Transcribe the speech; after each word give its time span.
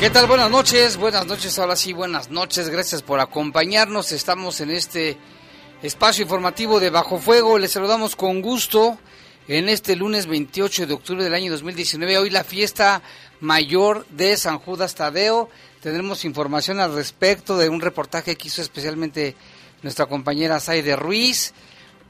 ¿Qué 0.00 0.08
tal? 0.08 0.26
Buenas 0.26 0.50
noches, 0.50 0.96
buenas 0.96 1.26
noches, 1.26 1.58
ahora 1.58 1.76
sí, 1.76 1.92
buenas 1.92 2.30
noches, 2.30 2.70
gracias 2.70 3.02
por 3.02 3.20
acompañarnos, 3.20 4.12
estamos 4.12 4.62
en 4.62 4.70
este 4.70 5.18
espacio 5.82 6.22
informativo 6.22 6.80
de 6.80 6.88
Bajo 6.88 7.18
Fuego, 7.18 7.58
les 7.58 7.72
saludamos 7.72 8.16
con 8.16 8.40
gusto 8.40 8.98
en 9.46 9.68
este 9.68 9.96
lunes 9.96 10.24
28 10.24 10.86
de 10.86 10.94
octubre 10.94 11.22
del 11.22 11.34
año 11.34 11.52
2019, 11.52 12.16
hoy 12.16 12.30
la 12.30 12.44
fiesta 12.44 13.02
mayor 13.40 14.06
de 14.06 14.38
San 14.38 14.58
Judas 14.58 14.94
Tadeo, 14.94 15.50
tendremos 15.82 16.24
información 16.24 16.80
al 16.80 16.94
respecto 16.94 17.58
de 17.58 17.68
un 17.68 17.82
reportaje 17.82 18.36
que 18.36 18.48
hizo 18.48 18.62
especialmente 18.62 19.36
nuestra 19.82 20.06
compañera 20.06 20.60
Saide 20.60 20.96
Ruiz, 20.96 21.52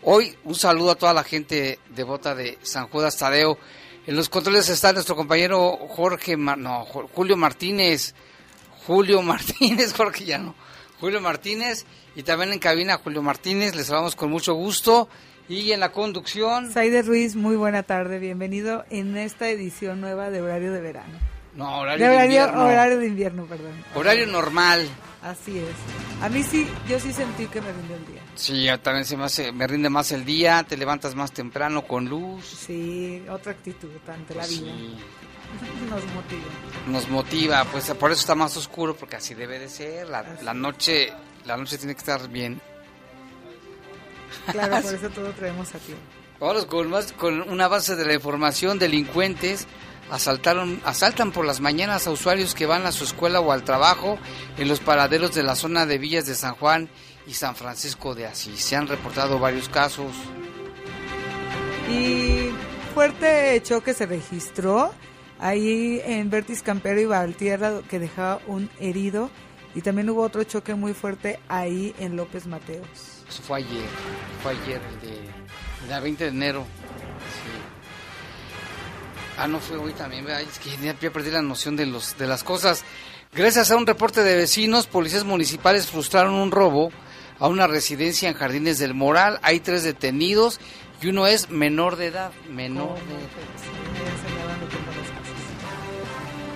hoy 0.02 0.36
un 0.44 0.54
saludo 0.54 0.92
a 0.92 0.94
toda 0.94 1.12
la 1.12 1.24
gente 1.24 1.80
devota 1.88 2.36
de 2.36 2.56
San 2.62 2.86
Judas 2.86 3.16
Tadeo, 3.16 3.58
en 4.06 4.16
los 4.16 4.28
controles 4.28 4.68
está 4.68 4.92
nuestro 4.92 5.16
compañero 5.16 5.76
Jorge, 5.88 6.36
no, 6.36 6.84
Julio 6.84 7.36
Martínez, 7.36 8.14
Julio 8.86 9.22
Martínez, 9.22 9.92
Jorge 9.92 10.24
ya 10.24 10.38
no, 10.38 10.54
Julio 11.00 11.20
Martínez, 11.20 11.86
y 12.14 12.22
también 12.22 12.52
en 12.52 12.58
cabina 12.58 12.98
Julio 12.98 13.22
Martínez, 13.22 13.74
les 13.74 13.86
saludamos 13.86 14.16
con 14.16 14.30
mucho 14.30 14.54
gusto. 14.54 15.08
Y 15.48 15.72
en 15.72 15.80
la 15.80 15.90
conducción... 15.90 16.72
Saide 16.72 17.02
Ruiz, 17.02 17.34
muy 17.34 17.56
buena 17.56 17.82
tarde, 17.82 18.20
bienvenido 18.20 18.84
en 18.88 19.16
esta 19.16 19.48
edición 19.48 20.00
nueva 20.00 20.30
de 20.30 20.40
Horario 20.40 20.72
de 20.72 20.80
Verano. 20.80 21.18
No, 21.54 21.80
horario 21.80 22.08
de, 22.08 22.24
invierno. 22.24 22.64
Horario 22.64 22.98
de 22.98 23.06
invierno, 23.06 23.46
perdón. 23.46 23.72
Horario 23.96 24.26
normal. 24.28 24.88
Así 25.22 25.58
es. 25.58 26.09
A 26.20 26.28
mí 26.28 26.42
sí, 26.42 26.68
yo 26.88 27.00
sí 27.00 27.12
sentí 27.12 27.46
que 27.46 27.60
me 27.60 27.72
rinde 27.72 27.94
el 27.94 28.06
día. 28.06 28.22
Sí, 28.34 28.66
también 28.82 29.04
se 29.04 29.16
me, 29.16 29.24
hace, 29.24 29.52
me 29.52 29.66
rinde 29.66 29.88
más 29.88 30.12
el 30.12 30.24
día, 30.24 30.64
te 30.68 30.76
levantas 30.76 31.14
más 31.14 31.32
temprano 31.32 31.86
con 31.86 32.08
luz. 32.08 32.44
Sí, 32.44 33.24
otra 33.30 33.52
actitud 33.52 33.90
ante 34.06 34.34
la 34.34 34.46
vida. 34.46 34.72
Nos 35.90 36.04
motiva. 36.14 36.86
Nos 36.86 37.08
motiva, 37.08 37.64
pues 37.64 37.90
por 37.92 38.12
eso 38.12 38.20
está 38.20 38.34
más 38.34 38.56
oscuro, 38.56 38.94
porque 38.94 39.16
así 39.16 39.34
debe 39.34 39.58
de 39.58 39.68
ser. 39.68 40.08
La, 40.08 40.22
la 40.42 40.54
noche 40.54 41.12
la 41.46 41.56
noche 41.56 41.78
tiene 41.78 41.94
que 41.94 42.00
estar 42.00 42.28
bien. 42.28 42.60
Claro, 44.50 44.80
por 44.82 44.94
eso 44.94 45.08
todo 45.10 45.32
traemos 45.32 45.74
aquí. 45.74 45.94
Vamos 46.38 46.66
con, 46.66 46.88
más, 46.88 47.12
con 47.12 47.48
una 47.50 47.68
base 47.68 47.96
de 47.96 48.04
la 48.04 48.14
información, 48.14 48.78
delincuentes 48.78 49.66
asaltaron, 50.10 50.80
asaltan 50.84 51.32
por 51.32 51.44
las 51.44 51.60
mañanas 51.60 52.06
a 52.06 52.10
usuarios 52.10 52.54
que 52.54 52.66
van 52.66 52.86
a 52.86 52.92
su 52.92 53.04
escuela 53.04 53.40
o 53.40 53.52
al 53.52 53.64
trabajo 53.64 54.18
en 54.58 54.68
los 54.68 54.80
paraderos 54.80 55.34
de 55.34 55.42
la 55.42 55.56
zona 55.56 55.86
de 55.86 55.98
Villas 55.98 56.26
de 56.26 56.34
San 56.34 56.54
Juan 56.54 56.88
y 57.26 57.34
San 57.34 57.54
Francisco 57.54 58.14
de 58.14 58.26
Asís. 58.26 58.60
Se 58.60 58.76
han 58.76 58.86
reportado 58.86 59.38
varios 59.38 59.68
casos. 59.68 60.12
Y 61.90 62.50
fuerte 62.94 63.60
choque 63.62 63.94
se 63.94 64.06
registró 64.06 64.92
ahí 65.38 66.00
en 66.04 66.30
Vertis 66.30 66.62
Campero 66.62 67.00
y 67.00 67.06
Valtierra 67.06 67.80
que 67.88 67.98
dejaba 67.98 68.40
un 68.46 68.70
herido 68.78 69.30
y 69.74 69.82
también 69.82 70.10
hubo 70.10 70.22
otro 70.22 70.42
choque 70.44 70.74
muy 70.74 70.94
fuerte 70.94 71.38
ahí 71.48 71.94
en 71.98 72.16
López 72.16 72.46
Mateos. 72.46 73.24
Eso 73.28 73.42
fue 73.42 73.58
ayer, 73.58 73.88
fue 74.42 74.52
ayer 74.52 74.80
el 74.82 75.08
de, 75.08 75.94
el 75.94 76.02
20 76.02 76.24
de 76.24 76.30
enero. 76.30 76.66
Ah, 79.40 79.48
no 79.48 79.58
fue 79.58 79.78
hoy 79.78 79.94
también, 79.94 80.28
es 80.28 80.58
que 80.58 80.68
ya 80.84 80.94
perdí 81.10 81.30
la 81.30 81.40
noción 81.40 81.74
de, 81.74 81.86
los, 81.86 82.18
de 82.18 82.26
las 82.26 82.44
cosas. 82.44 82.84
Gracias 83.32 83.70
a 83.70 83.76
un 83.76 83.86
reporte 83.86 84.22
de 84.22 84.36
vecinos, 84.36 84.86
policías 84.86 85.24
municipales 85.24 85.86
frustraron 85.86 86.34
un 86.34 86.50
robo 86.50 86.92
a 87.38 87.48
una 87.48 87.66
residencia 87.66 88.28
en 88.28 88.34
Jardines 88.34 88.78
del 88.78 88.92
Moral. 88.92 89.40
Hay 89.40 89.60
tres 89.60 89.82
detenidos 89.82 90.60
y 91.00 91.08
uno 91.08 91.26
es 91.26 91.48
menor 91.48 91.96
de 91.96 92.08
edad. 92.08 92.32
Menor 92.50 92.98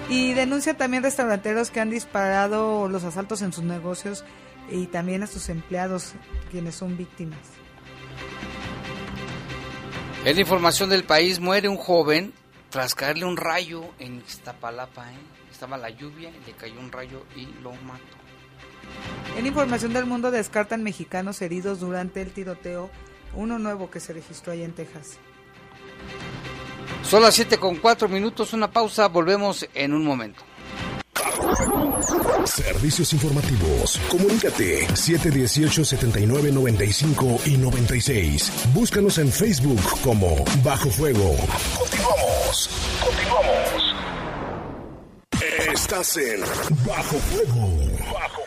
de 0.08 0.14
Y 0.14 0.34
denuncia 0.34 0.76
también 0.76 1.02
restauranteros 1.02 1.70
que 1.70 1.80
han 1.80 1.88
disparado 1.88 2.86
los 2.90 3.04
asaltos 3.04 3.40
en 3.40 3.54
sus 3.54 3.64
negocios 3.64 4.24
y 4.70 4.88
también 4.88 5.22
a 5.22 5.26
sus 5.26 5.48
empleados, 5.48 6.12
quienes 6.50 6.74
son 6.74 6.98
víctimas. 6.98 7.40
En 10.26 10.38
información 10.38 10.90
del 10.90 11.04
país, 11.04 11.40
muere 11.40 11.70
un 11.70 11.78
joven 11.78 12.34
tras 12.74 12.94
caerle 12.96 13.24
un 13.24 13.36
rayo 13.36 13.84
en 14.00 14.20
Iztapalapa, 14.26 15.12
¿eh? 15.12 15.16
estaba 15.48 15.78
la 15.78 15.90
lluvia 15.90 16.30
y 16.30 16.44
le 16.44 16.56
cayó 16.56 16.80
un 16.80 16.90
rayo 16.90 17.24
y 17.36 17.46
lo 17.62 17.70
mató. 17.70 18.02
En 19.38 19.46
información 19.46 19.92
del 19.92 20.06
mundo 20.06 20.32
descartan 20.32 20.82
mexicanos 20.82 21.40
heridos 21.40 21.78
durante 21.78 22.20
el 22.20 22.32
tiroteo, 22.32 22.90
uno 23.34 23.60
nuevo 23.60 23.92
que 23.92 24.00
se 24.00 24.12
registró 24.12 24.54
ahí 24.54 24.64
en 24.64 24.72
Texas. 24.72 25.18
Son 27.04 27.22
las 27.22 27.36
7 27.36 27.58
con 27.58 27.76
4 27.76 28.08
minutos, 28.08 28.52
una 28.52 28.68
pausa, 28.68 29.06
volvemos 29.06 29.68
en 29.72 29.94
un 29.94 30.04
momento. 30.04 30.42
Servicios 32.44 33.12
informativos. 33.12 34.00
Comunícate 34.08 34.88
718-7995 34.88 37.46
y 37.46 37.56
96. 37.56 38.50
Búscanos 38.74 39.18
en 39.18 39.30
Facebook 39.30 39.80
como 40.02 40.44
Bajo 40.64 40.90
Fuego. 40.90 41.36
Estás 46.04 46.16
en 46.18 46.40
Bajo 46.86 47.16
Fuego. 47.16 47.66
Bajo 48.12 48.42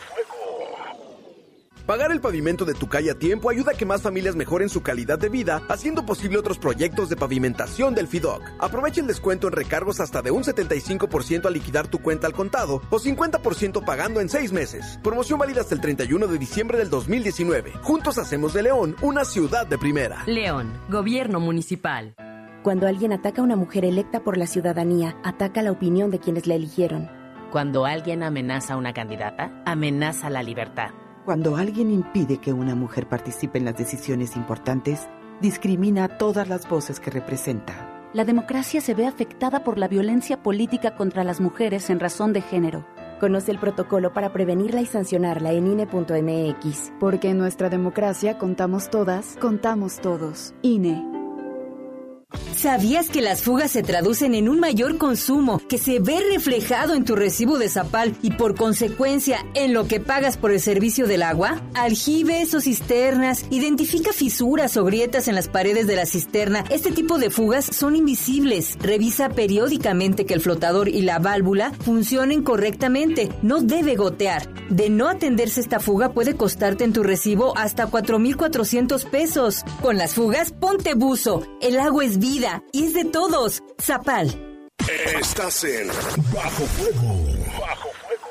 Pagar 1.86 2.12
el 2.12 2.20
pavimento 2.20 2.64
de 2.64 2.74
tu 2.74 2.88
calle 2.88 3.10
a 3.10 3.18
tiempo 3.18 3.50
ayuda 3.50 3.72
a 3.72 3.74
que 3.74 3.84
más 3.84 4.00
familias 4.00 4.36
mejoren 4.36 4.68
su 4.68 4.82
calidad 4.82 5.18
de 5.18 5.28
vida, 5.28 5.62
haciendo 5.68 6.06
posible 6.06 6.38
otros 6.38 6.56
proyectos 6.56 7.08
de 7.08 7.16
pavimentación 7.16 7.96
del 7.96 8.06
FIDOC. 8.06 8.42
Aprovecha 8.60 9.00
el 9.00 9.08
descuento 9.08 9.48
en 9.48 9.54
recargos 9.54 9.98
hasta 9.98 10.22
de 10.22 10.30
un 10.30 10.44
75% 10.44 11.46
al 11.46 11.52
liquidar 11.52 11.88
tu 11.88 11.98
cuenta 11.98 12.28
al 12.28 12.32
contado 12.32 12.80
o 12.90 13.00
50% 13.00 13.84
pagando 13.84 14.20
en 14.20 14.28
seis 14.28 14.52
meses. 14.52 15.00
Promoción 15.02 15.40
válida 15.40 15.62
hasta 15.62 15.74
el 15.74 15.80
31 15.80 16.28
de 16.28 16.38
diciembre 16.38 16.78
del 16.78 16.90
2019. 16.90 17.72
Juntos 17.82 18.18
hacemos 18.18 18.54
de 18.54 18.62
León 18.62 18.94
una 19.02 19.24
ciudad 19.24 19.66
de 19.66 19.78
primera. 19.78 20.22
León, 20.26 20.80
Gobierno 20.88 21.40
Municipal. 21.40 22.14
Cuando 22.62 22.86
alguien 22.86 23.12
ataca 23.12 23.40
a 23.40 23.44
una 23.44 23.56
mujer 23.56 23.84
electa 23.84 24.22
por 24.22 24.36
la 24.36 24.46
ciudadanía, 24.46 25.16
ataca 25.24 25.62
la 25.62 25.72
opinión 25.72 26.12
de 26.12 26.20
quienes 26.20 26.46
la 26.46 26.54
eligieron. 26.54 27.17
Cuando 27.50 27.86
alguien 27.86 28.22
amenaza 28.22 28.74
a 28.74 28.76
una 28.76 28.92
candidata, 28.92 29.62
amenaza 29.64 30.28
la 30.28 30.42
libertad. 30.42 30.90
Cuando 31.24 31.56
alguien 31.56 31.90
impide 31.90 32.36
que 32.36 32.52
una 32.52 32.74
mujer 32.74 33.08
participe 33.08 33.56
en 33.56 33.64
las 33.64 33.76
decisiones 33.76 34.36
importantes, 34.36 35.08
discrimina 35.40 36.04
a 36.04 36.18
todas 36.18 36.46
las 36.48 36.68
voces 36.68 37.00
que 37.00 37.10
representa. 37.10 38.10
La 38.12 38.26
democracia 38.26 38.82
se 38.82 38.92
ve 38.92 39.06
afectada 39.06 39.64
por 39.64 39.78
la 39.78 39.88
violencia 39.88 40.42
política 40.42 40.94
contra 40.94 41.24
las 41.24 41.40
mujeres 41.40 41.88
en 41.88 42.00
razón 42.00 42.34
de 42.34 42.42
género. 42.42 42.86
Conoce 43.18 43.50
el 43.50 43.58
protocolo 43.58 44.12
para 44.12 44.30
prevenirla 44.30 44.82
y 44.82 44.86
sancionarla 44.86 45.52
en 45.52 45.68
INE.mx. 45.68 46.92
Porque 47.00 47.30
en 47.30 47.38
nuestra 47.38 47.70
democracia 47.70 48.36
contamos 48.36 48.90
todas, 48.90 49.38
contamos 49.40 50.00
todos. 50.00 50.54
INE. 50.60 51.02
¿Sabías 52.54 53.08
que 53.08 53.22
las 53.22 53.40
fugas 53.40 53.70
se 53.70 53.82
traducen 53.82 54.34
en 54.34 54.48
un 54.48 54.60
mayor 54.60 54.98
consumo 54.98 55.62
que 55.68 55.78
se 55.78 55.98
ve 55.98 56.20
reflejado 56.32 56.94
en 56.94 57.04
tu 57.04 57.16
recibo 57.16 57.56
de 57.56 57.68
Zapal 57.68 58.16
y 58.20 58.32
por 58.32 58.54
consecuencia 58.54 59.46
en 59.54 59.72
lo 59.72 59.86
que 59.86 60.00
pagas 60.00 60.36
por 60.36 60.50
el 60.50 60.60
servicio 60.60 61.06
del 61.06 61.22
agua? 61.22 61.62
Aljibes 61.74 62.52
o 62.54 62.60
cisternas, 62.60 63.46
identifica 63.50 64.12
fisuras 64.12 64.76
o 64.76 64.84
grietas 64.84 65.28
en 65.28 65.36
las 65.36 65.48
paredes 65.48 65.86
de 65.86 65.96
la 65.96 66.04
cisterna. 66.04 66.64
Este 66.68 66.90
tipo 66.90 67.18
de 67.18 67.30
fugas 67.30 67.64
son 67.64 67.96
invisibles. 67.96 68.76
Revisa 68.80 69.30
periódicamente 69.30 70.26
que 70.26 70.34
el 70.34 70.40
flotador 70.40 70.88
y 70.88 71.02
la 71.02 71.20
válvula 71.20 71.72
funcionen 71.84 72.42
correctamente. 72.42 73.30
No 73.40 73.60
debe 73.60 73.94
gotear. 73.94 74.52
De 74.68 74.90
no 74.90 75.08
atenderse 75.08 75.60
esta 75.60 75.80
fuga 75.80 76.12
puede 76.12 76.34
costarte 76.34 76.84
en 76.84 76.92
tu 76.92 77.02
recibo 77.02 77.56
hasta 77.56 77.86
4.400 77.88 79.08
pesos. 79.08 79.62
Con 79.80 79.96
las 79.96 80.14
fugas, 80.14 80.52
ponte 80.52 80.94
buzo. 80.94 81.42
El 81.62 81.78
agua 81.78 82.04
es 82.04 82.17
vida 82.18 82.62
y 82.72 82.84
es 82.84 82.94
de 82.94 83.04
todos. 83.04 83.62
Zapal. 83.80 84.28
Estás 85.20 85.64
en 85.64 85.88
Bajo 86.32 86.64
Fuego. 86.64 87.26
Bajo 87.60 87.88
Fuego. 87.90 88.28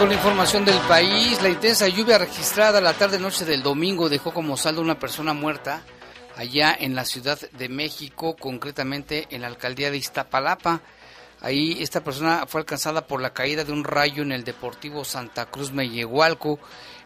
Con 0.00 0.08
la 0.08 0.14
información 0.14 0.64
del 0.64 0.78
país, 0.88 1.42
la 1.42 1.50
intensa 1.50 1.86
lluvia 1.86 2.16
registrada 2.16 2.80
la 2.80 2.94
tarde-noche 2.94 3.44
del 3.44 3.62
domingo 3.62 4.08
dejó 4.08 4.32
como 4.32 4.56
saldo 4.56 4.80
una 4.80 4.98
persona 4.98 5.34
muerta 5.34 5.82
allá 6.36 6.74
en 6.80 6.94
la 6.94 7.04
Ciudad 7.04 7.38
de 7.38 7.68
México, 7.68 8.34
concretamente 8.34 9.26
en 9.28 9.42
la 9.42 9.48
alcaldía 9.48 9.90
de 9.90 9.98
Iztapalapa. 9.98 10.80
Ahí 11.42 11.82
esta 11.82 12.02
persona 12.02 12.46
fue 12.48 12.62
alcanzada 12.62 13.06
por 13.06 13.20
la 13.20 13.34
caída 13.34 13.62
de 13.62 13.72
un 13.72 13.84
rayo 13.84 14.22
en 14.22 14.32
el 14.32 14.42
Deportivo 14.42 15.04
Santa 15.04 15.44
Cruz 15.50 15.70
Mellehualco. 15.70 16.58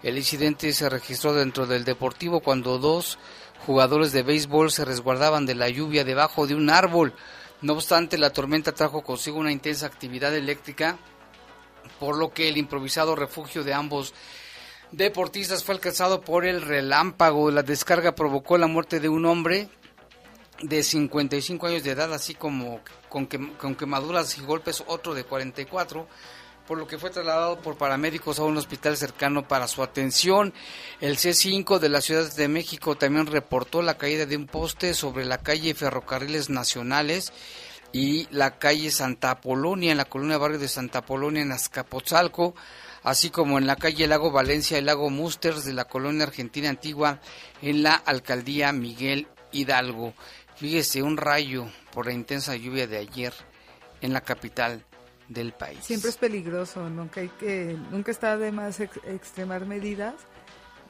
El 0.05 0.17
incidente 0.17 0.73
se 0.73 0.89
registró 0.89 1.35
dentro 1.35 1.67
del 1.67 1.85
Deportivo 1.85 2.43
cuando 2.43 2.79
dos 2.79 3.19
jugadores 3.67 4.13
de 4.13 4.23
béisbol 4.23 4.71
se 4.71 4.85
resguardaban 4.85 5.47
de 5.47 5.57
la 5.57 5.69
lluvia 5.69 6.05
debajo 6.05 6.47
de 6.47 6.55
un 6.55 6.71
árbol. 6.71 7.13
No 7.61 7.73
obstante, 7.73 8.19
la 8.19 8.31
tormenta 8.31 8.71
trajo 8.71 9.03
consigo 9.03 9.41
una 9.41 9.51
intensa 9.51 9.87
actividad 9.87 10.33
eléctrica 10.33 10.97
por 11.99 12.17
lo 12.17 12.33
que 12.33 12.49
el 12.49 12.57
improvisado 12.57 13.17
refugio 13.17 13.65
de 13.65 13.75
ambos 13.75 14.15
deportistas 14.93 15.65
fue 15.65 15.75
alcanzado 15.75 16.21
por 16.21 16.45
el 16.45 16.63
relámpago. 16.63 17.51
La 17.51 17.63
descarga 17.63 18.15
provocó 18.15 18.59
la 18.59 18.67
muerte 18.67 19.01
de 19.01 19.09
un 19.09 19.27
hombre 19.27 19.69
de 20.63 20.83
55 20.83 21.67
años 21.67 21.83
de 21.83 21.91
edad, 21.91 22.13
así 22.13 22.35
como 22.35 22.81
con, 23.09 23.27
quemaduras 23.27 24.39
y 24.39 24.43
golpes 24.43 24.83
otro 24.87 25.15
de 25.15 25.25
44 25.25 26.07
por 26.67 26.79
lo 26.79 26.87
que 26.87 26.97
fue 26.97 27.11
trasladado 27.11 27.61
por 27.61 27.77
paramédicos 27.77 28.39
a 28.39 28.45
un 28.45 28.57
hospital 28.57 28.97
cercano 28.97 29.47
para 29.47 29.69
su 29.69 29.83
atención. 29.83 30.55
El 30.99 31.19
C5 31.19 31.79
de 31.79 31.91
la 31.91 32.01
Ciudad 32.01 32.35
de 32.35 32.49
México 32.49 32.97
también 32.97 33.27
reportó 33.27 33.83
la 33.83 33.99
caída 33.99 34.25
de 34.25 34.39
un 34.39 34.47
poste 34.47 34.95
sobre 34.95 35.27
la 35.27 35.37
calle 35.37 35.75
Ferrocarriles 35.75 36.49
Nacionales 36.49 37.35
y 37.95 38.27
la 38.33 38.59
calle 38.59 38.91
Santa 38.91 39.31
Apolonia, 39.31 39.93
en 39.93 39.99
la 39.99 40.05
colonia 40.07 40.37
barrio 40.37 40.59
de 40.59 40.67
Santa 40.67 40.99
Apolonia, 40.99 41.43
en 41.43 41.53
Azcapotzalco, 41.53 42.57
así 43.05 43.31
como 43.31 43.57
en 43.57 43.69
la 43.69 43.77
calle 43.77 44.09
Lago 44.09 44.33
Valencia 44.33 44.77
y 44.77 44.83
Lago 44.83 45.11
Musters 45.11 45.65
de 45.65 45.75
la 45.75 45.85
colonia 45.85 46.25
argentina 46.25 46.69
antigua, 46.69 47.21
en 47.63 47.85
la 47.85 47.95
alcaldía 47.95 48.73
Miguel 48.73 49.29
Hidalgo. 49.53 50.13
Fíjese, 50.57 51.05
un 51.05 51.17
rayo 51.17 51.69
por 51.93 52.07
la 52.07 52.13
intensa 52.13 52.57
lluvia 52.57 52.89
de 52.89 52.99
ayer 52.99 53.33
en 54.01 54.13
la 54.13 54.23
capital 54.23 54.85
del 55.29 55.53
país. 55.53 55.79
Siempre 55.85 56.11
es 56.11 56.17
peligroso, 56.17 56.91
nunca 56.91 57.21
hay 57.21 57.29
que, 57.29 57.79
nunca 57.93 58.11
está 58.11 58.37
de 58.37 58.51
más 58.51 58.81
extremar 58.81 59.67
medidas. 59.67 60.15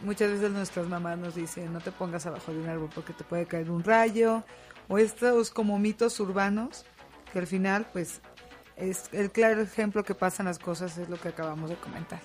Muchas 0.00 0.30
veces 0.30 0.50
nuestras 0.50 0.88
mamás 0.88 1.18
nos 1.18 1.34
dicen, 1.34 1.70
no 1.70 1.80
te 1.80 1.92
pongas 1.92 2.24
abajo 2.24 2.50
de 2.50 2.60
un 2.60 2.68
árbol 2.70 2.88
porque 2.94 3.12
te 3.12 3.24
puede 3.24 3.44
caer 3.44 3.70
un 3.70 3.84
rayo, 3.84 4.42
o 4.88 4.96
estos 4.96 5.50
como 5.50 5.78
mitos 5.78 6.18
urbanos 6.18 6.86
que 7.34 7.40
al 7.40 7.46
final, 7.48 7.86
pues, 7.92 8.20
es 8.76 9.10
el 9.12 9.31
claro 9.31 9.60
ejemplo 9.60 10.04
que 10.04 10.14
pasan 10.14 10.46
las 10.46 10.58
cosas, 10.58 10.96
es 10.96 11.08
lo 11.08 11.20
que 11.20 11.28
acabamos 11.28 11.69
de 11.69 11.76
comentar. 11.76 12.20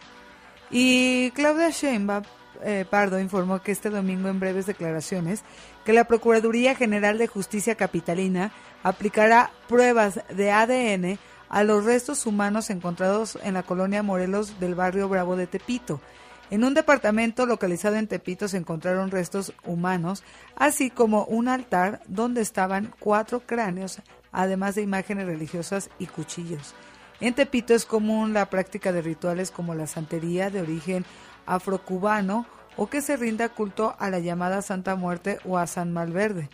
Y 0.71 1.31
Claudia 1.31 1.71
Sheinbaum 1.71 2.23
eh, 2.63 2.85
Pardo 2.89 3.19
informó 3.19 3.61
que 3.61 3.71
este 3.71 3.89
domingo 3.89 4.29
en 4.29 4.39
breves 4.39 4.67
declaraciones 4.67 5.43
que 5.83 5.93
la 5.93 6.03
Procuraduría 6.03 6.75
General 6.75 7.17
de 7.17 7.27
Justicia 7.27 7.75
Capitalina 7.75 8.51
aplicará 8.83 9.51
pruebas 9.67 10.21
de 10.29 10.51
ADN 10.51 11.19
a 11.49 11.63
los 11.63 11.85
restos 11.85 12.27
humanos 12.27 12.69
encontrados 12.69 13.39
en 13.43 13.55
la 13.55 13.63
colonia 13.63 14.03
Morelos 14.03 14.59
del 14.59 14.75
barrio 14.75 15.09
Bravo 15.09 15.35
de 15.35 15.47
Tepito. 15.47 15.99
En 16.51 16.63
un 16.63 16.73
departamento 16.73 17.45
localizado 17.45 17.95
en 17.95 18.07
Tepito 18.07 18.47
se 18.47 18.57
encontraron 18.57 19.11
restos 19.11 19.53
humanos, 19.63 20.23
así 20.55 20.89
como 20.89 21.25
un 21.25 21.47
altar 21.47 22.01
donde 22.07 22.41
estaban 22.41 22.93
cuatro 22.99 23.41
cráneos 23.41 23.99
además 24.31 24.75
de 24.75 24.81
imágenes 24.81 25.25
religiosas 25.25 25.89
y 25.99 26.07
cuchillos. 26.07 26.73
En 27.19 27.33
Tepito 27.33 27.73
es 27.73 27.85
común 27.85 28.33
la 28.33 28.49
práctica 28.49 28.91
de 28.91 29.01
rituales 29.01 29.51
como 29.51 29.75
la 29.75 29.87
santería 29.87 30.49
de 30.49 30.61
origen 30.61 31.05
afrocubano 31.45 32.45
o 32.77 32.87
que 32.87 33.01
se 33.01 33.17
rinda 33.17 33.49
culto 33.49 33.95
a 33.99 34.09
la 34.09 34.19
llamada 34.19 34.61
Santa 34.61 34.95
Muerte 34.95 35.39
o 35.43 35.57
a 35.57 35.67
San 35.67 35.91
Malverde. 35.91 36.49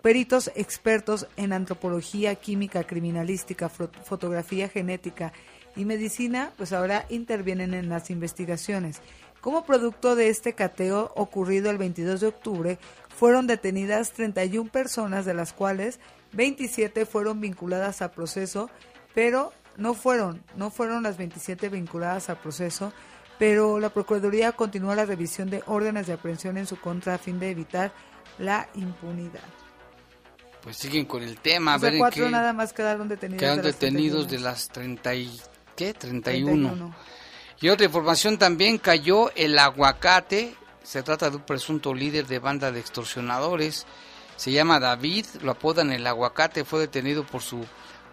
Peritos 0.00 0.50
expertos 0.54 1.26
en 1.36 1.52
antropología, 1.52 2.34
química, 2.36 2.84
criminalística, 2.84 3.68
fotografía 3.68 4.68
genética 4.68 5.32
y 5.74 5.84
medicina, 5.84 6.52
pues 6.56 6.72
ahora 6.72 7.04
intervienen 7.10 7.74
en 7.74 7.88
las 7.88 8.10
investigaciones. 8.10 9.02
Como 9.40 9.64
producto 9.64 10.16
de 10.16 10.28
este 10.28 10.54
cateo 10.54 11.12
ocurrido 11.14 11.70
el 11.70 11.78
22 11.78 12.20
de 12.20 12.26
octubre, 12.26 12.78
fueron 13.08 13.46
detenidas 13.46 14.12
31 14.12 14.70
personas, 14.70 15.24
de 15.24 15.34
las 15.34 15.52
cuales 15.52 16.00
27 16.32 17.06
fueron 17.06 17.40
vinculadas 17.40 18.02
a 18.02 18.10
proceso, 18.10 18.70
pero 19.14 19.52
no 19.76 19.94
fueron, 19.94 20.42
no 20.56 20.70
fueron 20.70 21.02
las 21.02 21.16
27 21.16 21.68
vinculadas 21.68 22.30
a 22.30 22.40
proceso, 22.40 22.92
pero 23.38 23.78
la 23.78 23.90
Procuraduría 23.90 24.52
continúa 24.52 24.94
la 24.94 25.04
revisión 25.04 25.50
de 25.50 25.62
órdenes 25.66 26.06
de 26.06 26.14
aprehensión 26.14 26.56
en 26.56 26.66
su 26.66 26.76
contra 26.80 27.14
a 27.14 27.18
fin 27.18 27.38
de 27.38 27.50
evitar 27.50 27.92
la 28.38 28.68
impunidad. 28.74 29.44
Pues 30.62 30.78
siguen 30.78 31.04
con 31.04 31.22
el 31.22 31.38
tema. 31.38 31.76
O 31.76 31.78
sea, 31.78 31.96
cuatro 31.96 32.28
nada 32.28 32.52
más 32.52 32.72
quedaron 32.72 33.08
detenidos. 33.08 33.40
Quedan 33.40 33.58
de 33.58 33.72
detenidos 33.72 34.28
de 34.28 34.40
las 34.40 34.68
30 34.68 35.14
y, 35.14 35.40
¿qué? 35.76 35.94
31. 35.94 36.94
Y 37.60 37.68
otra 37.68 37.86
información 37.86 38.36
también 38.36 38.78
cayó 38.78 39.30
el 39.34 39.58
aguacate. 39.58 40.54
Se 40.82 41.02
trata 41.02 41.30
de 41.30 41.36
un 41.36 41.42
presunto 41.42 41.94
líder 41.94 42.26
de 42.26 42.38
banda 42.38 42.72
de 42.72 42.80
extorsionadores 42.80 43.86
se 44.36 44.52
llama 44.52 44.80
David, 44.80 45.26
lo 45.42 45.52
apodan 45.52 45.92
el 45.92 46.06
aguacate, 46.06 46.64
fue 46.64 46.80
detenido 46.80 47.24
por 47.24 47.42
su 47.42 47.64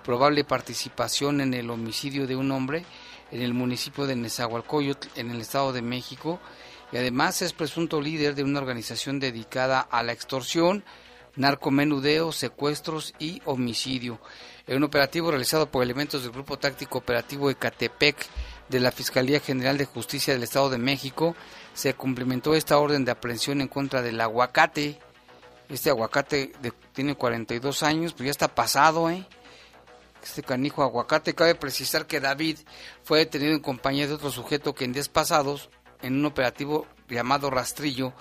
probable 0.04 0.44
participación 0.44 1.42
en 1.42 1.54
el 1.54 1.70
homicidio 1.70 2.28
de 2.28 2.36
un 2.36 2.52
hombre 2.52 2.86
en 3.34 3.42
el 3.42 3.54
municipio 3.54 4.06
de 4.06 4.16
Nezahualcóyotl, 4.16 5.08
en 5.16 5.32
el 5.32 5.42
Estado 5.42 5.74
de 5.74 5.82
México. 5.82 6.40
y 6.92 6.98
además 6.98 7.42
es 7.42 7.54
presunto 7.54 8.00
líder 8.00 8.36
de 8.36 8.44
una 8.44 8.60
organización 8.60 9.20
dedicada 9.20 9.80
a 9.80 10.04
la 10.04 10.12
extorsión, 10.12 10.84
narcomenudeo, 11.36 12.32
secuestros 12.32 13.16
y 13.18 13.42
homicidio. 13.46 14.20
En 14.68 14.78
un 14.78 14.84
operativo 14.84 15.32
realizado 15.32 15.66
por 15.72 15.82
elementos 15.82 16.22
del 16.22 16.32
Grupo 16.32 16.60
Táctico 16.60 17.00
Operativo 17.00 17.50
Ecatepec 17.50 18.16
de 18.70 18.80
la 18.80 18.92
Fiscalía 18.92 19.40
General 19.40 19.76
de 19.80 19.86
Justicia 19.86 20.36
del 20.36 20.44
Estado 20.44 20.70
de 20.70 20.78
México, 20.78 21.36
se 21.74 21.96
cumplimentó 21.96 22.54
esta 22.54 22.78
orden 22.78 23.06
de 23.06 23.12
aprehensión 23.12 23.62
en 23.62 23.70
contra 23.70 24.04
del 24.04 24.22
aguacate. 24.22 25.00
Este 25.74 25.90
aguacate 25.90 26.52
tiene 26.94 27.16
42 27.16 27.82
años, 27.82 28.14
pues 28.14 28.26
ya 28.26 28.32
está 28.32 28.48
pasado, 28.54 29.10
¿eh? 29.10 29.26
Este 30.24 30.44
canijo 30.44 30.84
aguacate. 30.84 31.34
Cabe 31.34 31.56
precisar 31.56 32.06
que 32.06 32.20
David 32.20 32.60
fue 33.02 33.18
detenido 33.18 33.54
en 33.54 33.60
compañía 33.60 34.06
de 34.06 34.14
otro 34.14 34.30
sujeto 34.30 34.76
que 34.76 34.86
en 34.86 34.94
días 34.94 35.10
pasados, 35.10 35.72
en 36.04 36.14
un 36.14 36.28
operativo 36.28 36.86
llamado 37.10 37.50
Rastrillo, 37.50 38.14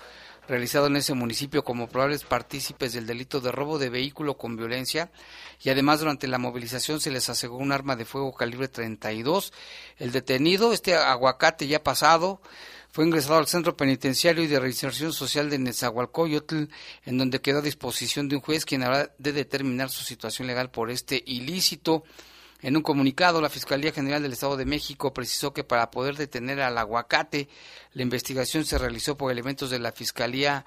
realizado 0.49 0.87
en 0.87 0.97
ese 0.97 1.13
municipio 1.13 1.63
como 1.63 1.89
probables 1.89 2.25
partícipes 2.25 2.95
del 2.95 3.07
delito 3.07 3.43
de 3.43 3.53
robo 3.53 3.79
de 3.79 3.91
vehículo 3.91 4.39
con 4.39 4.57
violencia 4.57 5.11
y 5.61 5.69
además 5.69 6.01
durante 6.01 6.29
la 6.29 6.39
movilización 6.39 7.01
se 7.01 7.11
les 7.11 7.29
aseguró 7.29 7.63
un 7.63 7.73
arma 7.73 7.97
de 7.97 8.07
fuego 8.07 8.33
calibre 8.33 8.69
32. 8.69 9.53
El 9.99 10.11
detenido, 10.11 10.73
este 10.73 10.95
aguacate 10.95 11.67
ya 11.67 11.83
pasado, 11.83 12.41
fue 12.93 13.07
ingresado 13.07 13.39
al 13.39 13.47
Centro 13.47 13.75
Penitenciario 13.75 14.45
y 14.45 14.49
de 14.49 14.61
Reinserción 14.61 15.15
Social 15.15 15.49
de 15.49 15.59
Nezahualcóyotl, 15.59 16.65
en 17.07 17.19
donde 17.19 17.41
quedó 17.41 17.61
a 17.61 17.63
disposición 17.63 18.29
de 18.29 18.37
un 18.37 18.43
juez 18.43 18.67
quien 18.67 18.83
habrá 18.83 19.11
de 19.17 19.33
determinar 19.33 19.89
su 19.89 20.05
situación 20.05 20.47
legal 20.47 20.71
por 20.71 20.91
este 20.91 21.23
ilícito. 21.25 22.05
En 22.61 22.77
un 22.77 22.83
comunicado, 22.83 23.41
la 23.41 23.49
Fiscalía 23.49 23.93
General 23.93 24.23
del 24.23 24.35
Estado 24.35 24.59
de 24.59 24.67
México 24.67 25.15
precisó 25.15 25.55
que 25.55 25.65
para 25.65 25.91
poder 25.91 26.17
detener 26.17 26.61
al 26.61 26.77
aguacate, 26.77 27.49
la 27.95 28.03
investigación 28.03 28.67
se 28.67 28.77
realizó 28.77 29.17
por 29.17 29.33
elementos 29.33 29.71
de 29.71 29.79
la 29.79 29.93
Fiscalía 29.93 30.67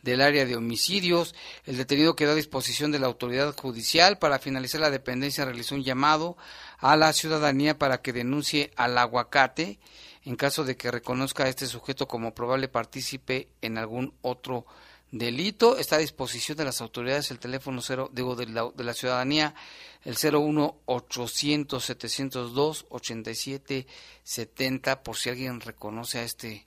del 0.00 0.20
área 0.20 0.46
de 0.46 0.54
homicidios. 0.54 1.34
El 1.66 1.76
detenido 1.76 2.14
quedó 2.14 2.32
a 2.32 2.36
disposición 2.36 2.92
de 2.92 3.00
la 3.00 3.08
autoridad 3.08 3.52
judicial. 3.56 4.18
Para 4.18 4.38
finalizar 4.38 4.80
la 4.80 4.90
dependencia 4.90 5.44
realizó 5.44 5.74
un 5.74 5.82
llamado 5.82 6.36
a 6.78 6.94
la 6.94 7.12
ciudadanía 7.12 7.76
para 7.78 8.00
que 8.00 8.12
denuncie 8.12 8.70
al 8.76 8.96
aguacate 8.96 9.80
en 10.24 10.36
caso 10.36 10.64
de 10.64 10.76
que 10.76 10.90
reconozca 10.90 11.44
a 11.44 11.48
este 11.48 11.66
sujeto 11.66 12.08
como 12.08 12.34
probable 12.34 12.68
partícipe 12.68 13.48
en 13.60 13.78
algún 13.78 14.14
otro 14.22 14.64
delito. 15.10 15.76
Está 15.76 15.96
a 15.96 16.00
disposición 16.00 16.56
de 16.56 16.64
las 16.64 16.80
autoridades 16.80 17.30
el 17.30 17.38
teléfono 17.38 17.82
cero, 17.82 18.10
digo, 18.12 18.34
de 18.34 18.46
la, 18.46 18.70
de 18.74 18.84
la 18.84 18.94
ciudadanía, 18.94 19.54
el 20.02 20.16
01 20.16 20.80
800 20.86 21.84
702 21.84 22.86
87 22.88 23.86
70, 24.22 25.02
por 25.02 25.16
si 25.16 25.28
alguien 25.28 25.60
reconoce 25.60 26.18
a 26.18 26.22
este 26.24 26.66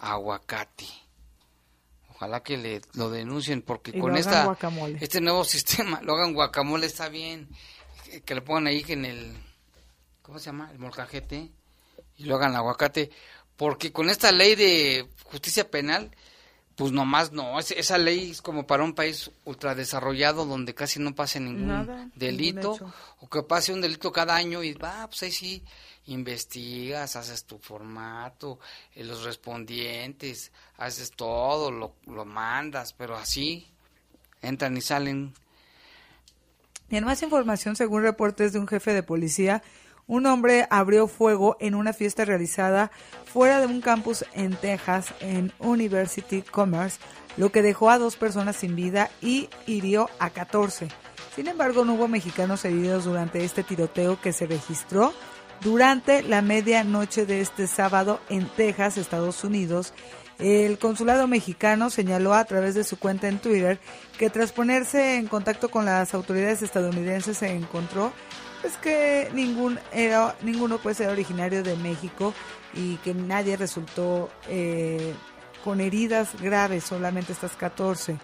aguacate. 0.00 0.86
Ojalá 2.10 2.42
que 2.42 2.56
le 2.56 2.80
lo 2.92 3.10
denuncien 3.10 3.62
porque 3.62 3.98
con 3.98 4.16
esta 4.16 4.56
este 5.00 5.20
nuevo 5.20 5.42
sistema 5.44 6.00
lo 6.02 6.14
hagan 6.14 6.32
guacamole 6.32 6.86
está 6.86 7.08
bien 7.08 7.48
que 8.24 8.34
le 8.36 8.40
pongan 8.40 8.68
ahí 8.68 8.84
en 8.86 9.04
el 9.04 9.36
¿cómo 10.22 10.38
se 10.38 10.46
llama? 10.46 10.70
el 10.70 10.78
molcajete 10.78 11.50
y 12.16 12.24
lo 12.24 12.36
hagan 12.36 12.56
aguacate, 12.56 13.10
porque 13.56 13.92
con 13.92 14.10
esta 14.10 14.32
ley 14.32 14.54
de 14.54 15.08
justicia 15.24 15.70
penal, 15.70 16.10
pues 16.76 16.90
nomás 16.90 17.32
no, 17.32 17.58
esa 17.60 17.98
ley 17.98 18.32
es 18.32 18.42
como 18.42 18.66
para 18.66 18.82
un 18.82 18.94
país 18.94 19.30
ultradesarrollado 19.44 20.44
donde 20.44 20.74
casi 20.74 20.98
no 20.98 21.14
pase 21.14 21.38
ningún 21.38 22.12
delito, 22.16 22.76
o 23.20 23.28
que 23.28 23.42
pase 23.42 23.72
un 23.72 23.80
delito 23.80 24.10
cada 24.10 24.34
año 24.34 24.62
y 24.62 24.72
va, 24.74 25.06
pues 25.06 25.22
ahí 25.22 25.30
sí 25.30 25.62
investigas, 26.06 27.16
haces 27.16 27.44
tu 27.44 27.58
formato, 27.58 28.58
eh, 28.94 29.04
los 29.04 29.24
respondientes, 29.24 30.52
haces 30.76 31.12
todo, 31.12 31.70
lo, 31.70 31.94
lo 32.06 32.24
mandas, 32.24 32.92
pero 32.92 33.16
así 33.16 33.66
entran 34.42 34.76
y 34.76 34.80
salen. 34.80 35.32
Y 36.90 36.96
en 36.96 37.04
más 37.04 37.22
información, 37.22 37.76
según 37.76 38.02
reportes 38.02 38.52
de 38.52 38.58
un 38.58 38.68
jefe 38.68 38.92
de 38.92 39.02
policía, 39.02 39.62
un 40.06 40.26
hombre 40.26 40.66
abrió 40.70 41.06
fuego 41.06 41.56
en 41.60 41.74
una 41.74 41.92
fiesta 41.92 42.24
realizada 42.24 42.90
fuera 43.24 43.60
de 43.60 43.66
un 43.66 43.80
campus 43.80 44.24
en 44.32 44.54
Texas, 44.56 45.14
en 45.20 45.52
University 45.58 46.42
Commerce, 46.42 46.98
lo 47.36 47.50
que 47.50 47.62
dejó 47.62 47.90
a 47.90 47.98
dos 47.98 48.16
personas 48.16 48.56
sin 48.56 48.76
vida 48.76 49.10
y 49.20 49.48
hirió 49.66 50.08
a 50.18 50.30
14. 50.30 50.88
Sin 51.34 51.48
embargo, 51.48 51.84
no 51.84 51.94
hubo 51.94 52.06
mexicanos 52.06 52.64
heridos 52.64 53.04
durante 53.04 53.44
este 53.44 53.64
tiroteo 53.64 54.20
que 54.20 54.32
se 54.32 54.46
registró 54.46 55.12
durante 55.62 56.22
la 56.22 56.42
medianoche 56.42 57.26
de 57.26 57.40
este 57.40 57.66
sábado 57.66 58.20
en 58.28 58.46
Texas, 58.46 58.98
Estados 58.98 59.42
Unidos. 59.42 59.94
El 60.38 60.78
consulado 60.78 61.26
mexicano 61.26 61.90
señaló 61.90 62.34
a 62.34 62.44
través 62.44 62.74
de 62.74 62.84
su 62.84 62.98
cuenta 62.98 63.28
en 63.28 63.38
Twitter 63.38 63.78
que 64.18 64.30
tras 64.30 64.52
ponerse 64.52 65.16
en 65.16 65.26
contacto 65.26 65.70
con 65.70 65.84
las 65.84 66.12
autoridades 66.12 66.62
estadounidenses 66.62 67.38
se 67.38 67.52
encontró 67.52 68.12
es 68.64 68.76
que 68.78 69.30
ningún 69.34 69.78
era, 69.92 70.34
ninguno 70.42 70.78
puede 70.78 70.96
ser 70.96 71.08
originario 71.08 71.62
de 71.62 71.76
México 71.76 72.34
y 72.72 72.96
que 72.96 73.14
nadie 73.14 73.56
resultó 73.56 74.30
eh, 74.48 75.14
con 75.62 75.80
heridas 75.80 76.40
graves, 76.40 76.84
solamente 76.84 77.32
estas 77.32 77.56
14 77.56 78.18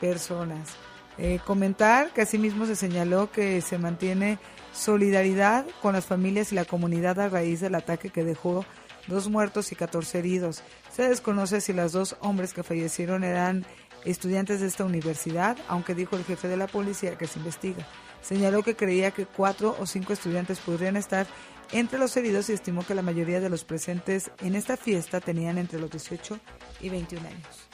personas. 0.00 0.70
Eh, 1.18 1.40
comentar 1.44 2.10
que 2.12 2.22
asimismo 2.22 2.64
se 2.66 2.76
señaló 2.76 3.32
que 3.32 3.60
se 3.60 3.76
mantiene 3.76 4.38
solidaridad 4.72 5.66
con 5.82 5.94
las 5.94 6.06
familias 6.06 6.52
y 6.52 6.54
la 6.54 6.64
comunidad 6.64 7.18
a 7.18 7.28
raíz 7.28 7.60
del 7.60 7.74
ataque 7.74 8.10
que 8.10 8.24
dejó 8.24 8.64
dos 9.08 9.28
muertos 9.28 9.72
y 9.72 9.74
14 9.74 10.18
heridos. 10.18 10.62
Se 10.94 11.08
desconoce 11.08 11.60
si 11.60 11.72
los 11.72 11.92
dos 11.92 12.16
hombres 12.20 12.52
que 12.52 12.62
fallecieron 12.62 13.24
eran 13.24 13.66
estudiantes 14.04 14.60
de 14.60 14.68
esta 14.68 14.84
universidad, 14.84 15.56
aunque 15.66 15.94
dijo 15.94 16.16
el 16.16 16.24
jefe 16.24 16.46
de 16.46 16.56
la 16.56 16.68
policía 16.68 17.18
que 17.18 17.26
se 17.26 17.38
investiga. 17.38 17.86
Señaló 18.28 18.62
que 18.62 18.76
creía 18.76 19.10
que 19.10 19.24
cuatro 19.24 19.74
o 19.80 19.86
cinco 19.86 20.12
estudiantes 20.12 20.58
podrían 20.58 20.96
estar 20.98 21.26
entre 21.72 21.98
los 21.98 22.14
heridos 22.14 22.50
y 22.50 22.52
estimó 22.52 22.84
que 22.84 22.94
la 22.94 23.00
mayoría 23.00 23.40
de 23.40 23.48
los 23.48 23.64
presentes 23.64 24.30
en 24.42 24.54
esta 24.54 24.76
fiesta 24.76 25.22
tenían 25.22 25.56
entre 25.56 25.80
los 25.80 25.90
18 25.90 26.38
y 26.82 26.90
21 26.90 27.26
años. 27.26 27.68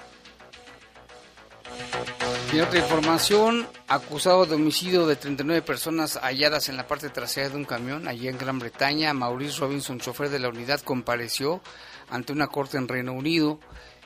Y 2.52 2.61
otra 2.61 2.78
información, 2.78 3.66
acusado 3.88 4.46
de 4.46 4.54
homicidio 4.54 5.08
de 5.08 5.16
39 5.16 5.62
personas 5.62 6.20
halladas 6.23 6.68
en 6.68 6.76
la 6.76 6.87
parte 6.87 7.08
trasera 7.08 7.49
de 7.49 7.56
un 7.56 7.64
camión 7.64 8.06
allí 8.06 8.28
en 8.28 8.38
Gran 8.38 8.61
Bretaña, 8.61 9.12
Maurice 9.12 9.58
Robinson, 9.58 9.99
chofer 9.99 10.28
de 10.28 10.38
la 10.38 10.50
unidad, 10.50 10.82
compareció 10.82 11.62
ante 12.11 12.32
una 12.32 12.46
corte 12.46 12.76
en 12.78 12.87
Reino 12.87 13.12
Unido. 13.12 13.58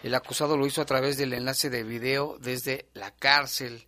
El 0.02 0.14
acusado 0.14 0.56
lo 0.56 0.66
hizo 0.66 0.80
a 0.80 0.86
través 0.86 1.18
del 1.18 1.34
enlace 1.34 1.68
de 1.68 1.82
video 1.82 2.38
desde 2.40 2.86
la 2.94 3.10
cárcel. 3.10 3.87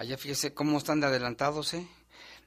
Allá 0.00 0.16
fíjese 0.16 0.54
cómo 0.54 0.78
están 0.78 1.00
de 1.00 1.08
adelantados, 1.08 1.74
¿eh? 1.74 1.86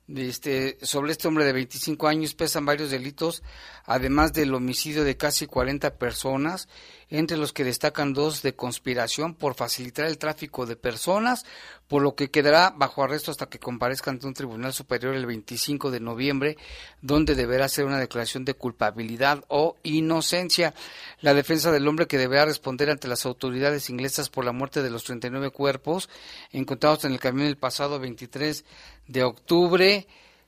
Este, 0.08 0.84
sobre 0.84 1.12
este 1.12 1.28
hombre 1.28 1.46
de 1.46 1.54
25 1.54 2.08
años 2.08 2.34
pesan 2.34 2.66
varios 2.66 2.90
delitos, 2.90 3.44
además 3.86 4.34
del 4.34 4.56
homicidio 4.56 5.04
de 5.04 5.18
casi 5.18 5.46
40 5.46 6.00
personas, 6.00 6.68
entre 7.14 7.38
los 7.38 7.54
que 7.54 7.64
destacan 7.64 8.12
dos 8.12 8.42
de 8.42 8.56
conspiración 8.56 9.36
por 9.36 9.54
facilitar 9.54 10.08
el 10.08 10.18
tráfico 10.18 10.66
de 10.66 10.76
personas, 10.76 11.46
por 11.88 12.02
lo 12.02 12.16
que 12.16 12.32
quedará 12.32 12.74
bajo 12.76 13.04
arresto 13.04 13.30
hasta 13.30 13.46
que 13.46 13.60
comparezca 13.60 14.10
ante 14.10 14.26
un 14.26 14.34
tribunal 14.34 14.74
superior 14.74 15.14
el 15.14 15.28
25 15.28 15.92
de 15.92 16.00
noviembre, 16.00 16.58
donde 17.04 17.36
deberá 17.36 17.66
hacer 17.66 17.86
una 17.86 18.00
declaración 18.00 18.46
de 18.46 18.56
culpabilidad 18.56 19.44
o 19.48 19.78
inocencia. 19.84 20.74
La 21.22 21.36
defensa 21.36 21.72
del 21.72 21.88
hombre 21.88 22.08
que 22.08 22.18
deberá 22.18 22.46
responder 22.46 22.90
ante 22.90 23.08
las 23.08 23.28
autoridades 23.28 23.92
inglesas 23.92 24.30
por 24.30 24.44
la 24.44 24.52
muerte 24.52 24.82
de 24.82 24.90
los 24.90 25.04
39 25.04 25.52
cuerpos 25.52 26.10
encontrados 26.52 27.06
en 27.06 27.12
el 27.12 27.20
camión 27.20 27.46
el 27.46 27.58
pasado 27.58 28.00
23 28.00 28.66
de 29.06 29.24
octubre 29.24 30.08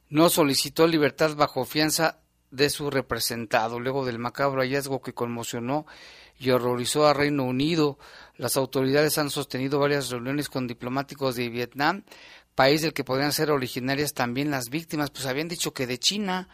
no 0.10 0.30
solicitó 0.30 0.88
libertad 0.88 1.36
bajo 1.36 1.64
fianza 1.64 2.18
de 2.50 2.70
su 2.70 2.90
representado, 2.90 3.80
luego 3.80 4.06
del 4.06 4.18
macabro 4.18 4.62
hallazgo 4.62 5.02
que 5.02 5.14
conmocionó 5.14 5.86
y 6.40 6.50
horrorizó 6.50 7.08
a 7.08 7.14
Reino 7.14 7.44
Unido. 7.44 7.98
Las 8.38 8.58
autoridades 8.58 9.18
han 9.18 9.30
sostenido 9.30 9.80
varias 9.80 10.10
reuniones 10.10 10.50
con 10.50 10.68
diplomáticos 10.68 11.36
de 11.36 11.50
Vietnam, 11.50 12.04
país 12.56 12.82
del 12.82 12.94
que 12.94 13.04
podrían 13.04 13.34
ser 13.34 13.52
originarias 13.52 14.14
también 14.14 14.52
las 14.52 14.70
víctimas, 14.70 15.12
pues 15.12 15.26
habían 15.26 15.48
dicho 15.48 15.74
que 15.74 15.88
de 15.88 16.00
China. 16.00 16.50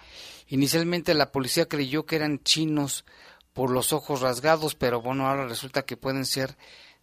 Inicialmente 0.47 1.13
la 1.13 1.31
policía 1.31 1.67
creyó 1.67 2.05
que 2.05 2.15
eran 2.15 2.43
chinos 2.43 3.05
por 3.53 3.69
los 3.69 3.93
ojos 3.93 4.21
rasgados, 4.21 4.75
pero 4.75 5.01
bueno, 5.01 5.27
ahora 5.27 5.47
resulta 5.47 5.83
que 5.83 5.97
pueden 5.97 6.25
ser 6.25 6.57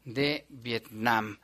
de 0.05 0.47
Vietnam. 0.49 1.39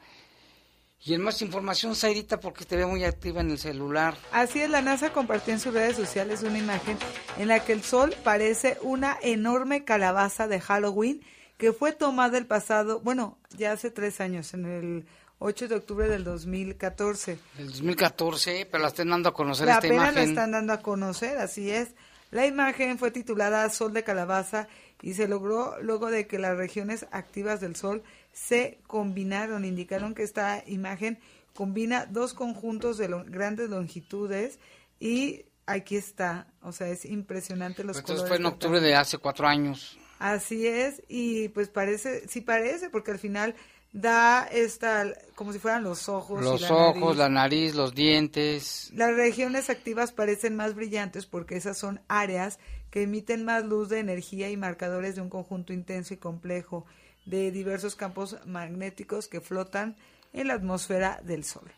Y 1.07 1.13
en 1.13 1.21
más 1.21 1.43
información, 1.43 1.95
Saidita, 1.95 2.41
porque 2.41 2.65
te 2.65 2.77
ve 2.77 2.87
muy 2.87 3.05
activa 3.05 3.43
en 3.43 3.51
el 3.51 3.59
celular. 3.59 4.17
Así 4.33 4.63
es, 4.63 4.71
la 4.71 4.81
NASA 4.81 5.13
compartió 5.13 5.53
en 5.53 5.61
sus 5.61 5.75
redes 5.75 5.97
sociales 5.97 6.43
una 6.43 6.59
imagen 6.59 6.97
en 7.37 7.49
la 7.49 7.63
que 7.63 7.75
el 7.75 7.83
sol 7.83 8.15
parece 8.25 8.79
una 8.81 9.19
enorme 9.21 9.85
calabaza 9.85 10.49
de 10.49 10.61
Halloween 10.61 11.21
que 11.59 11.75
fue 11.75 11.93
tomada 11.93 12.39
el 12.39 12.47
pasado, 12.47 13.01
bueno, 13.01 13.37
ya 13.57 13.73
hace 13.73 13.91
tres 13.91 14.21
años, 14.23 14.55
en 14.55 14.65
el 14.65 15.07
8 15.41 15.69
de 15.69 15.75
octubre 15.75 16.09
del 16.09 16.25
2014. 16.25 17.39
El 17.59 17.67
2014, 17.67 18.67
pero 18.71 18.83
la 18.83 18.89
están 18.89 19.11
dando 19.11 19.29
a 19.29 19.35
conocer 19.35 19.69
esta 19.69 19.87
imagen. 19.87 20.15
la 20.15 20.23
están 20.23 20.53
dando 20.53 20.73
a 20.73 20.81
conocer, 20.81 21.37
así 21.37 21.71
es. 21.71 21.91
La 22.31 22.47
imagen 22.47 22.99
fue 22.99 23.11
titulada 23.11 23.69
Sol 23.69 23.93
de 23.93 24.03
Calabaza 24.05 24.69
y 25.03 25.15
se 25.15 25.29
logró 25.29 25.81
luego 25.83 26.11
de 26.11 26.27
que 26.27 26.39
las 26.39 26.57
regiones 26.57 27.07
activas 27.13 27.61
del 27.61 27.77
Sol 27.77 28.03
se 28.35 28.81
combinaron. 28.87 29.65
Indicaron 29.65 30.15
que 30.15 30.23
esta 30.23 30.63
imagen 30.67 31.19
combina 31.55 32.05
dos 32.05 32.35
conjuntos 32.35 32.99
de 32.99 33.09
grandes 33.27 33.71
longitudes 33.71 34.59
y 35.01 35.47
aquí 35.67 35.97
está, 35.97 36.47
o 36.61 36.73
sea, 36.73 36.89
es 36.89 37.05
impresionante 37.07 37.85
los 37.85 37.97
Entonces 37.97 38.29
fue 38.29 38.37
en 38.37 38.47
octubre 38.47 38.81
de 38.81 38.95
hace 38.95 39.17
cuatro 39.17 39.47
años. 39.47 39.99
Así 40.19 40.67
es, 40.67 41.03
y 41.09 41.49
pues 41.49 41.69
parece, 41.69 42.29
sí 42.29 42.41
parece, 42.41 42.91
porque 42.91 43.13
al 43.13 43.19
final 43.19 43.55
da 43.93 44.45
esta, 44.45 45.13
como 45.35 45.53
si 45.53 45.59
fueran 45.59 45.83
los 45.83 46.09
ojos. 46.09 46.43
Los 46.43 46.71
ojos, 46.71 47.17
la 47.17 47.29
nariz, 47.29 47.75
los 47.75 47.95
dientes. 47.95 48.91
Las 48.95 49.15
regiones 49.15 49.71
activas 49.71 50.13
parecen 50.13 50.57
más 50.57 50.75
brillantes 50.75 51.27
porque 51.27 51.57
esas 51.57 51.79
son 51.79 52.01
áreas 52.09 52.59
que 52.91 53.03
emiten 53.03 53.45
más 53.45 53.65
luz 53.65 53.89
de 53.89 53.99
energía 54.01 54.51
y 54.51 54.57
marcadores 54.57 55.17
de 55.17 55.21
un 55.21 55.29
conjunto 55.29 55.73
intenso 55.73 56.15
y 56.15 56.17
complejo 56.17 56.87
de 57.25 57.51
diversos 57.51 57.97
campos 57.97 58.37
magnéticos 58.47 59.29
que 59.29 59.41
flotan 59.41 59.97
en 60.33 60.49
la 60.49 60.55
atmósfera 60.55 61.21
del 61.23 61.45
Sol. 61.45 61.71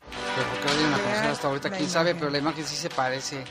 Pero 0.00 0.48
porque 0.50 0.68
hay 0.68 0.84
una 0.84 1.30
hasta 1.30 1.48
ahorita, 1.48 1.70
quién 1.70 1.88
sabe, 1.88 2.14
pero 2.14 2.30
la 2.30 2.38
imagen 2.38 2.64
sí 2.64 2.76
se 2.76 2.88
parece. 2.88 3.44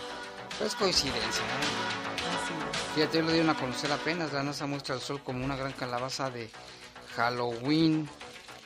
Pero 0.58 0.66
es 0.66 0.76
coincidencia, 0.76 1.44
¿eh? 1.44 1.96
Fíjate, 2.96 3.18
yo 3.18 3.26
le 3.26 3.34
di 3.34 3.40
una 3.42 3.52
a 3.52 3.56
conocer 3.56 3.92
apenas, 3.92 4.32
la 4.32 4.42
NASA 4.42 4.66
muestra 4.66 4.96
el 4.96 5.02
Sol 5.02 5.22
como 5.22 5.44
una 5.44 5.58
gran 5.58 5.74
calabaza 5.74 6.30
de 6.30 6.50
Halloween. 7.16 8.08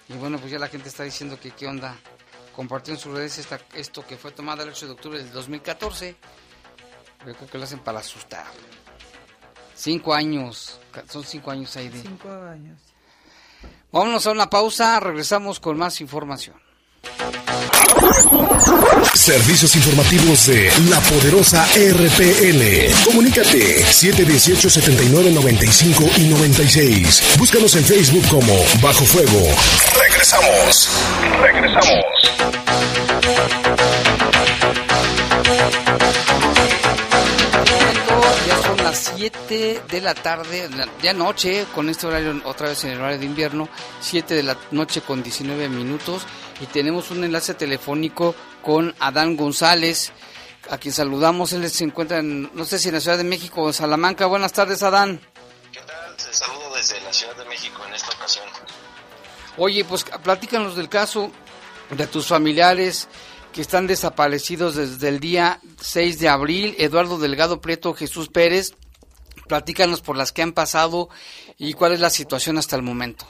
Y 0.08 0.14
bueno, 0.14 0.38
pues 0.38 0.52
ya 0.52 0.60
la 0.60 0.68
gente 0.68 0.90
está 0.90 1.04
diciendo 1.04 1.40
que 1.40 1.52
qué 1.52 1.68
onda. 1.68 1.96
Compartió 2.56 2.94
en 2.94 3.00
sus 3.00 3.14
redes 3.14 3.38
esta, 3.38 3.60
esto 3.74 4.06
que 4.06 4.18
fue 4.18 4.32
tomada 4.32 4.64
el 4.64 4.70
8 4.70 4.86
de 4.86 4.92
octubre 4.92 5.18
del 5.18 5.32
2014. 5.32 6.16
Yo 7.26 7.36
creo 7.36 7.50
que 7.50 7.58
lo 7.58 7.64
hacen 7.64 7.80
para 7.80 8.00
asustar. 8.00 8.46
Cinco 9.80 10.14
años, 10.14 10.78
son 11.10 11.24
cinco 11.24 11.52
años 11.52 11.74
ahí 11.78 11.88
de... 11.88 12.02
Cinco 12.02 12.30
años. 12.30 12.78
Vámonos 13.94 14.28
a 14.28 14.32
una 14.32 14.50
pausa, 14.50 15.00
regresamos 15.00 15.62
con 15.62 15.78
más 15.78 16.02
información. 16.02 16.58
Servicios 19.14 19.74
informativos 19.78 20.48
de 20.48 20.70
la 20.90 21.00
poderosa 21.00 21.66
RPL. 21.76 23.06
Comunícate 23.06 23.86
718 23.86 24.70
79 24.70 25.32
95 25.32 26.04
y 26.18 26.28
96. 26.28 27.38
Búscanos 27.38 27.74
en 27.78 27.86
Facebook 27.86 28.28
como 28.28 28.54
Bajo 28.82 29.06
Fuego. 29.06 29.48
Regresamos. 29.98 30.90
Regresamos. 31.42 32.69
Las 38.90 39.12
7 39.16 39.84
de 39.88 40.02
la 40.02 40.16
tarde, 40.16 40.68
ya 41.04 41.14
noche, 41.14 41.68
con 41.76 41.90
este 41.90 42.08
horario 42.08 42.42
otra 42.44 42.70
vez 42.70 42.84
en 42.86 42.92
el 42.92 43.00
horario 43.00 43.20
de 43.20 43.26
invierno, 43.26 43.70
7 44.02 44.34
de 44.34 44.42
la 44.42 44.58
noche 44.72 45.02
con 45.02 45.22
19 45.22 45.70
minutos 45.70 46.24
y 46.60 46.66
tenemos 46.66 47.12
un 47.12 47.24
enlace 47.24 47.54
telefónico 47.54 48.34
con 48.64 48.96
Adán 48.98 49.38
González, 49.38 50.12
a 50.72 50.80
quien 50.80 50.92
saludamos. 50.92 51.54
Él 51.54 51.70
se 51.70 51.84
encuentra, 51.84 52.18
en, 52.18 52.50
no 52.56 52.66
sé 52.66 52.80
si 52.80 52.88
en 52.88 52.96
la 52.96 53.00
Ciudad 53.00 53.20
de 53.20 53.26
México 53.26 53.62
o 53.62 53.68
en 53.68 53.74
Salamanca. 53.74 54.26
Buenas 54.26 54.54
tardes, 54.54 54.82
Adán. 54.82 55.22
¿Qué 55.72 55.82
tal? 55.82 56.16
Te 56.16 56.34
saludo 56.34 56.76
desde 56.76 57.00
la 57.02 57.14
Ciudad 57.14 57.36
de 57.36 57.46
México 57.46 57.86
en 57.88 57.94
esta 57.94 58.10
ocasión. 58.10 58.46
Oye, 59.58 59.86
pues 59.86 60.04
platícanos 60.24 60.76
del 60.76 60.90
caso 60.90 61.32
de 61.92 62.08
tus 62.08 62.26
familiares 62.26 63.08
que 63.54 63.62
están 63.62 63.88
desaparecidos 63.88 64.76
desde 64.76 65.08
el 65.08 65.20
día 65.20 65.60
6 65.82 66.20
de 66.20 66.30
abril. 66.30 66.76
Eduardo 66.78 67.18
Delgado 67.18 67.62
Prieto, 67.62 67.94
Jesús 67.94 68.30
Pérez. 68.30 68.74
Platícanos 69.48 70.02
por 70.02 70.16
las 70.16 70.32
que 70.32 70.44
han 70.44 70.54
pasado 70.54 71.10
y 71.58 71.74
cuál 71.74 71.94
es 71.94 72.00
la 72.00 72.10
situación 72.10 72.58
hasta 72.58 72.76
el 72.76 72.84
momento 72.84 73.26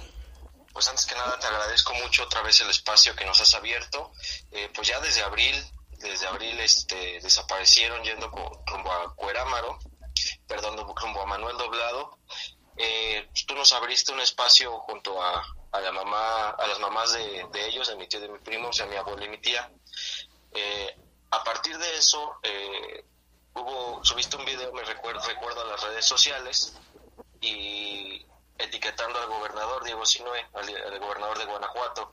pues 0.79 0.87
antes 0.87 1.05
que 1.07 1.15
nada 1.15 1.37
te 1.37 1.45
agradezco 1.45 1.93
mucho 1.95 2.23
otra 2.23 2.41
vez 2.41 2.61
el 2.61 2.69
espacio 2.69 3.13
que 3.13 3.25
nos 3.25 3.41
has 3.41 3.53
abierto. 3.53 4.13
Eh, 4.49 4.71
pues 4.73 4.87
ya 4.87 4.97
desde 5.01 5.21
abril, 5.21 5.53
desde 5.97 6.25
abril 6.25 6.57
este, 6.61 7.19
desaparecieron 7.19 8.01
yendo 8.01 8.29
rumbo 8.65 8.89
a 8.89 9.13
Cuerámaro, 9.13 9.77
perdón, 10.47 10.77
rumbo 10.95 11.21
a 11.21 11.25
Manuel 11.25 11.57
Doblado. 11.57 12.19
Eh, 12.77 13.27
pues 13.29 13.45
tú 13.45 13.55
nos 13.55 13.73
abriste 13.73 14.13
un 14.13 14.21
espacio 14.21 14.79
junto 14.79 15.21
a, 15.21 15.43
la 15.81 15.91
mamá, 15.91 16.51
a 16.51 16.67
las 16.67 16.79
mamás 16.79 17.11
de, 17.11 17.67
ellos, 17.67 17.89
de 17.89 17.97
mi 17.97 18.07
tío, 18.07 18.21
de 18.21 18.29
mi 18.29 18.39
primo, 18.39 18.69
o 18.69 18.73
sea, 18.73 18.85
mi 18.85 18.95
abuela 18.95 19.25
y 19.25 19.27
mi 19.27 19.41
tía. 19.41 19.69
Eh, 20.53 20.97
a 21.31 21.43
partir 21.43 21.77
de 21.77 21.97
eso, 21.97 22.39
hubo, 23.53 24.03
subiste 24.03 24.35
un 24.35 24.45
video, 24.45 24.71
me 24.73 24.83
recuerdo, 24.83 25.21
recuerdo 25.27 25.61
a 25.61 25.65
las 25.65 25.83
redes 25.83 26.05
sociales, 26.05 26.73
y 27.41 28.25
etiquetando 28.57 29.19
al 29.19 29.27
gobernador 29.27 29.83
Diego 29.83 30.05
Sinue, 30.05 30.45
al, 30.53 30.99
gobernador 30.99 31.37
de 31.37 31.45
Guanajuato. 31.45 32.11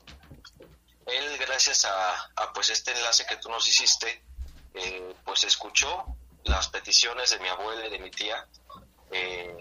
Él, 1.05 1.37
gracias 1.37 1.85
a, 1.85 2.53
pues 2.53 2.69
este 2.69 2.91
enlace 2.91 3.25
que 3.25 3.37
tú 3.37 3.49
nos 3.49 3.67
hiciste, 3.67 4.23
eh, 4.73 5.15
pues 5.23 5.43
escuchó 5.43 6.05
las 6.43 6.67
peticiones 6.69 7.31
de 7.31 7.39
mi 7.39 7.47
abuela 7.49 7.85
y 7.87 7.89
de 7.89 7.99
mi 7.99 8.11
tía. 8.11 8.45
Eh, 9.11 9.55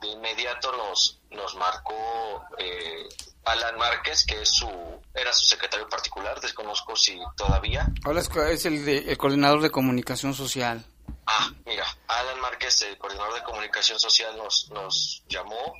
de 0.00 0.08
inmediato 0.08 0.72
nos, 0.72 1.20
nos 1.30 1.54
marcó 1.56 2.44
eh, 2.56 3.06
Alan 3.44 3.76
Márquez, 3.78 4.24
que 4.26 4.42
es 4.42 4.50
su, 4.50 4.68
era 5.14 5.32
su 5.32 5.46
secretario 5.46 5.88
particular, 5.88 6.40
desconozco 6.40 6.94
si 6.96 7.18
todavía. 7.36 7.86
Ahora 8.04 8.20
es, 8.20 8.66
el, 8.66 8.88
el 8.88 9.18
coordinador 9.18 9.62
de 9.62 9.70
comunicación 9.70 10.34
social. 10.34 10.84
Ah, 11.26 11.50
mira, 11.64 11.86
Alan 12.08 12.40
Márquez, 12.40 12.82
el 12.82 12.98
coordinador 12.98 13.34
de 13.34 13.42
comunicación 13.42 13.98
social, 13.98 14.36
nos, 14.36 14.70
nos 14.70 15.22
llamó 15.28 15.74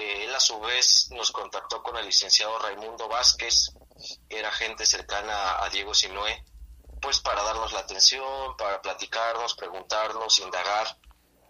eh, 0.00 0.24
él 0.24 0.34
a 0.34 0.40
su 0.40 0.58
vez 0.60 1.08
nos 1.10 1.30
contactó 1.30 1.82
con 1.82 1.94
el 1.98 2.06
licenciado 2.06 2.58
Raimundo 2.58 3.06
Vázquez, 3.06 3.72
que 4.28 4.38
era 4.38 4.50
gente 4.50 4.86
cercana 4.86 5.62
a 5.62 5.68
Diego 5.68 5.92
Sinué, 5.92 6.42
pues 7.02 7.20
para 7.20 7.42
darnos 7.42 7.74
la 7.74 7.80
atención, 7.80 8.56
para 8.56 8.80
platicarnos, 8.80 9.54
preguntarnos, 9.54 10.38
indagar 10.38 10.96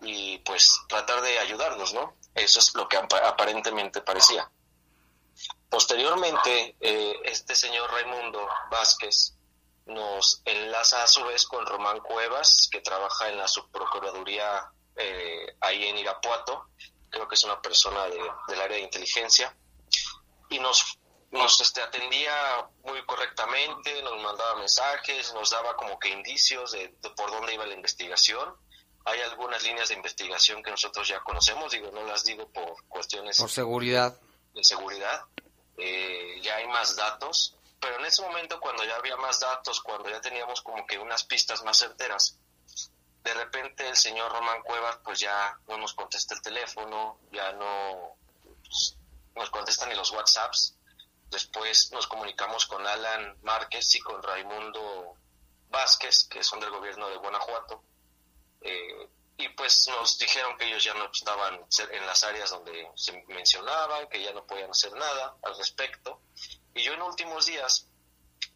y 0.02 0.38
pues 0.38 0.80
tratar 0.88 1.20
de 1.20 1.38
ayudarnos, 1.38 1.94
¿no? 1.94 2.16
Eso 2.34 2.58
es 2.58 2.74
lo 2.74 2.88
que 2.88 2.96
aparentemente 2.96 4.00
parecía. 4.00 4.50
Posteriormente, 5.70 6.76
eh, 6.80 7.20
este 7.24 7.54
señor 7.54 7.90
Raimundo 7.92 8.46
Vázquez 8.72 9.36
nos 9.86 10.42
enlaza 10.44 11.04
a 11.04 11.06
su 11.06 11.24
vez 11.24 11.46
con 11.46 11.64
Román 11.64 12.00
Cuevas, 12.00 12.68
que 12.70 12.80
trabaja 12.80 13.28
en 13.28 13.38
la 13.38 13.46
subprocuraduría 13.46 14.68
eh, 14.96 15.56
ahí 15.60 15.84
en 15.86 15.98
Irapuato, 15.98 16.70
creo 17.08 17.28
que 17.28 17.36
es 17.36 17.44
una 17.44 17.62
persona 17.62 18.04
del 18.06 18.60
área 18.60 18.76
de 18.76 18.82
inteligencia, 18.82 19.56
y 20.48 20.58
nos, 20.58 20.98
nos 21.30 21.60
este, 21.60 21.80
atendía 21.82 22.68
muy 22.82 23.04
correctamente, 23.06 24.02
nos 24.02 24.20
mandaba 24.20 24.56
mensajes, 24.56 25.32
nos 25.34 25.50
daba 25.50 25.76
como 25.76 26.00
que 26.00 26.08
indicios 26.08 26.72
de, 26.72 26.88
por 27.16 27.30
dónde 27.30 27.54
iba 27.54 27.64
la 27.64 27.74
investigación. 27.74 28.54
Hay 29.04 29.20
algunas 29.20 29.62
líneas 29.62 29.88
de 29.88 29.94
investigación 29.94 30.62
que 30.64 30.70
nosotros 30.72 31.06
ya 31.06 31.20
conocemos, 31.20 31.70
digo, 31.70 31.90
no 31.92 32.02
las 32.04 32.24
digo 32.24 32.50
por 32.50 32.84
cuestiones... 32.88 33.38
Por 33.38 33.50
seguridad. 33.50 34.20
De 34.52 34.64
seguridad. 34.64 35.24
Eh, 35.82 36.40
ya 36.42 36.56
hay 36.56 36.68
más 36.68 36.94
datos, 36.94 37.56
pero 37.80 37.98
en 37.98 38.04
ese 38.04 38.20
momento 38.22 38.60
cuando 38.60 38.84
ya 38.84 38.96
había 38.96 39.16
más 39.16 39.40
datos, 39.40 39.80
cuando 39.80 40.10
ya 40.10 40.20
teníamos 40.20 40.60
como 40.60 40.86
que 40.86 40.98
unas 40.98 41.24
pistas 41.24 41.62
más 41.64 41.78
certeras, 41.78 42.38
de 43.24 43.34
repente 43.34 43.88
el 43.88 43.96
señor 43.96 44.30
Román 44.30 44.62
Cuevas 44.62 44.98
pues 45.02 45.20
ya 45.20 45.58
no 45.68 45.78
nos 45.78 45.94
contesta 45.94 46.34
el 46.34 46.42
teléfono, 46.42 47.18
ya 47.32 47.52
no 47.52 48.16
pues, 48.62 48.96
nos 49.34 49.50
contesta 49.50 49.86
ni 49.86 49.94
los 49.94 50.10
WhatsApps. 50.12 50.76
Después 51.30 51.92
nos 51.92 52.06
comunicamos 52.06 52.66
con 52.66 52.86
Alan 52.86 53.38
Márquez 53.42 53.94
y 53.94 54.00
con 54.00 54.22
Raimundo 54.22 55.14
Vázquez, 55.70 56.26
que 56.28 56.42
son 56.42 56.60
del 56.60 56.70
gobierno 56.70 57.08
de 57.08 57.16
Guanajuato. 57.16 57.82
Eh, 58.60 59.08
y 59.40 59.48
pues 59.50 59.88
nos 59.88 60.18
dijeron 60.18 60.56
que 60.58 60.66
ellos 60.66 60.84
ya 60.84 60.94
no 60.94 61.10
estaban 61.10 61.60
en 61.90 62.06
las 62.06 62.22
áreas 62.24 62.50
donde 62.50 62.88
se 62.94 63.12
mencionaban, 63.28 64.08
que 64.08 64.22
ya 64.22 64.32
no 64.32 64.46
podían 64.46 64.70
hacer 64.70 64.92
nada 64.92 65.36
al 65.42 65.56
respecto. 65.56 66.20
Y 66.74 66.82
yo 66.82 66.92
en 66.92 67.02
últimos 67.02 67.46
días 67.46 67.90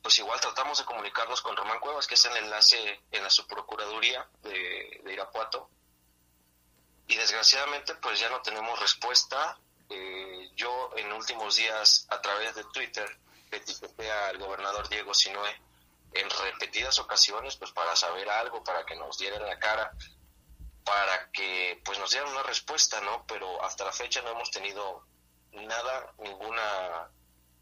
pues 0.04 0.18
igual 0.18 0.38
tratamos 0.38 0.76
de 0.78 0.84
comunicarnos 0.84 1.40
con 1.40 1.56
Román 1.56 1.80
Cuevas, 1.80 2.06
que 2.06 2.14
es 2.14 2.24
el 2.26 2.36
enlace 2.36 3.00
en 3.10 3.22
la 3.22 3.30
subprocuraduría 3.30 4.28
de, 4.42 5.02
Irapuato. 5.10 5.70
Y 7.06 7.16
desgraciadamente, 7.16 7.94
pues 7.94 8.20
ya 8.20 8.28
no 8.28 8.42
tenemos 8.42 8.78
respuesta. 8.80 9.58
Eh, 9.88 10.50
yo 10.56 10.90
en 10.96 11.10
últimos 11.10 11.56
días, 11.56 12.06
a 12.10 12.20
través 12.20 12.54
de 12.54 12.64
Twitter, 12.64 13.18
etiqueté 13.50 14.12
al 14.12 14.36
gobernador 14.36 14.88
Diego 14.90 15.14
Sinoe 15.14 15.58
en 16.12 16.28
repetidas 16.28 16.98
ocasiones, 16.98 17.56
pues 17.56 17.72
para 17.72 17.96
saber 17.96 18.28
algo, 18.28 18.62
para 18.62 18.84
que 18.84 18.96
nos 18.96 19.16
dieran 19.16 19.46
la 19.46 19.58
cara, 19.58 19.90
para 20.84 21.30
que 21.32 21.80
pues 21.84 21.98
nos 21.98 22.10
dieran 22.10 22.30
una 22.30 22.42
respuesta, 22.42 23.00
¿no? 23.00 23.24
Pero 23.26 23.62
hasta 23.64 23.84
la 23.84 23.92
fecha 23.92 24.20
no 24.22 24.30
hemos 24.30 24.50
tenido 24.50 25.04
nada, 25.52 26.14
ninguna, 26.22 27.10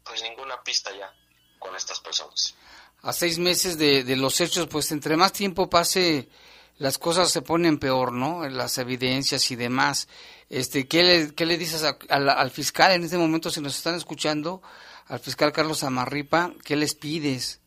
pues 0.03 0.21
ninguna 0.23 0.61
pista 0.63 0.91
ya 0.95 1.11
con 1.59 1.75
estas 1.75 1.99
personas. 1.99 2.55
A 3.01 3.13
seis 3.13 3.37
meses 3.37 3.77
de, 3.77 4.03
los 4.15 4.39
hechos, 4.41 4.67
pues 4.67 4.91
entre 4.91 5.17
más 5.17 5.33
tiempo 5.33 5.69
pase, 5.69 6.29
las 6.77 6.97
cosas 6.97 7.31
se 7.31 7.41
ponen 7.41 7.79
peor, 7.79 8.11
¿no? 8.13 8.47
Las 8.47 8.77
evidencias 8.77 9.49
y 9.51 9.55
demás. 9.55 10.07
Este, 10.49 10.87
¿qué 10.87 11.03
le, 11.03 11.35
qué 11.35 11.45
le 11.45 11.57
dices 11.57 11.83
al 11.83 12.51
fiscal 12.51 12.91
en 12.91 13.03
este 13.03 13.17
momento 13.17 13.49
si 13.49 13.61
nos 13.61 13.75
están 13.75 13.95
escuchando? 13.95 14.61
Al 15.07 15.19
fiscal 15.19 15.51
Carlos 15.51 15.83
Amarripa, 15.83 16.51
¿qué 16.63 16.75
les 16.75 16.95
pides? 16.95 17.59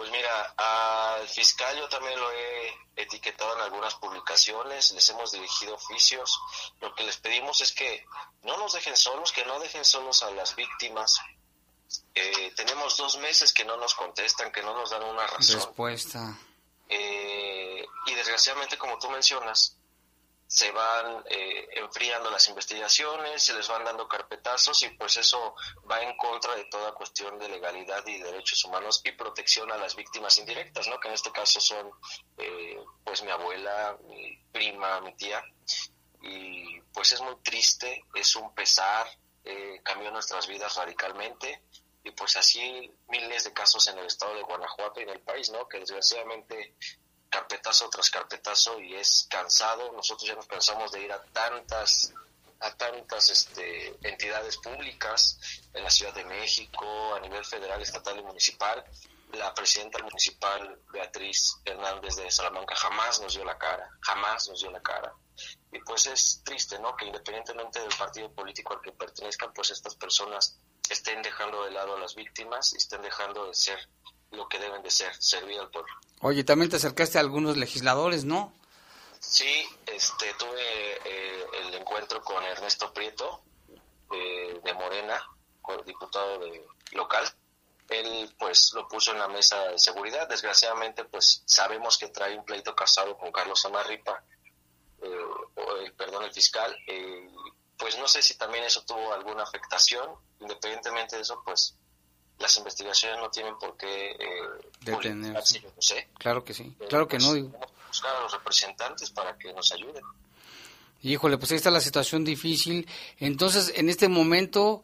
Pues 0.00 0.12
mira, 0.12 0.54
al 0.56 1.28
fiscal 1.28 1.76
yo 1.76 1.86
también 1.90 2.18
lo 2.18 2.32
he 2.32 2.74
etiquetado 2.96 3.54
en 3.56 3.60
algunas 3.60 3.96
publicaciones, 3.96 4.92
les 4.92 5.06
hemos 5.10 5.30
dirigido 5.30 5.74
oficios. 5.74 6.40
Lo 6.80 6.94
que 6.94 7.04
les 7.04 7.18
pedimos 7.18 7.60
es 7.60 7.70
que 7.72 8.06
no 8.42 8.56
nos 8.56 8.72
dejen 8.72 8.96
solos, 8.96 9.30
que 9.30 9.44
no 9.44 9.60
dejen 9.60 9.84
solos 9.84 10.22
a 10.22 10.30
las 10.30 10.56
víctimas. 10.56 11.20
Eh, 12.14 12.50
tenemos 12.56 12.96
dos 12.96 13.18
meses 13.18 13.52
que 13.52 13.66
no 13.66 13.76
nos 13.76 13.94
contestan, 13.94 14.50
que 14.50 14.62
no 14.62 14.72
nos 14.72 14.88
dan 14.88 15.02
una 15.02 15.26
razón. 15.26 15.56
Respuesta. 15.56 16.34
Eh, 16.88 17.84
y 18.06 18.14
desgraciadamente, 18.14 18.78
como 18.78 18.98
tú 18.98 19.10
mencionas, 19.10 19.76
se 20.50 20.72
van 20.72 21.22
eh, 21.30 21.68
enfriando 21.76 22.28
las 22.28 22.48
investigaciones, 22.48 23.40
se 23.40 23.54
les 23.54 23.68
van 23.68 23.84
dando 23.84 24.08
carpetazos 24.08 24.82
y 24.82 24.88
pues 24.88 25.16
eso 25.16 25.54
va 25.88 26.02
en 26.02 26.16
contra 26.16 26.56
de 26.56 26.64
toda 26.64 26.92
cuestión 26.92 27.38
de 27.38 27.48
legalidad 27.48 28.04
y 28.04 28.18
derechos 28.18 28.64
humanos 28.64 29.00
y 29.04 29.12
protección 29.12 29.70
a 29.70 29.76
las 29.76 29.94
víctimas 29.94 30.38
indirectas, 30.38 30.88
¿no? 30.88 30.98
Que 30.98 31.06
en 31.06 31.14
este 31.14 31.30
caso 31.30 31.60
son 31.60 31.92
eh, 32.36 32.82
pues 33.04 33.22
mi 33.22 33.30
abuela, 33.30 33.96
mi 34.08 34.42
prima, 34.50 35.00
mi 35.02 35.14
tía 35.14 35.40
y 36.20 36.80
pues 36.92 37.12
es 37.12 37.20
muy 37.20 37.36
triste, 37.44 38.04
es 38.12 38.34
un 38.34 38.52
pesar, 38.52 39.06
eh, 39.44 39.80
cambió 39.84 40.10
nuestras 40.10 40.48
vidas 40.48 40.74
radicalmente 40.74 41.62
y 42.02 42.10
pues 42.10 42.36
así 42.36 42.92
miles 43.08 43.44
de 43.44 43.52
casos 43.52 43.86
en 43.86 43.98
el 43.98 44.06
estado 44.06 44.34
de 44.34 44.42
Guanajuato 44.42 44.98
y 44.98 45.04
en 45.04 45.10
el 45.10 45.20
país, 45.20 45.48
¿no? 45.50 45.68
Que 45.68 45.78
desgraciadamente 45.78 46.74
carpetazo 47.50 47.90
tras 47.90 48.10
carpetazo 48.10 48.80
y 48.80 48.94
es 48.94 49.26
cansado. 49.28 49.90
Nosotros 49.92 50.28
ya 50.28 50.36
nos 50.36 50.46
cansamos 50.46 50.92
de 50.92 51.02
ir 51.02 51.12
a 51.12 51.20
tantas 51.32 52.12
a 52.60 52.76
tantas 52.76 53.30
este, 53.30 53.96
entidades 54.06 54.58
públicas 54.58 55.40
en 55.72 55.82
la 55.82 55.90
Ciudad 55.90 56.12
de 56.12 56.24
México, 56.26 57.14
a 57.14 57.20
nivel 57.20 57.42
federal, 57.44 57.80
estatal 57.80 58.18
y 58.18 58.22
municipal. 58.22 58.84
La 59.32 59.54
presidenta 59.54 59.98
municipal, 60.02 60.78
Beatriz 60.92 61.56
Hernández 61.64 62.16
de 62.16 62.30
Salamanca, 62.30 62.76
jamás 62.76 63.20
nos 63.20 63.32
dio 63.34 63.44
la 63.44 63.56
cara, 63.56 63.88
jamás 64.02 64.48
nos 64.48 64.60
dio 64.60 64.70
la 64.70 64.82
cara. 64.82 65.12
Y 65.72 65.80
pues 65.80 66.06
es 66.06 66.42
triste, 66.44 66.78
¿no? 66.78 66.94
Que 66.96 67.06
independientemente 67.06 67.80
del 67.80 67.96
partido 67.96 68.30
político 68.32 68.74
al 68.74 68.82
que 68.82 68.92
pertenezcan, 68.92 69.54
pues 69.54 69.70
estas 69.70 69.94
personas 69.94 70.58
estén 70.90 71.22
dejando 71.22 71.64
de 71.64 71.70
lado 71.70 71.96
a 71.96 71.98
las 71.98 72.14
víctimas 72.14 72.74
y 72.74 72.76
estén 72.76 73.00
dejando 73.00 73.46
de 73.46 73.54
ser 73.54 73.78
lo 74.30 74.48
que 74.48 74.58
deben 74.58 74.82
de 74.82 74.90
ser, 74.90 75.14
servir 75.16 75.58
al 75.58 75.70
pueblo. 75.70 75.92
Oye, 76.20 76.44
también 76.44 76.70
te 76.70 76.76
acercaste 76.76 77.18
a 77.18 77.20
algunos 77.20 77.56
legisladores, 77.56 78.24
¿no? 78.24 78.52
Sí, 79.20 79.64
este, 79.86 80.32
tuve 80.34 80.92
eh, 81.04 81.46
el 81.62 81.74
encuentro 81.74 82.22
con 82.22 82.42
Ernesto 82.42 82.92
Prieto 82.92 83.42
eh, 84.12 84.60
de 84.64 84.74
Morena, 84.74 85.22
con 85.60 85.78
el 85.78 85.84
diputado 85.84 86.38
de, 86.38 86.66
local. 86.92 87.24
Él 87.88 88.34
pues 88.38 88.72
lo 88.72 88.88
puso 88.88 89.12
en 89.12 89.18
la 89.18 89.28
mesa 89.28 89.68
de 89.68 89.78
seguridad. 89.78 90.28
Desgraciadamente 90.28 91.04
pues 91.04 91.42
sabemos 91.44 91.98
que 91.98 92.08
trae 92.08 92.36
un 92.36 92.44
pleito 92.44 92.74
casado 92.74 93.16
con 93.18 93.30
Carlos 93.32 93.64
Amarripa, 93.66 94.24
eh, 95.02 95.92
perdón, 95.96 96.24
el 96.24 96.32
fiscal. 96.32 96.74
pues 97.76 97.98
no 97.98 98.06
sé 98.08 98.22
si 98.22 98.36
también 98.36 98.64
eso 98.64 98.84
tuvo 98.84 99.12
alguna 99.12 99.42
afectación. 99.42 100.08
Independientemente 100.38 101.16
de 101.16 101.22
eso, 101.22 101.42
pues 101.44 101.76
las 102.40 102.56
investigaciones 102.56 103.18
no 103.20 103.30
tienen 103.30 103.56
por 103.58 103.76
qué 103.76 104.12
eh, 104.12 104.42
detenerse. 104.80 105.62
Claro 106.18 106.42
que 106.42 106.54
sí, 106.54 106.74
claro 106.88 107.06
que 107.06 107.18
no. 107.18 107.34
Digo. 107.34 107.52
Buscar 107.86 108.16
a 108.16 108.20
los 108.22 108.32
representantes 108.32 109.10
para 109.10 109.36
que 109.36 109.52
nos 109.52 109.70
ayuden. 109.72 110.02
Híjole, 111.02 111.38
pues 111.38 111.50
ahí 111.50 111.56
está 111.56 111.70
la 111.70 111.80
situación 111.80 112.24
difícil. 112.24 112.88
Entonces, 113.18 113.72
en 113.74 113.88
este 113.88 114.08
momento, 114.08 114.82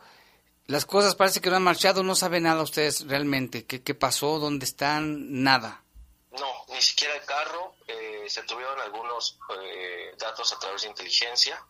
las 0.67 0.87
cosas 0.87 1.15
parece 1.15 1.41
que 1.41 1.51
no 1.51 1.57
han 1.57 1.63
marchado, 1.63 2.03
no 2.03 2.15
saben 2.15 2.45
nada 2.45 2.63
ustedes 2.63 3.07
realmente. 3.07 3.65
¿Qué, 3.65 3.83
qué 3.83 3.95
pasó? 3.95 4.39
¿Dónde 4.39 4.65
están? 4.65 5.43
Nada. 5.43 5.83
No, 6.33 6.47
ni 6.69 6.81
siquiera 6.83 7.15
el 7.15 7.25
carro. 7.25 7.77
Eh, 7.87 8.25
se 8.29 8.43
tuvieron 8.43 8.79
algunos 8.81 9.39
eh, 9.63 10.15
datos 10.19 10.53
a 10.53 10.59
través 10.59 10.83
de 10.83 10.89
inteligencia, 10.89 11.65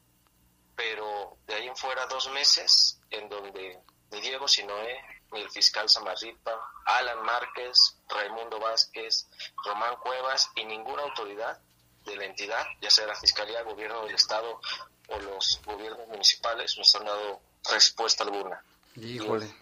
pero 0.74 1.38
de 1.46 1.54
ahí 1.54 1.66
en 1.66 1.76
fuera 1.76 2.06
dos 2.06 2.30
meses 2.30 2.98
en 3.10 3.28
donde 3.28 3.78
ni 4.10 4.20
Diego 4.20 4.48
Sinoé 4.48 4.98
ni 5.12 5.15
el 5.32 5.50
fiscal 5.50 5.88
Samarripa, 5.88 6.52
Alan 6.84 7.24
Márquez, 7.24 7.96
Raimundo 8.08 8.60
Vázquez, 8.60 9.28
Román 9.64 9.96
Cuevas 10.02 10.50
y 10.56 10.64
ninguna 10.64 11.02
autoridad 11.02 11.58
de 12.04 12.16
la 12.16 12.24
entidad, 12.24 12.64
ya 12.80 12.90
sea 12.90 13.06
la 13.06 13.16
Fiscalía, 13.16 13.62
Gobierno 13.62 14.04
del 14.04 14.14
Estado 14.14 14.60
o 15.08 15.18
los 15.18 15.60
gobiernos 15.64 16.06
municipales, 16.08 16.76
nos 16.78 16.94
han 16.94 17.04
dado 17.04 17.40
respuesta 17.70 18.24
alguna. 18.24 18.62
Híjole. 18.96 19.52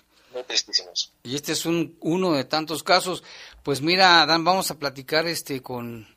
Y 1.23 1.37
este 1.37 1.53
es 1.53 1.65
un, 1.65 1.97
uno 2.01 2.33
de 2.33 2.45
tantos 2.45 2.83
casos. 2.83 3.23
Pues 3.63 3.81
mira, 3.81 4.27
Dan, 4.27 4.45
vamos 4.45 4.71
a 4.71 4.79
platicar 4.79 5.27
este 5.27 5.63
con, 5.63 6.09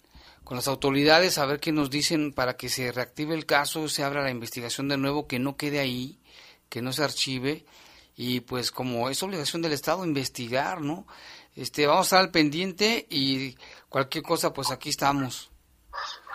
con 0.44 0.58
las 0.58 0.68
autoridades 0.68 1.38
a 1.38 1.46
ver 1.46 1.60
qué 1.60 1.72
nos 1.72 1.90
dicen 1.90 2.34
para 2.34 2.58
que 2.58 2.70
se 2.70 2.92
reactive 2.92 3.36
el 3.36 3.46
caso, 3.46 3.88
se 3.88 4.04
abra 4.04 4.24
la 4.24 4.32
investigación 4.32 4.88
de 4.88 4.98
nuevo, 4.98 5.28
que 5.28 5.38
no 5.38 5.56
quede 5.56 5.80
ahí, 5.80 6.20
que 6.68 6.82
no 6.82 6.94
se 6.94 7.04
archive 7.04 7.66
y 8.20 8.42
pues 8.42 8.72
como 8.72 9.10
es 9.10 9.22
obligación 9.22 9.62
del 9.62 9.74
Estado 9.74 10.04
investigar, 10.04 10.82
¿no? 10.82 11.06
Este, 11.56 11.86
vamos 11.86 12.02
a 12.02 12.08
estar 12.08 12.20
al 12.20 12.32
pendiente 12.32 13.06
y 13.12 13.56
cualquier 13.90 14.24
cosa, 14.24 14.52
pues 14.52 14.72
aquí 14.72 14.90
estamos. 14.90 15.52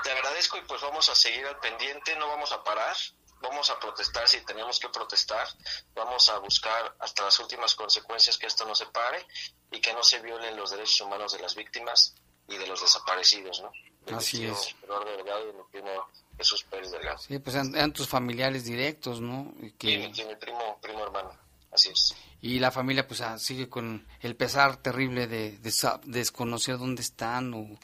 Te 0.05 0.13
agradezco 0.13 0.59
y 0.59 0.61
pues 0.63 0.81
vamos 0.81 1.09
a 1.09 1.15
seguir 1.17 1.45
al 1.45 1.59
pendiente, 1.59 2.15
no 2.17 2.29
vamos 2.29 2.53
a 2.53 2.63
parar, 2.63 2.95
vamos 3.41 3.69
a 3.71 3.81
protestar 3.81 4.29
si 4.29 4.41
tenemos 4.43 4.79
que 4.79 4.89
protestar, 4.91 5.47
vamos 5.93 6.29
a 6.29 6.39
buscar 6.39 6.95
hasta 7.01 7.25
las 7.25 7.39
últimas 7.41 7.75
consecuencias 7.75 8.39
que 8.39 8.47
esto 8.47 8.65
no 8.65 8.77
se 8.77 8.87
pare 8.87 9.27
y 9.73 9.81
que 9.81 9.93
no 9.93 10.05
se 10.05 10.21
violen 10.21 10.57
los 10.57 10.71
derechos 10.71 11.01
humanos 11.01 11.33
de 11.33 11.41
las 11.41 11.57
víctimas 11.57 12.15
y 12.47 12.59
de 12.59 12.67
los 12.69 12.81
desaparecidos, 12.81 13.61
¿no? 13.61 13.73
Así 14.17 14.47
es. 14.47 14.77
Delgado 15.17 15.49
y 15.73 16.37
Jesús 16.37 16.65
Pérez 16.65 16.93
Delgado. 16.93 17.19
Sí, 17.19 17.39
pues 17.41 17.57
eran, 17.57 17.93
tus 17.93 18.09
familiares 18.09 18.65
directos, 18.65 19.21
¿no? 19.21 19.53
Que... 19.79 20.09
mi 20.09 20.37
primo, 20.37 20.79
primo 20.81 21.05
hermano. 21.05 21.42
Así 21.73 21.89
es. 21.89 22.15
Y 22.43 22.59
la 22.59 22.71
familia 22.71 23.07
pues 23.07 23.21
ah, 23.23 23.39
sigue 23.39 23.69
con 23.69 24.07
el 24.21 24.37
pesar 24.37 24.77
terrible 24.77 25.27
de, 25.27 25.59
desconocer 26.05 26.77
dónde 26.77 27.03
están 27.03 27.55
o 27.55 27.79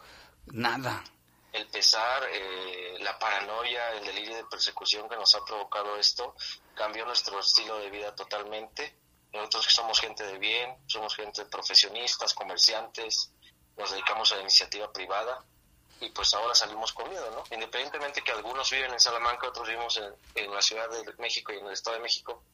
nada. 0.47 1.03
El 1.53 1.67
pesar, 1.69 2.23
eh, 2.31 2.99
la 3.01 3.19
paranoia, 3.19 3.93
el 3.93 4.05
delirio 4.05 4.37
de 4.37 4.45
persecución 4.45 5.09
que 5.09 5.17
nos 5.17 5.35
ha 5.35 5.45
provocado 5.45 5.97
esto 5.97 6.35
cambió 6.75 7.07
nuestro 7.07 7.41
estilo 7.41 7.79
de 7.79 7.91
vida 7.91 8.15
totalmente. 8.15 8.95
Nosotros 9.33 9.67
que 9.67 9.73
somos 9.73 10.01
gente 10.01 10.25
de 10.25 10.39
bien, 10.39 10.77
somos 10.87 11.17
gente 11.17 11.45
profesionistas, 11.47 12.35
comerciantes, 12.35 13.33
nos 13.77 13.91
dedicamos 13.91 14.33
a 14.33 14.37
la 14.37 14.43
iniciativa 14.43 14.93
privada 14.93 15.45
y 16.01 16.11
pues 16.11 16.33
ahora 16.35 16.55
salimos 16.55 16.93
con 16.93 17.09
miedo, 17.09 17.31
¿no? 17.31 17.45
Independientemente 17.55 18.23
que 18.23 18.33
algunos 18.33 18.71
viven 18.71 18.93
en 18.93 19.01
Salamanca, 19.01 19.49
otros 19.49 19.67
vivimos 19.67 19.97
en, 19.97 20.13
en 20.35 20.53
la 20.53 20.63
Ciudad 20.63 20.89
de 20.91 21.15
México 21.19 21.53
y 21.53 21.59
en 21.59 21.67
el 21.67 21.73
Estado 21.73 21.97
de 21.97 22.03
México, 22.03 22.45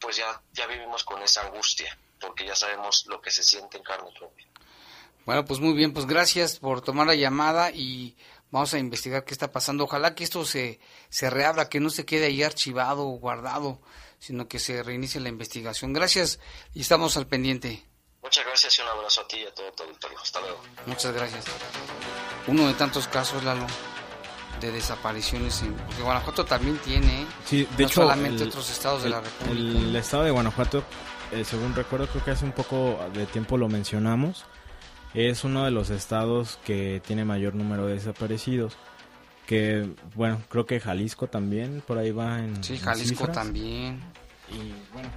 pues 0.00 0.16
ya, 0.16 0.40
ya 0.52 0.66
vivimos 0.66 1.04
con 1.04 1.22
esa 1.22 1.46
angustia, 1.46 1.98
porque 2.20 2.46
ya 2.46 2.54
sabemos 2.54 3.04
lo 3.06 3.20
que 3.20 3.30
se 3.30 3.42
siente 3.42 3.78
en 3.78 3.82
carne 3.82 4.10
propia. 4.18 4.46
Bueno, 5.24 5.44
pues 5.44 5.58
muy 5.58 5.74
bien, 5.74 5.92
pues 5.92 6.06
gracias 6.06 6.58
por 6.58 6.82
tomar 6.82 7.06
la 7.06 7.14
llamada 7.14 7.70
y 7.72 8.16
vamos 8.50 8.72
a 8.74 8.78
investigar 8.78 9.24
qué 9.24 9.34
está 9.34 9.50
pasando. 9.50 9.84
Ojalá 9.84 10.14
que 10.14 10.22
esto 10.22 10.44
se, 10.44 10.78
se 11.08 11.30
reabra, 11.30 11.68
que 11.68 11.80
no 11.80 11.90
se 11.90 12.06
quede 12.06 12.26
ahí 12.26 12.42
archivado 12.42 13.08
o 13.08 13.18
guardado, 13.18 13.80
sino 14.20 14.46
que 14.46 14.60
se 14.60 14.82
reinicie 14.82 15.20
la 15.20 15.28
investigación. 15.28 15.92
Gracias 15.92 16.38
y 16.74 16.82
estamos 16.82 17.16
al 17.16 17.26
pendiente. 17.26 17.84
Muchas 18.22 18.44
gracias 18.44 18.78
y 18.78 18.82
un 18.82 18.88
abrazo 18.88 19.20
a 19.20 19.28
ti 19.28 19.38
y 19.38 19.46
a 19.46 19.54
todo, 19.54 19.72
todo 19.72 19.88
el. 19.88 20.16
Hasta 20.16 20.40
luego. 20.40 20.60
Muchas 20.86 21.12
gracias. 21.12 21.44
Uno 22.46 22.68
de 22.68 22.74
tantos 22.74 23.08
casos, 23.08 23.42
Lalo 23.42 23.66
de 24.60 24.72
desapariciones 24.72 25.62
en 25.62 25.74
porque 25.74 26.02
Guanajuato 26.02 26.44
también 26.44 26.78
tiene 26.78 27.22
¿eh? 27.22 27.26
sí, 27.44 27.68
de 27.76 27.84
hecho, 27.84 28.02
solamente 28.02 28.44
otros 28.44 28.70
estados 28.70 29.02
de 29.02 29.10
la 29.10 29.20
República. 29.20 29.78
el 29.78 29.96
estado 29.96 30.24
de 30.24 30.30
Guanajuato 30.30 30.84
eh, 31.32 31.44
según 31.44 31.74
recuerdo 31.74 32.06
creo 32.08 32.24
que 32.24 32.30
hace 32.30 32.44
un 32.44 32.52
poco 32.52 32.98
de 33.14 33.26
tiempo 33.26 33.58
lo 33.58 33.68
mencionamos 33.68 34.44
es 35.14 35.44
uno 35.44 35.64
de 35.64 35.70
los 35.70 35.90
estados 35.90 36.58
que 36.64 37.02
tiene 37.06 37.24
mayor 37.24 37.54
número 37.54 37.86
de 37.86 37.94
desaparecidos 37.94 38.76
que 39.46 39.88
bueno 40.14 40.40
creo 40.48 40.66
que 40.66 40.80
Jalisco 40.80 41.26
también 41.26 41.82
por 41.86 41.98
ahí 41.98 42.10
va 42.10 42.38
en 42.38 42.62
sí 42.62 42.78
Jalisco 42.78 43.28
también. 43.28 44.00
Y 44.48 44.72
bueno 44.92 45.08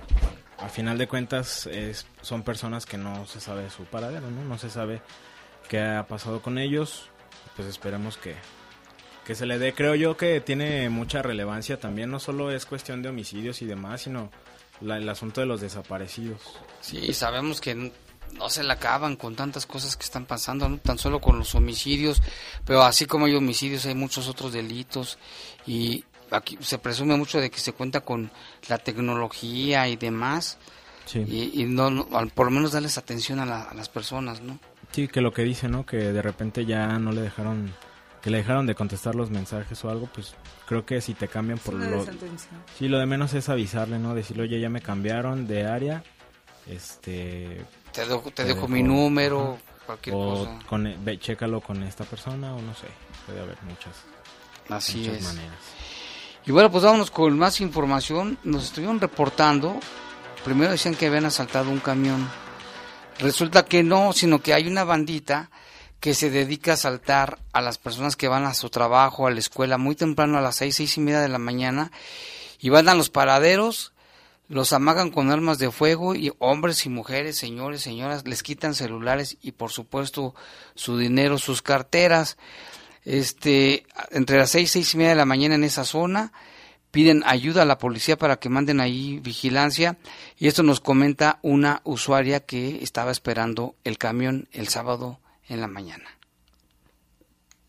a 0.57 0.67
final 0.67 0.97
de 0.97 1.07
cuentas 1.07 1.67
es, 1.67 2.05
son 2.21 2.43
personas 2.43 2.85
que 2.85 2.97
no 2.97 3.25
se 3.25 3.39
sabe 3.39 3.69
su 3.69 3.83
paradero 3.83 4.29
no 4.29 4.43
no 4.43 4.57
se 4.57 4.69
sabe 4.69 5.01
qué 5.69 5.79
ha 5.81 6.07
pasado 6.07 6.41
con 6.41 6.57
ellos 6.57 7.09
pues 7.55 7.67
esperemos 7.67 8.17
que 8.17 8.35
que 9.29 9.35
se 9.35 9.45
le 9.45 9.59
dé, 9.59 9.75
creo 9.75 9.93
yo 9.93 10.17
que 10.17 10.41
tiene 10.41 10.89
mucha 10.89 11.21
relevancia 11.21 11.79
también, 11.79 12.09
no 12.09 12.19
solo 12.19 12.49
es 12.49 12.65
cuestión 12.65 13.03
de 13.03 13.09
homicidios 13.09 13.61
y 13.61 13.67
demás, 13.67 14.01
sino 14.01 14.31
el 14.81 15.07
asunto 15.07 15.39
de 15.39 15.45
los 15.45 15.61
desaparecidos. 15.61 16.41
Sí, 16.81 17.13
sabemos 17.13 17.61
que 17.61 17.75
no 17.75 18.49
se 18.49 18.63
la 18.63 18.73
acaban 18.73 19.17
con 19.17 19.35
tantas 19.35 19.67
cosas 19.67 19.95
que 19.95 20.03
están 20.03 20.25
pasando, 20.25 20.67
no 20.67 20.79
tan 20.79 20.97
solo 20.97 21.21
con 21.21 21.37
los 21.37 21.53
homicidios, 21.53 22.23
pero 22.65 22.81
así 22.81 23.05
como 23.05 23.27
hay 23.27 23.35
homicidios 23.35 23.85
hay 23.85 23.93
muchos 23.93 24.27
otros 24.27 24.51
delitos 24.51 25.19
y 25.67 26.03
aquí 26.31 26.57
se 26.61 26.79
presume 26.79 27.15
mucho 27.15 27.39
de 27.39 27.51
que 27.51 27.59
se 27.59 27.73
cuenta 27.73 28.01
con 28.01 28.31
la 28.67 28.79
tecnología 28.79 29.87
y 29.89 29.95
demás 29.95 30.57
y, 31.13 31.65
no, 31.65 31.91
no, 31.91 32.07
por 32.33 32.47
lo 32.47 32.51
menos 32.51 32.71
darles 32.71 32.97
atención 32.97 33.39
a, 33.39 33.43
a, 33.43 33.73
las 33.75 33.89
personas, 33.89 34.41
¿no? 34.41 34.57
Sí, 34.91 35.07
que 35.07 35.21
lo 35.21 35.31
que 35.31 35.43
dice, 35.43 35.67
¿no? 35.67 35.85
Que 35.85 35.97
de 35.97 36.21
repente 36.23 36.65
ya 36.65 36.97
no 36.97 37.11
le 37.11 37.21
dejaron, 37.21 37.71
que 38.21 38.29
le 38.29 38.37
dejaron 38.39 38.65
de 38.65 38.75
contestar 38.75 39.15
los 39.15 39.29
mensajes 39.29 39.83
o 39.85 39.89
algo, 39.89 40.07
pues 40.13 40.35
creo 40.67 40.85
que 40.85 41.01
si 41.01 41.13
te 41.13 41.27
cambian 41.27 41.57
por 41.59 41.75
lo... 41.75 42.05
Sí, 42.77 42.87
lo 42.87 42.99
de 42.99 43.05
menos 43.05 43.33
es 43.33 43.49
avisarle, 43.49 43.99
¿no? 43.99 44.13
Decirle, 44.13 44.43
oye, 44.43 44.59
ya 44.59 44.69
me 44.69 44.81
cambiaron 44.81 45.47
de 45.47 45.65
área, 45.65 46.03
este... 46.67 47.65
Te, 47.93 48.05
te, 48.31 48.43
dejo, 48.45 48.67
mi 48.67 48.83
número, 48.83 49.57
cualquier 49.85 50.15
o 50.15 50.19
cosa. 50.19 50.59
Con, 50.67 50.85
e, 50.85 50.97
ve, 51.01 51.17
chécalo 51.17 51.59
con 51.59 51.81
esta 51.83 52.03
persona 52.03 52.53
o 52.53 52.61
no 52.61 52.75
sé, 52.75 52.87
puede 53.25 53.41
haber 53.41 53.57
muchas, 53.63 53.95
Así 54.69 54.99
muchas 54.99 55.15
es. 55.15 55.23
maneras. 55.23 55.57
Y 56.45 56.51
bueno, 56.51 56.71
pues 56.71 56.83
vámonos 56.83 57.09
con 57.09 57.37
más 57.37 57.61
información. 57.61 58.37
Nos 58.43 58.65
estuvieron 58.65 58.99
reportando, 58.99 59.79
primero 60.43 60.71
decían 60.71 60.95
que 60.95 61.07
habían 61.07 61.25
asaltado 61.25 61.69
un 61.69 61.79
camión. 61.79 62.29
Resulta 63.19 63.65
que 63.65 63.83
no, 63.83 64.13
sino 64.13 64.39
que 64.39 64.53
hay 64.53 64.67
una 64.67 64.83
bandita 64.83 65.49
que 65.99 66.13
se 66.13 66.29
dedica 66.29 66.71
a 66.71 66.73
asaltar 66.75 67.39
a 67.51 67.61
las 67.61 67.77
personas 67.77 68.15
que 68.15 68.27
van 68.27 68.45
a 68.45 68.53
su 68.53 68.69
trabajo, 68.69 69.27
a 69.27 69.31
la 69.31 69.39
escuela, 69.39 69.77
muy 69.77 69.95
temprano 69.95 70.37
a 70.37 70.41
las 70.41 70.55
seis, 70.55 70.75
seis 70.75 70.97
y 70.97 71.01
media 71.01 71.19
de 71.19 71.29
la 71.29 71.39
mañana, 71.39 71.91
y 72.59 72.69
van 72.69 72.89
a 72.89 72.95
los 72.95 73.09
paraderos, 73.09 73.93
los 74.47 74.73
amagan 74.73 75.11
con 75.11 75.29
armas 75.29 75.59
de 75.59 75.71
fuego 75.71 76.15
y 76.15 76.31
hombres 76.39 76.85
y 76.85 76.89
mujeres, 76.89 77.37
señores, 77.37 77.81
señoras, 77.81 78.25
les 78.25 78.43
quitan 78.43 78.75
celulares 78.75 79.37
y 79.41 79.51
por 79.51 79.71
supuesto 79.71 80.33
su 80.75 80.97
dinero, 80.97 81.37
sus 81.37 81.61
carteras. 81.61 82.37
Este, 83.05 83.85
entre 84.11 84.37
las 84.37 84.49
seis, 84.49 84.71
seis 84.71 84.93
y 84.93 84.97
media 84.97 85.11
de 85.11 85.15
la 85.15 85.25
mañana 85.25 85.55
en 85.55 85.63
esa 85.63 85.85
zona, 85.85 86.31
piden 86.91 87.23
ayuda 87.25 87.61
a 87.61 87.65
la 87.65 87.77
policía 87.77 88.17
para 88.17 88.37
que 88.37 88.49
manden 88.49 88.79
ahí 88.79 89.19
vigilancia 89.19 89.97
y 90.37 90.47
esto 90.47 90.63
nos 90.63 90.79
comenta 90.79 91.39
una 91.41 91.81
usuaria 91.83 92.39
que 92.39 92.83
estaba 92.83 93.11
esperando 93.11 93.75
el 93.83 93.97
camión 93.97 94.47
el 94.51 94.67
sábado 94.67 95.19
en 95.49 95.61
la 95.61 95.67
mañana. 95.67 96.05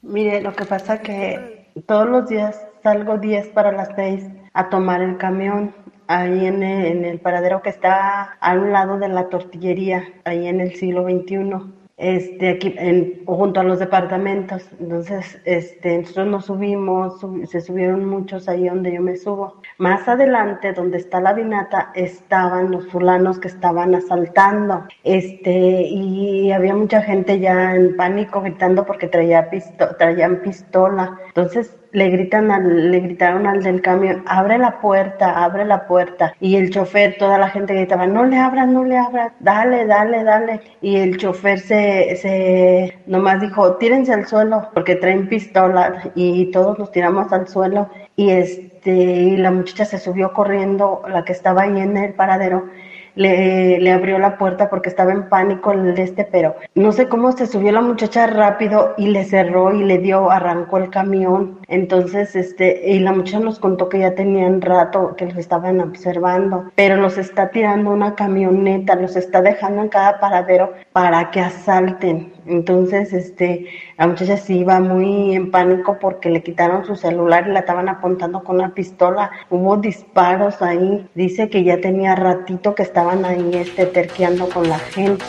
Mire, 0.03 0.41
lo 0.41 0.55
que 0.55 0.65
pasa 0.65 1.01
que 1.01 1.71
todos 1.87 2.09
los 2.09 2.29
días 2.29 2.61
salgo 2.83 3.19
10 3.19 3.49
para 3.49 3.73
las 3.73 3.91
6 3.97 4.25
a 4.55 4.69
tomar 4.69 5.03
el 5.03 5.19
camión 5.19 5.75
ahí 6.07 6.47
en 6.47 6.63
el, 6.63 7.21
paradero 7.21 7.63
que 7.63 7.71
está 7.71 8.37
a 8.41 8.53
un 8.55 8.73
lado 8.73 8.99
de 8.99 9.09
la 9.09 9.29
tortillería, 9.29 10.09
ahí 10.25 10.49
en 10.49 10.61
el 10.61 10.75
siglo 10.75 11.05
XXI 11.05 11.80
este, 12.01 12.49
aquí 12.49 12.75
en, 12.79 13.25
junto 13.27 13.61
a 13.61 13.63
los 13.63 13.79
departamentos. 13.79 14.69
Entonces, 14.81 15.39
este, 15.45 15.99
nosotros 15.99 16.27
nos 16.27 16.45
subimos, 16.47 17.21
sub, 17.21 17.47
se 17.47 17.61
subieron 17.61 18.07
muchos 18.07 18.49
ahí 18.49 18.69
donde 18.69 18.95
yo 18.95 19.03
me 19.03 19.17
subo. 19.17 19.61
Más 19.79 20.09
adelante, 20.09 20.73
donde 20.73 20.97
está 20.97 21.21
la 21.21 21.35
vinata, 21.35 21.93
estaban 21.95 22.71
los 22.71 22.89
fulanos 22.89 23.39
que 23.39 23.49
estaban 23.49 23.95
asaltando. 23.95 24.87
Este, 25.05 25.83
y 25.83 26.51
había 26.53 26.75
mucha 26.75 27.03
gente 27.03 27.39
ya 27.39 27.75
en 27.75 27.95
pánico 27.97 28.41
gritando 28.41 28.87
porque 28.87 29.07
traía 29.07 29.51
pisto, 29.51 29.95
traían 29.97 30.41
pistola. 30.41 31.19
Entonces, 31.29 31.77
le 31.93 32.09
gritan 32.11 32.51
al, 32.51 32.91
le 32.91 33.01
gritaron 33.01 33.47
al 33.47 33.63
del 33.63 33.83
camión, 33.83 34.23
abre 34.27 34.59
la 34.59 34.81
puerta, 34.81 35.45
abre 35.45 35.65
la 35.65 35.87
puerta. 35.87 36.35
Y 36.41 36.57
el 36.57 36.71
chofer, 36.71 37.17
toda 37.19 37.39
la 37.39 37.51
gente 37.51 37.75
gritaba, 37.75 38.07
no 38.07 38.25
le 38.25 38.37
abras, 38.39 38.69
no 38.69 38.85
le 38.85 38.97
abras, 38.97 39.33
dale, 39.41 39.87
dale, 39.87 40.25
dale. 40.25 40.61
Y 40.81 40.97
el 40.97 41.17
chofer 41.17 41.59
se, 41.61 42.17
se 42.17 42.99
nomás 43.07 43.41
dijo, 43.41 43.77
tírense 43.77 44.13
al 44.13 44.27
suelo, 44.27 44.69
porque 44.75 44.97
traen 44.97 45.29
pistolas, 45.29 46.09
y 46.15 46.51
todos 46.51 46.79
nos 46.79 46.93
tiramos 46.93 47.33
al 47.33 47.49
suelo. 47.49 47.89
Y 48.17 48.31
este, 48.31 48.91
y 48.91 49.37
la 49.37 49.51
muchacha 49.51 49.85
se 49.85 49.99
subió 49.99 50.33
corriendo, 50.33 51.03
la 51.09 51.25
que 51.25 51.33
estaba 51.33 51.63
ahí 51.63 51.79
en 51.81 51.97
el 51.97 52.15
paradero, 52.15 52.69
le, 53.15 53.79
le, 53.79 53.93
abrió 53.93 54.19
la 54.19 54.39
puerta 54.39 54.71
porque 54.71 54.89
estaba 54.89 55.13
en 55.13 55.29
pánico 55.29 55.73
el 55.73 55.99
este, 55.99 56.25
pero 56.25 56.57
no 56.75 56.93
sé 56.93 57.09
cómo 57.09 57.33
se 57.33 57.47
subió 57.47 57.73
la 57.73 57.81
muchacha 57.81 58.27
rápido 58.27 58.95
y 58.97 59.09
le 59.09 59.25
cerró 59.25 59.73
y 59.75 59.85
le 59.85 59.99
dio, 59.99 60.31
arrancó 60.31 60.79
el 60.79 60.91
camión. 60.91 61.59
Entonces, 61.69 62.37
este, 62.37 62.91
y 62.91 62.99
la 63.01 63.13
muchacha 63.13 63.41
nos 63.41 63.59
contó 63.59 63.89
que 63.89 64.01
ya 64.01 64.15
tenían 64.15 64.61
rato 64.61 65.15
que 65.17 65.27
los 65.27 65.37
estaban 65.37 65.81
observando, 65.81 66.71
pero 66.75 66.97
los 66.97 67.19
está 67.19 67.51
tirando 67.51 67.91
una 67.91 68.15
camioneta, 68.15 68.95
los 68.95 69.17
está 69.17 69.43
dejando 69.43 69.83
en 69.83 69.89
cada 69.89 70.21
paradero 70.21 70.73
para 70.93 71.31
que 71.31 71.41
asalten. 71.41 72.33
Entonces, 72.47 73.13
este, 73.13 73.67
la 73.97 74.07
muchacha 74.07 74.37
sí 74.37 74.59
iba 74.59 74.81
muy 74.81 75.35
en 75.35 75.51
pánico 75.51 75.99
porque 76.01 76.31
le 76.31 76.43
quitaron 76.43 76.85
su 76.85 76.97
celular 76.97 77.47
y 77.47 77.53
la 77.53 77.61
estaban 77.61 77.89
apuntando 77.89 78.43
con 78.43 78.57
una 78.57 78.75
pistola. 78.75 79.31
Hubo 79.51 79.77
disparos 79.77 80.63
ahí. 80.63 81.09
Dice 81.15 81.49
que 81.49 81.65
ya 81.65 81.81
tenía 81.81 82.15
ratito 82.15 82.75
que 82.75 82.83
estaban 82.83 83.25
ahí 83.25 83.51
este, 83.55 83.87
terqueando 83.87 84.49
con 84.49 84.69
la 84.69 84.79
gente. 84.79 85.25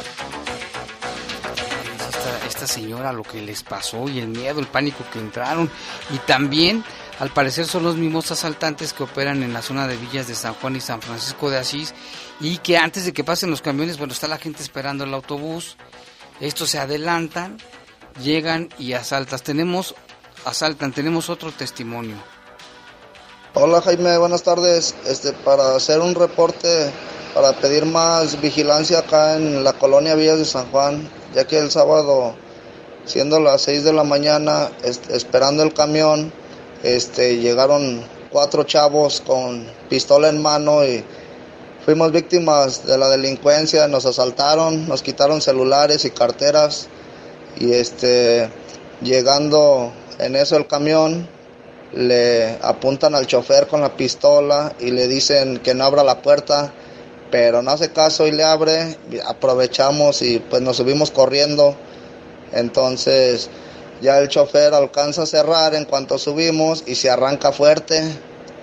Esta, 2.10 2.48
esta 2.48 2.68
señora 2.68 3.14
lo 3.14 3.24
que 3.24 3.42
les 3.42 3.64
pasó 3.64 4.08
y 4.10 4.20
el 4.20 4.28
miedo, 4.28 4.60
el 4.60 4.68
pánico 4.68 5.04
que 5.12 5.20
entraron 5.20 5.70
y 6.14 6.18
también 6.20 6.84
al 7.22 7.30
parecer 7.30 7.68
son 7.68 7.84
los 7.84 7.98
mismos 7.98 8.32
asaltantes 8.32 8.94
que 8.94 9.04
operan 9.04 9.44
en 9.44 9.54
la 9.54 9.62
zona 9.62 9.86
de 9.86 9.96
villas 9.96 10.28
de 10.28 10.34
San 10.34 10.56
Juan 10.56 10.76
y 10.76 10.82
San 10.82 11.04
Francisco 11.04 11.52
de 11.52 11.60
Asís 11.60 11.94
y 12.40 12.58
que 12.58 12.80
antes 12.80 13.06
de 13.06 13.14
que 13.14 13.24
pasen 13.24 13.52
los 13.52 13.62
camiones, 13.62 14.00
bueno, 14.00 14.12
está 14.12 14.28
la 14.28 14.40
gente 14.40 14.64
esperando 14.64 15.04
el 15.04 15.14
autobús, 15.14 15.78
estos 16.42 16.72
se 16.72 16.80
adelantan, 16.80 17.58
llegan 18.22 18.70
y 18.80 18.94
asaltas. 18.94 19.44
Tenemos, 19.44 19.96
asaltan, 20.44 20.92
tenemos 20.92 21.30
otro 21.30 21.52
testimonio. 21.52 22.16
Hola 23.54 23.82
Jaime, 23.82 24.18
buenas 24.18 24.44
tardes. 24.44 24.96
Este, 25.06 25.34
para 25.34 25.76
hacer 25.76 26.00
un 26.00 26.16
reporte, 26.16 26.92
para 27.36 27.54
pedir 27.54 27.86
más 27.86 28.42
vigilancia 28.42 29.00
acá 29.00 29.36
en 29.36 29.64
la 29.64 29.74
colonia 29.74 30.16
Villas 30.16 30.40
de 30.40 30.46
San 30.46 30.72
Juan, 30.72 31.08
ya 31.36 31.46
que 31.46 31.60
el 31.60 31.70
sábado, 31.70 32.34
siendo 33.06 33.40
las 33.40 33.62
6 33.62 33.84
de 33.84 33.94
la 33.94 34.04
mañana, 34.04 34.72
esperando 34.84 35.62
el 35.62 35.74
camión, 35.74 36.34
este, 36.82 37.38
llegaron 37.38 38.04
cuatro 38.32 38.64
chavos 38.64 39.22
con 39.22 39.68
pistola 39.90 40.30
en 40.30 40.42
mano 40.42 40.84
y 40.84 41.04
fuimos 41.86 42.12
víctimas 42.12 42.86
de 42.86 42.98
la 42.98 43.10
delincuencia, 43.10 43.88
nos 43.88 44.06
asaltaron, 44.06 44.88
nos 44.88 45.02
quitaron 45.02 45.42
celulares 45.42 46.06
y 46.06 46.12
carteras 46.12 46.88
y 47.58 47.74
este 47.74 48.50
llegando 49.02 49.92
en 50.20 50.36
eso 50.36 50.58
el 50.58 50.68
camión 50.68 51.28
le 51.94 52.58
apuntan 52.62 53.16
al 53.16 53.28
chofer 53.28 53.68
con 53.68 53.82
la 53.82 53.96
pistola 53.96 54.74
y 54.80 54.92
le 54.92 55.08
dicen 55.08 55.58
que 55.58 55.74
no 55.74 55.84
abra 55.84 56.04
la 56.04 56.22
puerta, 56.22 56.72
pero 57.32 57.62
no 57.62 57.72
hace 57.72 57.92
caso 57.92 58.28
y 58.28 58.32
le 58.32 58.44
abre, 58.44 58.98
aprovechamos 59.28 60.22
y 60.22 60.40
pues 60.40 60.62
nos 60.62 60.78
subimos 60.78 61.12
corriendo. 61.12 61.76
Entonces 62.54 63.50
ya 64.02 64.20
el 64.20 64.30
chofer 64.30 64.74
alcanza 64.74 65.24
a 65.24 65.26
cerrar 65.26 65.74
en 65.76 65.86
cuanto 65.86 66.18
subimos 66.18 66.84
y 66.86 66.96
se 66.96 67.10
arranca 67.10 67.52
fuerte 67.52 68.04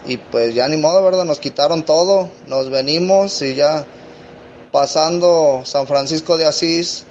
y 0.07 0.17
pues 0.17 0.55
ya 0.55 0.69
ni 0.69 0.77
modo, 0.77 1.03
¿verdad? 1.03 1.25
Nos 1.25 1.39
quitaron 1.39 1.85
todo, 1.85 2.31
nos 2.47 2.71
venimos 2.71 3.43
y 3.43 3.55
ya 3.55 3.87
pasando 4.73 5.63
San 5.65 5.87
Francisco 5.87 6.37
de 6.37 6.47
Asís, 6.47 7.05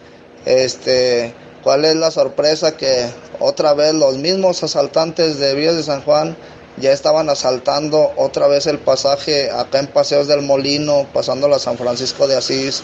este, 0.45 1.33
¿cuál 1.63 1.85
es 1.85 1.95
la 1.95 2.11
sorpresa 2.11 2.77
que 2.77 3.07
otra 3.39 3.73
vez 3.73 3.93
los 3.93 4.17
mismos 4.17 4.63
asaltantes 4.63 5.39
de 5.39 5.53
Vías 5.55 5.75
de 5.75 5.83
San 5.83 6.01
Juan 6.01 6.35
ya 6.77 6.91
estaban 6.91 7.29
asaltando 7.29 8.11
otra 8.17 8.47
vez 8.47 8.67
el 8.67 8.77
pasaje 8.77 9.49
acá 9.51 9.79
en 9.79 9.87
Paseos 9.87 10.27
del 10.27 10.43
Molino, 10.43 11.07
pasando 11.11 11.53
a 11.53 11.59
San 11.59 11.77
Francisco 11.77 12.27
de 12.27 12.37
Asís. 12.37 12.83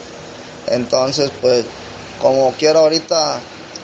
Entonces, 0.67 1.31
pues, 1.41 1.65
como 2.21 2.51
quiero 2.53 2.79
ahorita 2.79 3.39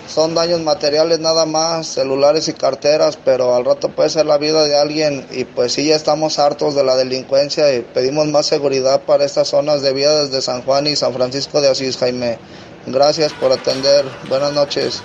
son 0.09 0.33
daños 0.33 0.61
materiales 0.61 1.19
nada 1.19 1.45
más, 1.45 1.87
celulares 1.87 2.47
y 2.47 2.53
carteras, 2.53 3.17
pero 3.23 3.55
al 3.55 3.63
rato 3.63 3.89
puede 3.89 4.09
ser 4.09 4.25
la 4.25 4.37
vida 4.37 4.63
de 4.63 4.77
alguien 4.77 5.27
y 5.31 5.45
pues 5.45 5.73
sí 5.73 5.85
ya 5.85 5.95
estamos 5.95 6.39
hartos 6.39 6.73
de 6.73 6.83
la 6.83 6.95
delincuencia 6.95 7.73
y 7.75 7.81
pedimos 7.81 8.27
más 8.27 8.47
seguridad 8.47 9.01
para 9.01 9.23
estas 9.23 9.49
zonas 9.49 9.81
de 9.81 9.93
vía 9.93 10.11
desde 10.11 10.41
San 10.41 10.63
Juan 10.63 10.87
y 10.87 10.95
San 10.95 11.13
Francisco 11.13 11.61
de 11.61 11.69
Asís, 11.69 11.97
Jaime. 11.97 12.39
Gracias 12.87 13.33
por 13.33 13.51
atender. 13.51 14.03
Buenas 14.27 14.51
noches. 14.53 15.03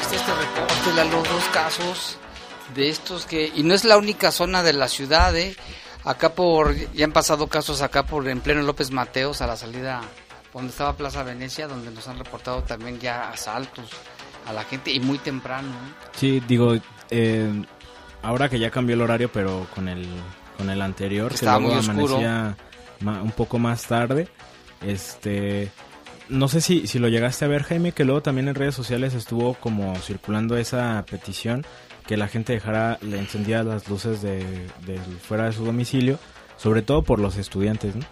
Este, 0.00 0.16
este 0.16 0.32
reporte, 0.32 0.92
Lalo, 0.94 1.16
dos 1.16 1.44
casos 1.52 2.18
de 2.74 2.88
estos 2.88 3.26
que, 3.26 3.50
y 3.54 3.64
no 3.64 3.74
es 3.74 3.84
la 3.84 3.96
única 3.96 4.30
zona 4.30 4.62
de 4.62 4.72
la 4.72 4.88
ciudad, 4.88 5.36
¿eh? 5.36 5.56
acá 6.04 6.34
por, 6.34 6.76
ya 6.92 7.06
han 7.06 7.12
pasado 7.12 7.48
casos 7.48 7.82
acá 7.82 8.04
por 8.04 8.28
en 8.28 8.40
pleno 8.40 8.62
López 8.62 8.90
Mateos 8.90 9.40
a 9.40 9.46
la 9.46 9.56
salida 9.56 10.02
donde 10.54 10.70
estaba 10.70 10.94
Plaza 10.96 11.22
Venecia, 11.22 11.66
donde 11.68 11.90
nos 11.90 12.06
han 12.08 12.18
reportado 12.18 12.62
también 12.62 12.98
ya 13.00 13.30
asaltos 13.30 13.90
a 14.46 14.52
la 14.52 14.62
gente 14.64 14.92
y 14.92 15.00
muy 15.00 15.18
temprano. 15.18 15.68
¿eh? 15.68 16.06
Sí, 16.14 16.40
digo, 16.46 16.74
eh, 17.10 17.64
ahora 18.22 18.48
que 18.48 18.58
ya 18.58 18.70
cambió 18.70 18.94
el 18.94 19.02
horario, 19.02 19.30
pero 19.32 19.66
con 19.74 19.88
el 19.88 20.06
con 20.56 20.70
el 20.70 20.80
anterior, 20.82 21.30
que, 21.30 21.34
estaba 21.34 21.58
luego 21.58 21.74
muy 21.74 21.80
oscuro. 21.80 22.16
amanecía 22.16 22.56
ma- 23.00 23.20
un 23.22 23.32
poco 23.32 23.58
más 23.58 23.82
tarde, 23.86 24.28
este 24.82 25.70
no 26.28 26.48
sé 26.48 26.60
si, 26.62 26.86
si 26.86 26.98
lo 26.98 27.08
llegaste 27.08 27.44
a 27.44 27.48
ver, 27.48 27.64
Jaime, 27.64 27.92
que 27.92 28.04
luego 28.04 28.22
también 28.22 28.48
en 28.48 28.54
redes 28.54 28.74
sociales 28.74 29.12
estuvo 29.14 29.54
como 29.54 29.94
circulando 29.96 30.56
esa 30.56 31.04
petición 31.10 31.66
que 32.06 32.16
la 32.16 32.28
gente 32.28 32.52
dejara, 32.54 32.98
le 33.02 33.18
encendía 33.18 33.62
las 33.62 33.88
luces 33.88 34.22
de, 34.22 34.38
de 34.86 34.98
fuera 35.26 35.44
de 35.46 35.52
su 35.52 35.64
domicilio, 35.66 36.18
sobre 36.56 36.80
todo 36.82 37.02
por 37.02 37.18
los 37.18 37.36
estudiantes, 37.36 37.94
¿no? 37.96 38.04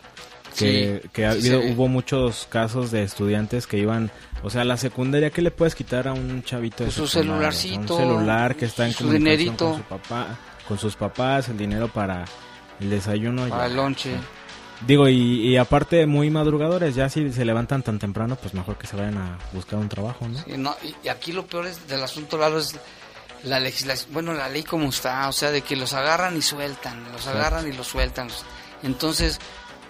Que, 0.57 1.01
Sí, 1.03 1.09
que 1.13 1.27
ha 1.27 1.31
habido, 1.33 1.63
sí. 1.63 1.73
hubo 1.73 1.89
muchos 1.89 2.47
casos 2.51 2.91
de 2.91 3.03
estudiantes 3.03 3.67
que 3.67 3.79
iban, 3.79 4.11
o 4.43 4.51
sea, 4.51 4.65
la 4.65 4.77
secundaria, 4.77 5.31
¿qué 5.31 5.41
le 5.43 5.51
puedes 5.51 5.75
quitar 5.75 6.09
a 6.09 6.13
un 6.13 6.43
chavito 6.43 6.85
de 6.85 6.91
Su 6.91 7.07
sea, 7.07 7.23
celularcito, 7.23 7.95
Un 7.97 8.01
celular 8.01 8.55
que 8.57 8.67
está 8.67 8.87
en 8.87 8.93
su 8.93 9.11
dinerito. 9.11 9.71
con 9.71 9.77
su 9.79 9.83
papá, 9.85 10.39
con 10.69 10.79
sus 10.79 10.95
papás, 10.97 11.49
el 11.49 11.57
dinero 11.59 11.89
para 11.89 12.25
el 12.81 12.91
desayuno. 12.91 13.49
Para 13.49 13.63
ya. 13.63 13.67
el 13.67 13.77
lonche. 13.77 14.11
Digo, 14.87 15.09
y, 15.09 15.47
y 15.49 15.57
aparte 15.59 16.07
muy 16.07 16.29
madrugadores, 16.29 16.95
ya 16.97 17.09
si 17.09 17.33
se 17.33 17.45
levantan 17.45 17.83
tan 17.85 17.99
temprano, 18.01 18.35
pues 18.37 18.53
mejor 18.53 18.77
que 18.77 18.87
se 18.89 18.97
vayan 18.97 19.17
a 19.17 19.39
buscar 19.53 19.79
un 19.79 19.89
trabajo, 19.89 20.27
¿no? 20.29 20.39
Sí, 20.43 20.55
no, 20.59 20.75
y, 21.05 21.09
aquí 21.09 21.33
lo 21.33 21.47
peor 21.47 21.69
es 21.69 21.87
del 21.87 22.03
asunto, 22.03 22.37
Lalo, 22.37 22.59
es 22.59 22.75
la 23.45 23.61
legislación, 23.61 24.13
bueno, 24.13 24.35
la 24.35 24.49
ley 24.49 24.65
como 24.65 24.89
está, 24.89 25.29
o 25.29 25.33
sea, 25.33 25.51
de 25.53 25.63
que 25.63 25.77
los 25.77 25.95
agarran 25.95 26.37
y 26.37 26.43
sueltan, 26.43 27.01
los 27.13 27.27
agarran 27.29 27.69
y 27.69 27.73
los 27.73 27.87
sueltan. 27.87 28.29
Entonces, 28.83 29.39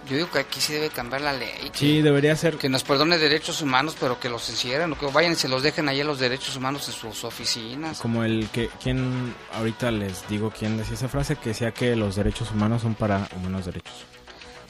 yo 0.07 0.15
digo 0.17 0.29
que 0.31 0.39
aquí 0.39 0.59
sí 0.61 0.73
debe 0.73 0.89
cambiar 0.89 1.21
la 1.21 1.33
ley. 1.33 1.69
que- 1.71 1.77
Sí, 1.79 2.01
debería 2.01 2.35
ser. 2.35 2.57
Que 2.57 2.69
nos 2.69 2.83
perdone 2.83 3.17
derechos 3.17 3.61
humanos, 3.61 3.95
pero 3.99 4.19
que 4.19 4.29
los 4.29 4.49
encierren, 4.49 4.91
o 4.93 4.97
que 4.97 5.05
vayan 5.07 5.31
y 5.33 5.35
se 5.35 5.47
los 5.47 5.63
dejen 5.63 5.87
ahí 5.89 6.01
a 6.01 6.03
los 6.05 6.19
derechos 6.19 6.55
humanos 6.55 6.87
en 6.87 6.93
sus 6.93 7.23
oficinas. 7.23 7.99
Como 7.99 8.23
el 8.23 8.49
que, 8.49 8.69
quien, 8.81 9.33
ahorita 9.53 9.91
les 9.91 10.27
digo 10.27 10.51
quién 10.57 10.77
decía 10.77 10.95
esa 10.95 11.07
frase, 11.09 11.35
que 11.37 11.49
decía 11.49 11.71
que 11.71 11.95
los 11.95 12.15
derechos 12.15 12.51
humanos 12.51 12.81
son 12.81 12.95
para 12.95 13.27
humanos 13.35 13.65
derechos. 13.65 13.93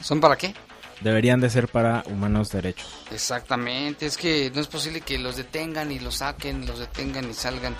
¿Son 0.00 0.20
para 0.20 0.36
qué? 0.36 0.54
Deberían 1.00 1.40
de 1.40 1.50
ser 1.50 1.66
para 1.68 2.02
humanos 2.06 2.50
derechos. 2.50 2.86
Exactamente, 3.10 4.06
es 4.06 4.16
que 4.16 4.50
no 4.54 4.60
es 4.60 4.68
posible 4.68 5.00
que 5.00 5.18
los 5.18 5.36
detengan 5.36 5.90
y 5.90 5.98
los 5.98 6.16
saquen, 6.16 6.66
los 6.66 6.78
detengan 6.78 7.28
y 7.28 7.34
salgan. 7.34 7.74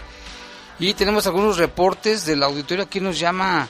Y 0.81 0.95
tenemos 0.95 1.27
algunos 1.29 1.57
reportes 1.59 2.27
del 2.27 2.43
auditorio, 2.43 2.85
aquí 2.85 2.99
nos 3.01 3.19
llama 3.19 3.69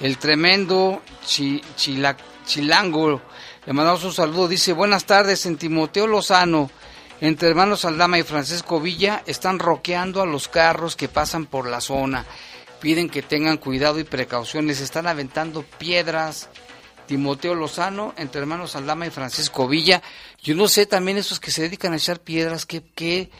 el 0.00 0.16
tremendo 0.18 1.02
Chi- 1.26 1.60
Chila- 1.76 2.16
Chilango, 2.44 3.20
le 3.66 3.72
mandamos 3.72 4.04
un 4.04 4.12
saludo, 4.12 4.48
dice, 4.48 4.72
buenas 4.72 5.04
tardes, 5.04 5.46
en 5.46 5.56
Timoteo 5.56 6.06
Lozano, 6.06 6.70
entre 7.20 7.48
hermanos 7.48 7.84
Aldama 7.84 8.18
y 8.18 8.22
Francisco 8.22 8.80
Villa, 8.80 9.22
están 9.26 9.58
roqueando 9.58 10.20
a 10.20 10.26
los 10.26 10.48
carros 10.48 10.96
que 10.96 11.08
pasan 11.08 11.46
por 11.46 11.66
la 11.68 11.80
zona, 11.80 12.24
piden 12.80 13.08
que 13.08 13.22
tengan 13.22 13.56
cuidado 13.56 13.98
y 13.98 14.04
precauciones, 14.04 14.80
están 14.80 15.06
aventando 15.06 15.62
piedras, 15.78 16.48
Timoteo 17.06 17.54
Lozano, 17.54 18.14
entre 18.16 18.40
hermanos 18.40 18.76
Aldama 18.76 19.06
y 19.06 19.10
Francisco 19.10 19.68
Villa. 19.68 20.02
Yo 20.42 20.54
no 20.54 20.68
sé 20.68 20.86
también 20.86 21.18
esos 21.18 21.40
que 21.40 21.50
se 21.50 21.62
dedican 21.62 21.92
a 21.92 21.96
echar 21.96 22.20
piedras, 22.20 22.66
qué, 22.66 22.82
qué, 22.94 23.30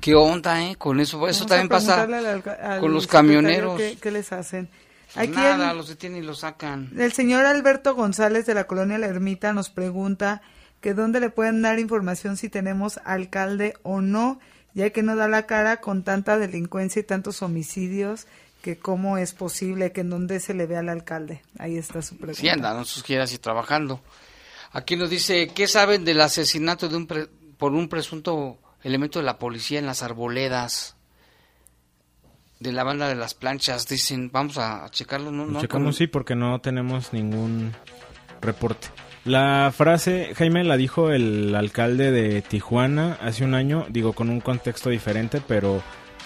qué 0.00 0.14
onda, 0.14 0.62
¿eh? 0.64 0.76
Con 0.76 1.00
eso, 1.00 1.16
eso 1.28 1.40
Vamos 1.40 1.46
también 1.46 1.68
pasa 1.68 2.02
al 2.02 2.14
al 2.14 2.80
con 2.80 2.92
los 2.92 3.06
camioneros. 3.06 3.78
¿Qué, 3.78 3.98
qué 4.00 4.10
les 4.10 4.32
hacen? 4.32 4.68
Pues 5.14 5.28
Aquí 5.28 5.36
nada, 5.36 5.70
el- 5.72 5.76
los 5.76 5.88
detienen 5.88 6.22
y 6.22 6.26
los 6.26 6.40
sacan. 6.40 6.90
El 6.96 7.12
señor 7.12 7.44
Alberto 7.46 7.94
González 7.94 8.46
de 8.46 8.54
la 8.54 8.64
colonia 8.66 8.98
La 8.98 9.06
Ermita 9.06 9.52
nos 9.52 9.68
pregunta 9.70 10.40
que 10.80 10.94
dónde 10.94 11.20
le 11.20 11.30
pueden 11.30 11.62
dar 11.62 11.78
información 11.78 12.36
si 12.36 12.48
tenemos 12.48 13.00
alcalde 13.04 13.74
o 13.82 14.00
no, 14.00 14.38
ya 14.72 14.90
que 14.90 15.02
no 15.02 15.16
da 15.16 15.28
la 15.28 15.46
cara 15.46 15.80
con 15.80 16.04
tanta 16.04 16.38
delincuencia 16.38 17.00
y 17.00 17.04
tantos 17.04 17.42
homicidios, 17.42 18.26
que 18.62 18.78
cómo 18.78 19.16
es 19.18 19.32
posible 19.32 19.90
que 19.90 20.02
en 20.02 20.10
dónde 20.10 20.38
se 20.38 20.54
le 20.54 20.66
vea 20.66 20.80
al 20.80 20.88
alcalde. 20.90 21.42
Ahí 21.58 21.76
está 21.76 22.02
su 22.02 22.16
pregunta. 22.16 22.40
Sí, 22.40 22.48
andan 22.48 22.78
en 22.78 22.84
sus 22.84 23.02
giras 23.02 23.32
y 23.32 23.38
trabajando. 23.38 24.00
Aquí 24.72 24.96
nos 24.96 25.10
dice, 25.10 25.48
¿qué 25.48 25.66
saben 25.66 26.04
del 26.04 26.20
asesinato 26.20 26.88
de 26.88 26.96
un 26.96 27.06
pre- 27.06 27.28
por 27.58 27.72
un 27.72 27.88
presunto 27.88 28.58
elemento 28.84 29.18
de 29.18 29.24
la 29.24 29.38
policía 29.38 29.78
en 29.80 29.86
las 29.86 30.02
arboledas? 30.02 30.94
De 32.60 32.72
la 32.72 32.84
banda 32.84 33.08
de 33.08 33.14
las 33.16 33.34
planchas, 33.34 33.88
dicen, 33.88 34.30
vamos 34.30 34.58
a 34.58 34.86
checarlo, 34.90 35.32
¿no? 35.32 35.46
No 35.46 35.60
checamos, 35.60 35.96
sí, 35.96 36.06
porque 36.06 36.36
no 36.36 36.60
tenemos 36.60 37.12
ningún 37.12 37.72
reporte. 38.40 38.88
La 39.24 39.72
frase, 39.74 40.34
Jaime, 40.34 40.64
la 40.64 40.76
dijo 40.76 41.10
el 41.10 41.54
alcalde 41.54 42.10
de 42.10 42.40
Tijuana 42.42 43.18
hace 43.20 43.44
un 43.44 43.54
año, 43.54 43.86
digo, 43.90 44.12
con 44.12 44.30
un 44.30 44.40
contexto 44.40 44.88
diferente, 44.90 45.42
pero 45.46 45.82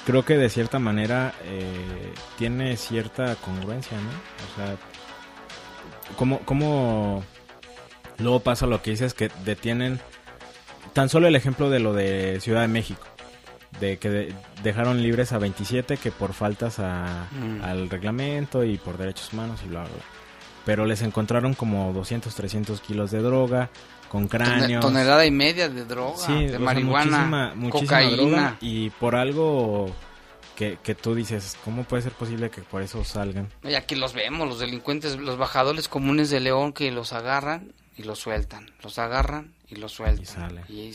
creo 0.06 0.24
que 0.24 0.36
de 0.36 0.48
cierta 0.48 0.78
manera 0.78 1.34
eh, 1.44 2.12
tiene 2.38 2.76
cierta 2.76 3.34
congruencia, 3.36 3.96
¿no? 3.96 4.10
O 4.10 4.56
sea, 4.56 4.76
¿cómo, 6.16 6.40
cómo 6.40 7.24
luego 8.18 8.40
pasa 8.40 8.66
lo 8.66 8.82
que 8.82 8.90
dices 8.92 9.14
que 9.14 9.30
detienen 9.44 10.00
tan 10.92 11.08
solo 11.08 11.26
el 11.26 11.36
ejemplo 11.36 11.70
de 11.70 11.80
lo 11.80 11.92
de 11.94 12.40
Ciudad 12.40 12.62
de 12.62 12.68
México? 12.68 13.06
De 13.80 13.98
que 13.98 14.08
de- 14.10 14.34
dejaron 14.62 15.02
libres 15.02 15.32
a 15.32 15.38
27 15.38 15.96
que 15.96 16.10
por 16.10 16.32
faltas 16.32 16.78
a- 16.78 17.26
Mm. 17.32 17.62
al 17.62 17.90
reglamento 17.90 18.64
y 18.64 18.76
por 18.78 18.98
derechos 18.98 19.32
humanos 19.32 19.60
y 19.64 19.68
bla, 19.68 19.80
bla, 19.82 19.90
bla. 19.90 20.02
Pero 20.64 20.86
les 20.86 21.02
encontraron 21.02 21.54
como 21.54 21.92
200, 21.92 22.34
300 22.34 22.80
kilos 22.80 23.10
de 23.10 23.20
droga, 23.20 23.68
con 24.08 24.28
Tone- 24.28 24.44
cráneos. 24.44 24.80
tonelada 24.80 25.26
y 25.26 25.30
media 25.32 25.68
de 25.68 25.84
droga, 25.84 26.16
Sí, 26.16 26.44
de 26.44 26.50
sea, 26.50 26.58
marihuana, 26.60 27.04
muchísima, 27.18 27.54
muchísima 27.54 27.80
cocaína. 27.88 28.16
droga 28.16 28.56
y 28.60 28.90
por 28.90 29.16
algo 29.16 29.90
que, 30.56 30.78
que 30.84 30.94
tú 30.94 31.16
dices, 31.16 31.56
¿cómo 31.64 31.82
puede 31.82 32.04
ser 32.04 32.12
posible 32.12 32.48
que 32.48 32.62
por 32.62 32.80
eso 32.80 33.02
salgan? 33.04 33.48
Y 33.64 33.74
aquí 33.74 33.96
los 33.96 34.14
vemos, 34.14 34.48
los 34.48 34.60
delincuentes, 34.60 35.16
los 35.18 35.36
bajadores 35.36 35.88
comunes 35.88 36.30
de 36.30 36.38
León 36.38 36.72
que 36.72 36.92
los 36.92 37.12
agarran 37.12 37.72
y 37.96 38.04
los 38.04 38.20
sueltan, 38.20 38.70
los 38.82 38.98
agarran 39.00 39.52
y 39.76 39.80
los 39.80 39.92
sueltan. 39.92 40.60
Y, 40.68 40.92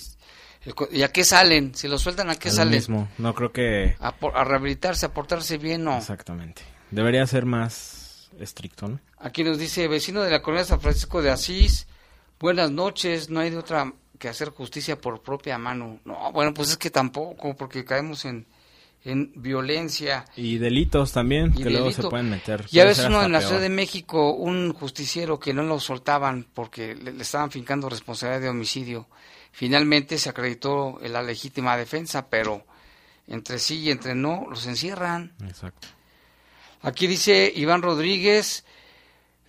co- 0.76 0.90
¿y 0.92 1.04
a 1.04 1.12
qué 1.12 1.24
salen? 1.24 1.74
Si 1.76 1.88
los 1.88 2.02
sueltan, 2.02 2.30
¿a 2.30 2.36
qué 2.36 2.50
A 2.50 2.52
lo 2.52 2.56
salen? 2.58 2.74
mismo. 2.76 3.08
No 3.18 3.34
creo 3.34 3.52
que... 3.52 3.96
A, 4.00 4.16
por- 4.16 4.36
a 4.38 4.44
rehabilitarse, 4.44 5.06
a 5.06 5.14
portarse 5.14 5.58
bien, 5.58 5.84
no. 5.84 5.98
Exactamente. 5.98 6.62
Debería 6.92 7.26
ser 7.28 7.46
más 7.46 8.30
estricto, 8.40 8.88
¿no? 8.88 9.00
Aquí 9.20 9.44
nos 9.44 9.58
dice, 9.58 9.88
vecino 9.88 10.22
de 10.22 10.32
la 10.32 10.42
colonia 10.42 10.66
San 10.66 10.82
Francisco 10.82 11.22
de 11.22 11.30
Asís, 11.30 11.88
buenas 12.40 12.72
noches, 12.72 13.30
no 13.30 13.40
hay 13.42 13.50
de 13.50 13.58
otra 13.58 13.94
que 14.18 14.28
hacer 14.30 14.50
justicia 14.50 15.00
por 15.00 15.22
propia 15.22 15.58
mano. 15.58 16.00
No, 16.06 16.32
bueno, 16.32 16.54
pues 16.54 16.70
es 16.72 16.78
que 16.78 16.90
tampoco, 16.90 17.56
porque 17.56 17.86
caemos 17.86 18.26
en, 18.26 18.46
en 19.04 19.32
violencia. 19.36 20.26
Y 20.36 20.58
delitos 20.58 21.12
también, 21.12 21.54
Y 21.56 21.64
que 21.64 21.70
luego 21.70 21.92
se 21.92 22.04
pueden 22.04 22.30
meter. 22.30 22.66
Ves 22.72 22.98
ser 22.98 23.08
uno 23.08 23.24
en 23.24 23.32
la 23.32 23.40
peor. 23.40 23.50
Ciudad 23.50 23.62
de 23.62 23.70
México, 23.70 24.34
un 24.34 24.74
justiciero 24.74 25.40
que 25.40 25.54
no 25.54 25.64
lo 25.64 25.80
soltaban 25.80 26.48
porque 26.54 26.96
le, 26.96 27.14
le 27.14 27.24
estaban 27.24 27.52
fincando 27.52 27.90
responsabilidad 27.90 28.42
de 28.42 28.50
homicidio. 28.50 29.08
Finalmente 29.52 30.18
se 30.18 30.30
acreditó 30.30 31.00
en 31.02 31.14
la 31.14 31.24
legítima 31.24 31.78
defensa, 31.78 32.30
pero 32.30 32.66
entre 33.28 33.60
sí 33.60 33.80
y 33.80 33.92
entre 33.92 34.16
no 34.16 34.48
los 34.50 34.66
encierran. 34.66 35.34
Exacto. 35.48 35.88
Aquí 36.82 37.08
dice 37.08 37.52
Iván 37.56 37.82
Rodríguez, 37.82 38.64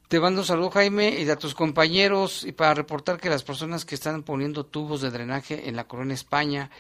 te 0.09 0.19
mando 0.19 0.41
un 0.41 0.47
saludo 0.47 0.71
Jaime 0.71 1.21
y 1.21 1.31
a 1.31 1.37
tus 1.37 1.55
compañeros 1.55 2.45
y 2.45 2.51
para 2.51 2.75
reportar 2.75 3.19
que 3.19 3.31
las 3.31 3.45
personas 3.45 3.85
que 3.85 3.95
están 3.95 4.25
poniendo 4.25 4.67
tubos 4.67 5.01
de 5.01 5.11
drenaje 5.11 5.69
en 5.69 5.77
la 5.77 5.85
Corona 5.85 6.15
España, 6.15 6.71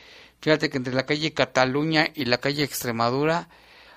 fíjate 0.40 0.70
que 0.70 0.78
entre 0.78 0.94
la 0.94 1.06
calle 1.06 1.32
Cataluña 1.32 2.08
y 2.14 2.24
la 2.24 2.38
calle 2.38 2.64
Extremadura 2.64 3.48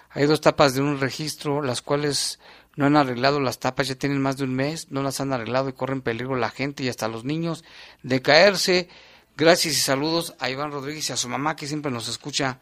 hay 0.10 0.26
dos 0.26 0.42
tapas 0.42 0.76
de 0.76 0.82
un 0.82 1.00
registro, 1.00 1.62
las 1.62 1.82
cuales 1.82 2.40
no 2.76 2.86
han 2.86 2.96
arreglado 2.96 3.40
las 3.40 3.60
tapas, 3.60 3.88
ya 3.88 3.96
tienen 3.96 4.22
más 4.22 4.38
de 4.38 4.44
un 4.44 4.54
mes, 4.54 4.88
no 4.92 5.04
las 5.04 5.20
han 5.20 5.34
arreglado 5.34 5.70
y 5.70 5.74
corren 5.74 6.02
peligro 6.02 6.36
la 6.36 6.50
gente 6.50 6.84
y 6.84 6.90
hasta 6.90 7.08
los 7.08 7.24
niños 7.24 7.64
de 8.04 8.22
caerse. 8.22 8.90
Gracias 9.36 9.74
y 9.76 9.80
saludos 9.80 10.36
a 10.40 10.50
Iván 10.50 10.72
Rodríguez 10.72 11.10
y 11.10 11.14
a 11.14 11.18
su 11.18 11.30
mamá 11.30 11.56
que 11.56 11.68
siempre 11.68 11.92
nos 11.92 12.08
escucha. 12.08 12.60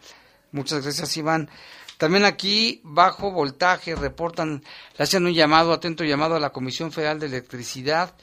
Muchas 0.51 0.83
gracias 0.83 1.15
Iván. 1.17 1.49
También 1.97 2.25
aquí, 2.25 2.81
bajo 2.83 3.31
voltaje, 3.31 3.95
reportan, 3.95 4.63
le 4.97 5.03
hacen 5.03 5.25
un 5.25 5.33
llamado, 5.33 5.71
atento 5.71 6.03
llamado 6.03 6.35
a 6.35 6.39
la 6.39 6.49
Comisión 6.49 6.91
Federal 6.91 7.19
de 7.19 7.27
Electricidad, 7.27 8.15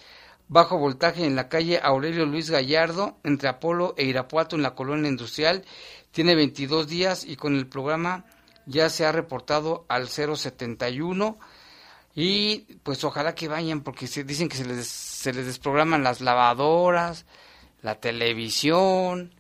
bajo 0.49 0.79
voltaje 0.79 1.25
en 1.25 1.37
la 1.37 1.49
calle 1.49 1.81
Aurelio 1.83 2.27
Luis 2.27 2.51
Gallardo, 2.51 3.19
entre 3.23 3.49
Apolo 3.49 3.95
e 3.97 4.05
Irapuato, 4.05 4.57
en 4.57 4.63
la 4.63 4.75
colonia 4.75 5.09
industrial. 5.09 5.65
Tiene 6.11 6.35
22 6.35 6.89
días 6.89 7.25
y 7.25 7.37
con 7.37 7.55
el 7.55 7.67
programa 7.67 8.25
ya 8.67 8.91
se 8.91 9.07
ha 9.07 9.13
reportado 9.13 9.85
al 9.89 10.09
071. 10.09 11.39
Y 12.15 12.61
pues 12.83 13.05
ojalá 13.05 13.35
que 13.35 13.49
vayan, 13.49 13.83
porque 13.83 14.07
se 14.07 14.25
dicen 14.25 14.49
que 14.49 14.57
se 14.57 14.65
les, 14.65 14.87
se 14.89 15.33
les 15.33 15.47
desprograman 15.47 16.03
las 16.03 16.21
lavadoras, 16.21 17.27
la 17.83 18.01
televisión. 18.01 19.35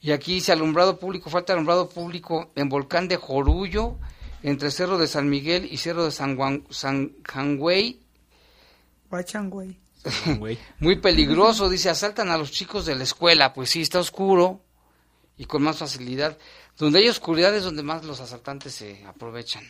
Y 0.00 0.12
aquí 0.12 0.34
dice 0.34 0.52
alumbrado 0.52 0.98
público, 0.98 1.30
falta 1.30 1.52
alumbrado 1.52 1.88
público 1.88 2.50
en 2.54 2.68
Volcán 2.68 3.08
de 3.08 3.16
Jorullo, 3.16 3.98
entre 4.42 4.70
Cerro 4.70 4.98
de 4.98 5.08
San 5.08 5.28
Miguel 5.28 5.68
y 5.70 5.76
Cerro 5.76 6.04
de 6.04 6.10
San, 6.10 6.36
Juan, 6.36 6.64
San 6.70 7.14
Muy 10.80 10.96
peligroso, 10.96 11.68
dice, 11.68 11.90
asaltan 11.90 12.30
a 12.30 12.38
los 12.38 12.50
chicos 12.52 12.86
de 12.86 12.94
la 12.94 13.04
escuela. 13.04 13.52
Pues 13.52 13.70
sí, 13.70 13.82
está 13.82 13.98
oscuro 13.98 14.62
y 15.36 15.44
con 15.44 15.62
más 15.62 15.78
facilidad. 15.78 16.36
Donde 16.76 17.00
hay 17.00 17.08
oscuridad 17.08 17.54
es 17.54 17.64
donde 17.64 17.82
más 17.82 18.04
los 18.04 18.20
asaltantes 18.20 18.74
se 18.74 19.04
aprovechan. 19.04 19.64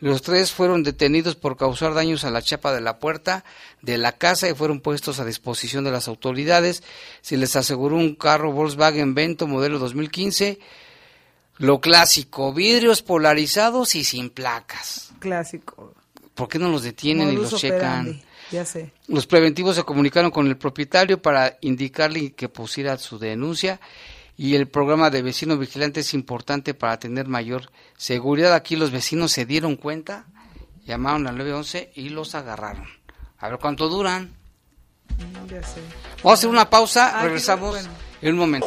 Los 0.00 0.22
tres 0.22 0.50
fueron 0.50 0.82
detenidos 0.82 1.36
por 1.36 1.56
causar 1.56 1.94
daños 1.94 2.24
a 2.24 2.32
la 2.32 2.42
chapa 2.42 2.74
de 2.74 2.80
la 2.80 2.98
puerta 2.98 3.44
de 3.82 3.98
la 3.98 4.18
casa 4.18 4.48
y 4.48 4.54
fueron 4.54 4.80
puestos 4.80 5.20
a 5.20 5.24
disposición 5.24 5.84
de 5.84 5.92
las 5.92 6.08
autoridades. 6.08 6.82
Se 7.20 7.36
les 7.36 7.54
aseguró 7.54 7.94
un 7.94 8.16
carro 8.16 8.50
Volkswagen 8.50 9.14
Vento 9.14 9.46
modelo 9.46 9.78
2015. 9.78 10.58
Lo 11.58 11.80
clásico, 11.80 12.52
vidrios 12.52 13.02
polarizados 13.02 13.94
y 13.94 14.04
sin 14.04 14.30
placas. 14.30 15.12
Clásico. 15.20 15.94
¿Por 16.34 16.48
qué 16.48 16.58
no 16.58 16.68
los 16.68 16.82
detienen 16.82 17.32
y 17.32 17.36
los 17.36 17.54
checan? 17.56 18.20
Ya 18.50 18.64
sé. 18.64 18.92
Los 19.06 19.26
preventivos 19.26 19.76
se 19.76 19.84
comunicaron 19.84 20.30
con 20.30 20.46
el 20.48 20.56
propietario 20.56 21.22
para 21.22 21.56
indicarle 21.60 22.32
que 22.32 22.48
pusiera 22.48 22.98
su 22.98 23.18
denuncia 23.18 23.80
y 24.36 24.56
el 24.56 24.68
programa 24.68 25.10
de 25.10 25.22
vecino 25.22 25.56
vigilante 25.56 26.00
es 26.00 26.12
importante 26.12 26.74
para 26.74 26.98
tener 26.98 27.28
mayor 27.28 27.70
seguridad. 27.96 28.52
Aquí 28.52 28.74
los 28.76 28.90
vecinos 28.90 29.30
se 29.32 29.46
dieron 29.46 29.76
cuenta, 29.76 30.26
llamaron 30.84 31.26
al 31.26 31.38
911 31.38 31.92
y 31.94 32.08
los 32.08 32.34
agarraron. 32.34 32.88
A 33.38 33.48
ver 33.48 33.58
cuánto 33.58 33.88
duran. 33.88 34.34
Ya 35.48 35.62
sé. 35.62 35.80
Vamos 36.16 36.30
a 36.30 36.32
hacer 36.32 36.50
una 36.50 36.68
pausa, 36.68 37.18
ah, 37.18 37.22
regresamos 37.22 37.88
en 38.20 38.32
un 38.32 38.38
momento. 38.38 38.66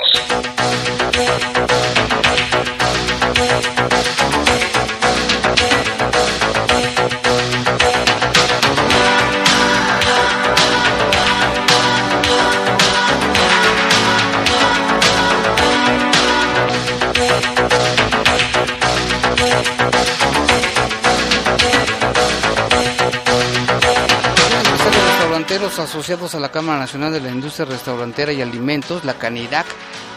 Asociados 25.79 26.35
a 26.35 26.39
la 26.39 26.51
Cámara 26.51 26.79
Nacional 26.79 27.11
de 27.13 27.21
la 27.21 27.29
Industria 27.29 27.65
Restaurantera 27.65 28.31
y 28.33 28.41
Alimentos, 28.41 29.05
la 29.05 29.13
CANIDAC, 29.13 29.65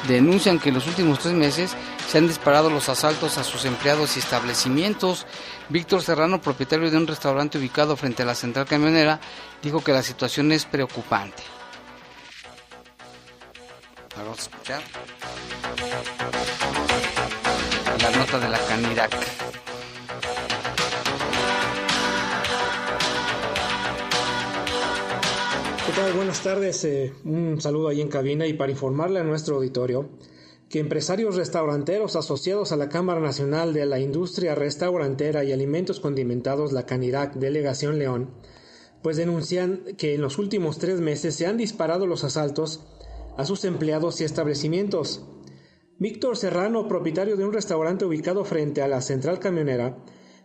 denuncian 0.09 0.59
que 0.59 0.69
en 0.69 0.75
los 0.75 0.87
últimos 0.87 1.19
tres 1.19 1.35
meses 1.35 1.75
se 2.09 2.19
han 2.19 2.29
disparado 2.29 2.71
los 2.71 2.89
asaltos 2.89 3.39
a 3.39 3.45
sus 3.45 3.65
empleados 3.65 4.17
y 4.17 4.21
establecimientos. 4.21 5.27
Víctor 5.69 6.03
Serrano, 6.03 6.41
propietario 6.41 6.91
de 6.91 6.97
un 6.97 7.07
restaurante 7.07 7.59
ubicado 7.59 7.97
frente 7.97 8.23
a 8.23 8.27
la 8.27 8.35
central 8.35 8.67
camionera, 8.67 9.21
dijo 9.63 9.83
que 9.83 9.93
la 9.93 10.03
situación 10.03 10.53
es 10.53 10.65
preocupante. 10.65 11.43
Vamos 14.17 14.39
a 14.39 14.43
escuchar 14.43 14.83
la 18.01 18.11
nota 18.11 18.39
de 18.39 18.49
la 18.49 18.59
CANIDAC. 18.59 19.64
Buenas 25.97 26.43
tardes. 26.43 26.85
Eh, 26.85 27.13
un 27.25 27.61
saludo 27.61 27.87
ahí 27.87 28.01
en 28.01 28.09
cabina 28.09 28.49
y 28.49 28.55
para 28.55 28.73
informarle 28.73 29.21
a 29.21 29.25
nuestro 29.25 29.57
auditorio 29.57 30.09
que 30.69 30.81
empresarios 30.81 31.37
restauranteros 31.37 32.17
asociados 32.17 32.73
a 32.73 32.77
la 32.77 32.89
Cámara 32.89 33.21
Nacional 33.21 33.73
de 33.73 33.87
la 33.87 34.01
Industria 34.01 34.57
Restaurantera 34.57 35.45
y 35.45 35.53
Alimentos 35.53 36.01
Condimentados, 36.01 36.73
la 36.73 36.85
Canirac, 36.85 37.35
Delegación 37.35 38.01
León, 38.01 38.31
pues 39.03 39.17
denuncian 39.17 39.83
que 39.97 40.15
en 40.15 40.21
los 40.21 40.39
últimos 40.39 40.79
tres 40.79 41.01
meses 41.01 41.37
se 41.37 41.47
han 41.47 41.59
disparado 41.59 42.09
los 42.09 42.25
asaltos 42.25 42.81
a 43.37 43.45
sus 43.45 43.65
empleados 43.65 44.21
y 44.21 44.25
establecimientos. 44.25 45.25
Víctor 46.01 46.37
Serrano, 46.37 46.89
propietario 46.89 47.37
de 47.37 47.45
un 47.45 47.53
restaurante 47.53 48.05
ubicado 48.05 48.45
frente 48.45 48.83
a 48.83 48.89
la 48.89 49.01
central 49.01 49.39
camionera, 49.39 49.97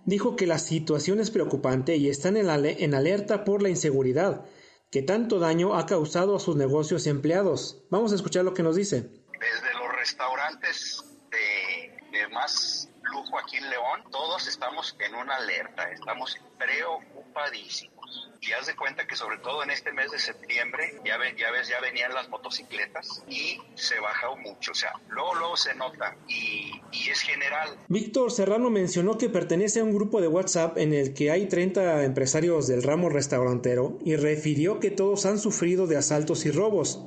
dijo 0.05 0.35
que 0.35 0.45
la 0.45 0.59
situación 0.59 1.19
es 1.19 1.31
preocupante 1.31 1.97
y 1.97 2.07
están 2.07 2.37
en, 2.37 2.49
en 2.49 2.93
alerta 2.93 3.43
por 3.45 3.63
la 3.63 3.69
inseguridad 3.69 4.45
que 4.91 5.01
tanto 5.01 5.39
daño 5.39 5.75
ha 5.75 5.85
causado 5.85 6.35
a 6.35 6.39
sus 6.39 6.55
negocios 6.55 7.05
y 7.05 7.09
empleados. 7.09 7.83
Vamos 7.89 8.11
a 8.11 8.15
escuchar 8.15 8.43
lo 8.43 8.53
que 8.53 8.63
nos 8.63 8.75
dice. 8.75 9.01
Desde 9.39 9.73
los 9.79 9.95
restaurantes 9.95 11.03
de, 11.31 12.27
más 12.29 12.88
lujo 13.09 13.37
aquí 13.39 13.57
en 13.57 13.69
León, 13.69 14.03
todos 14.11 14.47
estamos 14.47 14.95
en 14.99 15.15
una 15.15 15.35
alerta, 15.35 15.91
estamos 15.91 16.37
preocupadísimos. 16.57 18.29
Y 18.41 18.53
haz 18.53 18.67
de 18.67 18.75
cuenta 18.75 19.05
que 19.05 19.15
sobre 19.15 19.37
todo 19.39 19.63
en 19.63 19.69
este 19.69 19.91
mes 19.91 20.11
de 20.11 20.19
septiembre, 20.19 20.99
ya, 21.05 21.17
ven, 21.17 21.35
ya 21.35 21.51
ves, 21.51 21.67
ya 21.67 21.79
venían 21.81 22.13
las 22.13 22.29
motocicletas 22.29 23.23
y 23.27 23.59
se 23.75 23.99
bajó 23.99 24.37
mucho. 24.37 24.71
O 24.71 24.75
sea, 24.75 24.93
luego, 25.09 25.35
luego 25.35 25.57
se 25.57 25.75
nota 25.75 26.15
y, 26.27 26.81
y 26.91 27.09
es 27.09 27.19
general. 27.19 27.77
Víctor 27.89 28.31
Serrano 28.31 28.69
mencionó 28.69 29.17
que 29.17 29.29
pertenece 29.29 29.81
a 29.81 29.83
un 29.83 29.93
grupo 29.93 30.21
de 30.21 30.27
WhatsApp 30.27 30.77
en 30.77 30.93
el 30.93 31.13
que 31.13 31.31
hay 31.31 31.47
30 31.47 32.03
empresarios 32.05 32.67
del 32.67 32.81
ramo 32.81 33.09
restaurantero 33.09 33.99
y 34.05 34.15
refirió 34.15 34.79
que 34.79 34.89
todos 34.89 35.25
han 35.25 35.37
sufrido 35.37 35.85
de 35.85 35.97
asaltos 35.97 36.45
y 36.45 36.51
robos. 36.51 37.03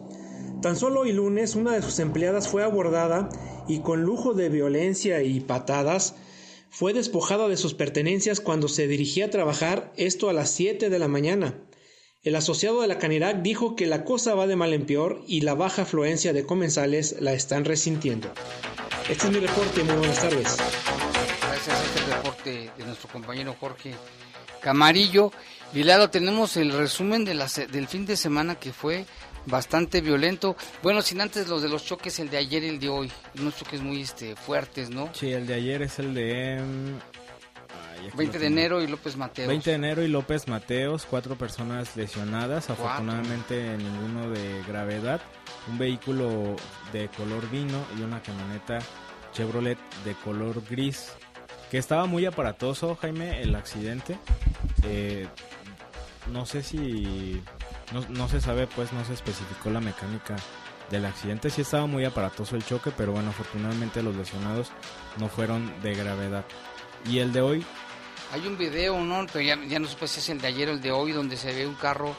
Tan 0.63 0.77
solo 0.77 1.01
hoy 1.01 1.11
lunes 1.13 1.57
una 1.57 1.73
de 1.73 1.83
sus 1.83 1.99
empleadas 1.99 2.47
fue 2.47 2.63
abordada 2.63 3.29
y 3.67 3.81
con 3.81 4.03
lujo 4.03 4.33
de 4.33 4.49
violencia 4.49 5.21
y 5.21 5.41
patadas 5.41 6.15
fue 6.71 6.93
despojada 6.93 7.49
de 7.49 7.57
sus 7.57 7.75
pertenencias 7.75 8.39
cuando 8.39 8.69
se 8.69 8.87
dirigía 8.87 9.27
a 9.27 9.31
trabajar, 9.31 9.93
esto 9.97 10.31
a 10.31 10.33
las 10.33 10.51
7 10.53 10.89
de 10.89 10.99
la 11.01 11.09
mañana. 11.09 11.59
El 12.23 12.37
asociado 12.37 12.81
de 12.81 12.87
la 12.87 12.99
Canirac 12.99 13.43
dijo 13.43 13.75
que 13.75 13.87
la 13.87 14.05
cosa 14.05 14.37
va 14.37 14.47
de 14.47 14.55
mal 14.55 14.73
en 14.73 14.87
peor 14.87 15.21
y 15.27 15.41
la 15.41 15.55
baja 15.55 15.83
afluencia 15.83 16.33
de 16.33 16.47
comensales 16.47 17.17
la 17.19 17.33
están 17.33 17.65
resintiendo. 17.65 18.31
Este 19.11 19.27
es 19.27 19.33
mi 19.33 19.41
reporte, 19.41 19.83
muy 19.83 19.97
buenas 19.97 20.21
tardes. 20.21 20.59
Gracias 21.41 21.77
a 21.77 21.85
este 21.85 22.15
reporte 22.15 22.71
de 22.79 22.85
nuestro 22.87 23.09
compañero 23.11 23.57
Jorge 23.59 23.95
Camarillo. 24.63 25.33
Y 25.75 25.85
Lalo, 25.85 26.11
tenemos 26.11 26.57
el 26.57 26.73
resumen 26.73 27.25
de 27.25 27.35
la, 27.35 27.47
del 27.71 27.89
fin 27.89 28.05
de 28.07 28.17
semana 28.17 28.57
que 28.57 28.73
fue 28.73 29.07
bastante 29.47 30.01
violento. 30.01 30.57
Bueno, 30.83 31.03
sin 31.03 31.21
antes 31.21 31.49
los 31.49 31.63
de 31.63 31.69
los 31.69 31.85
choques, 31.85 32.19
el 32.19 32.31
de 32.31 32.39
ayer 32.39 32.63
y 32.65 32.69
el 32.69 32.81
de 32.81 32.89
hoy. 32.89 33.13
Unos 33.39 33.57
choques 33.57 33.81
muy 33.81 34.03
este, 34.03 34.37
fuertes, 34.37 34.91
¿no? 34.91 35.11
Sí, 35.15 35.33
el 35.33 35.47
de 35.47 35.55
ayer 35.55 35.83
es 35.83 35.99
el 35.99 36.15
de... 36.15 36.63
20 38.17 38.39
de 38.39 38.47
enero 38.47 38.83
y 38.83 38.89
López 38.89 39.17
Mateos. 39.17 39.49
20 39.49 39.71
de 39.71 39.77
enero 39.77 40.03
y 40.03 40.09
López 40.09 40.49
Mateos, 40.49 41.07
cuatro 41.09 41.39
personas 41.39 41.97
lesionadas, 41.97 42.69
afortunadamente 42.69 43.77
ninguno 43.77 44.29
de 44.29 44.63
gravedad. 44.67 45.21
Un 45.69 45.79
vehículo 45.79 46.57
de 46.93 47.09
color 47.17 47.49
vino 47.51 47.85
y 47.97 48.03
una 48.03 48.21
camioneta 48.21 48.81
Chevrolet 49.33 49.79
de 50.05 50.15
color 50.15 50.63
gris. 50.69 51.13
Que 51.73 51.79
estaba 51.79 52.05
muy 52.05 52.27
aparatoso, 52.27 52.97
Jaime, 52.97 53.41
el 53.41 53.55
accidente. 53.55 54.19
Eh, 54.83 55.27
no 56.31 56.45
sé 56.45 56.63
si 56.63 57.43
no, 57.95 58.05
no, 58.11 58.29
se 58.29 58.43
sabe, 58.43 58.67
pues 58.67 58.93
no 58.93 59.03
se 59.07 59.15
especificó 59.15 59.71
la 59.71 59.81
mecánica 59.81 60.37
del 60.91 61.07
accidente. 61.07 61.49
Sí 61.49 61.63
estaba 61.63 61.87
muy 61.87 62.05
aparatoso 62.05 62.57
el 62.57 62.67
choque, 62.67 62.93
pero 62.95 63.13
bueno, 63.13 63.31
afortunadamente 63.31 64.03
los 64.03 64.15
lesionados 64.15 64.71
no 65.17 65.29
fueron 65.29 65.73
de 65.81 65.95
gravedad. 65.95 66.45
Y 67.11 67.21
el 67.21 67.33
de 67.33 67.41
hoy... 67.41 67.65
Hay 68.33 68.47
un 68.47 68.59
video, 68.59 69.01
¿no? 69.01 69.27
Pero 69.33 69.41
ya, 69.41 69.59
ya 69.65 69.79
no 69.79 69.89
supe 69.89 70.09
si 70.09 70.21
es 70.21 70.29
el 70.29 70.43
de 70.43 70.49
ayer 70.49 70.69
o 70.69 70.73
el 70.73 70.83
de 70.83 70.93
hoy, 70.93 71.13
donde 71.13 71.39
se 71.39 71.55
ve 71.55 71.67
un 71.67 71.77
carro 71.77 72.15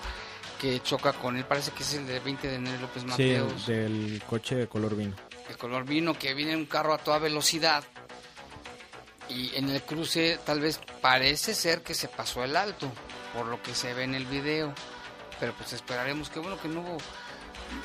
que 0.59 0.81
choca 0.81 1.13
con 1.13 1.37
él. 1.37 1.45
Parece 1.45 1.69
que 1.73 1.83
es 1.83 1.93
el 1.93 2.07
de 2.07 2.19
20 2.21 2.47
de 2.47 2.55
enero 2.55 2.81
López 2.81 3.03
Mateos. 3.05 3.53
Sí, 3.63 3.71
del 3.71 4.23
coche 4.27 4.55
de 4.55 4.67
color 4.67 4.95
vino. 4.95 5.13
El 5.47 5.57
color 5.57 5.85
vino, 5.85 6.17
que 6.17 6.33
viene 6.33 6.55
un 6.55 6.65
carro 6.65 6.95
a 6.95 6.97
toda 6.97 7.19
velocidad. 7.19 7.83
Y 9.29 9.55
en 9.55 9.69
el 9.69 9.81
cruce 9.83 10.39
tal 10.45 10.59
vez 10.59 10.79
parece 11.01 11.53
ser 11.53 11.81
que 11.81 11.93
se 11.93 12.07
pasó 12.07 12.43
el 12.43 12.55
alto, 12.55 12.91
por 13.33 13.45
lo 13.47 13.61
que 13.61 13.73
se 13.73 13.93
ve 13.93 14.03
en 14.03 14.15
el 14.15 14.25
video 14.25 14.73
pero 15.43 15.53
pues 15.57 15.73
esperaremos. 15.73 16.29
que 16.29 16.39
bueno 16.39 16.57
que 16.61 16.69
no 16.69 16.79
hubo 16.79 16.97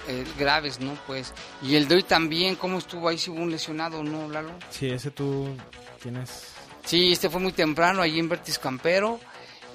eh, 0.07 0.25
graves, 0.39 0.79
¿no? 0.79 0.97
Pues. 1.09 1.35
Y 1.61 1.75
el 1.75 1.89
de 1.89 1.97
hoy 1.97 2.03
también, 2.05 2.55
¿cómo 2.55 2.79
estuvo 2.79 3.09
ahí? 3.09 3.19
Si 3.19 3.31
hubo 3.31 3.41
un 3.41 3.51
lesionado, 3.51 4.05
¿no, 4.05 4.29
Lalo? 4.29 4.53
Sí, 4.71 4.89
ese 4.89 5.11
tú 5.11 5.57
tienes. 6.01 6.45
Sí, 6.85 7.13
este 7.13 7.29
fue 7.29 7.41
muy 7.41 7.51
temprano, 7.51 8.01
ahí 8.01 8.19
en 8.19 8.29
Vertis 8.29 8.61
Campero. 8.61 9.19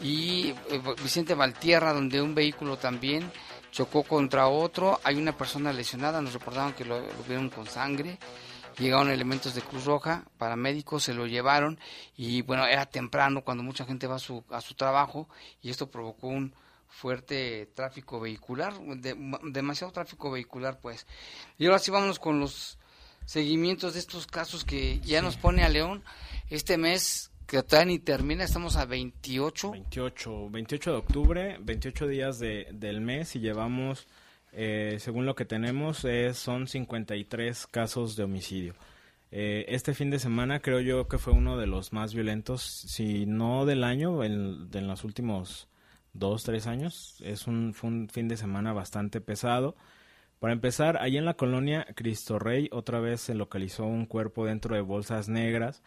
Y 0.01 0.53
eh, 0.69 0.81
Vicente 1.01 1.35
Valtierra, 1.35 1.91
donde 1.91 2.21
un 2.21 2.33
vehículo 2.33 2.77
también 2.77 3.29
chocó 3.69 4.03
contra 4.03 4.47
otro. 4.47 5.01
Hay 5.03 5.15
una 5.15 5.35
persona 5.35 5.73
lesionada, 5.73 6.21
nos 6.21 6.31
reportaron 6.31 6.71
que 6.71 6.85
lo, 6.85 7.05
vieron 7.27 7.49
con 7.49 7.67
sangre. 7.67 8.17
Llegaron 8.77 9.09
elementos 9.09 9.55
de 9.55 9.61
Cruz 9.61 9.85
Roja, 9.85 10.25
paramédicos, 10.37 11.03
se 11.03 11.13
lo 11.13 11.27
llevaron. 11.27 11.79
Y 12.17 12.41
bueno, 12.41 12.65
era 12.65 12.85
temprano 12.85 13.43
cuando 13.43 13.63
mucha 13.63 13.85
gente 13.85 14.07
va 14.07 14.15
a 14.15 14.19
su, 14.19 14.43
a 14.49 14.61
su 14.61 14.73
trabajo. 14.73 15.27
Y 15.61 15.69
esto 15.69 15.89
provocó 15.89 16.27
un, 16.27 16.53
fuerte 16.93 17.69
tráfico 17.73 18.19
vehicular, 18.19 18.73
demasiado 19.43 19.91
tráfico 19.91 20.31
vehicular, 20.31 20.79
pues. 20.79 21.05
Y 21.57 21.65
ahora 21.65 21.79
sí 21.79 21.91
vámonos 21.91 22.19
con 22.19 22.39
los 22.39 22.77
seguimientos 23.25 23.93
de 23.93 23.99
estos 23.99 24.27
casos 24.27 24.63
que 24.63 24.99
ya 24.99 25.21
nos 25.21 25.37
pone 25.37 25.63
a 25.63 25.69
León 25.69 26.03
este 26.49 26.77
mes 26.77 27.31
que 27.47 27.61
todavía 27.63 27.93
ni 27.93 27.99
termina, 27.99 28.43
estamos 28.43 28.77
a 28.77 28.85
28. 28.85 29.71
28, 29.71 30.49
28 30.49 30.91
de 30.91 30.97
octubre, 30.97 31.57
28 31.59 32.07
días 32.07 32.39
de, 32.39 32.67
del 32.71 33.01
mes 33.01 33.35
y 33.35 33.39
llevamos, 33.39 34.07
eh, 34.53 34.97
según 34.99 35.25
lo 35.25 35.35
que 35.35 35.45
tenemos, 35.45 36.05
eh, 36.05 36.33
son 36.33 36.67
53 36.67 37.67
casos 37.67 38.15
de 38.15 38.23
homicidio. 38.23 38.75
Eh, 39.31 39.65
este 39.69 39.93
fin 39.93 40.11
de 40.11 40.19
semana 40.19 40.59
creo 40.59 40.79
yo 40.79 41.07
que 41.07 41.17
fue 41.17 41.33
uno 41.33 41.57
de 41.57 41.67
los 41.67 41.91
más 41.91 42.13
violentos, 42.13 42.61
si 42.61 43.25
no 43.25 43.65
del 43.65 43.83
año, 43.83 44.23
en, 44.23 44.69
en 44.73 44.87
los 44.87 45.03
últimos 45.03 45.67
dos, 46.13 46.43
tres 46.43 46.67
años. 46.67 47.17
Es 47.21 47.47
un, 47.47 47.73
fue 47.73 47.89
un 47.89 48.09
fin 48.09 48.27
de 48.27 48.37
semana 48.37 48.73
bastante 48.73 49.21
pesado. 49.21 49.75
Para 50.39 50.53
empezar, 50.53 50.97
allí 50.97 51.17
en 51.17 51.25
la 51.25 51.35
colonia 51.35 51.87
Cristo 51.95 52.37
Rey 52.37 52.69
otra 52.71 52.99
vez 52.99 53.21
se 53.21 53.33
localizó 53.33 53.85
un 53.85 54.05
cuerpo 54.05 54.45
dentro 54.45 54.75
de 54.75 54.81
bolsas 54.81 55.29
negras 55.29 55.81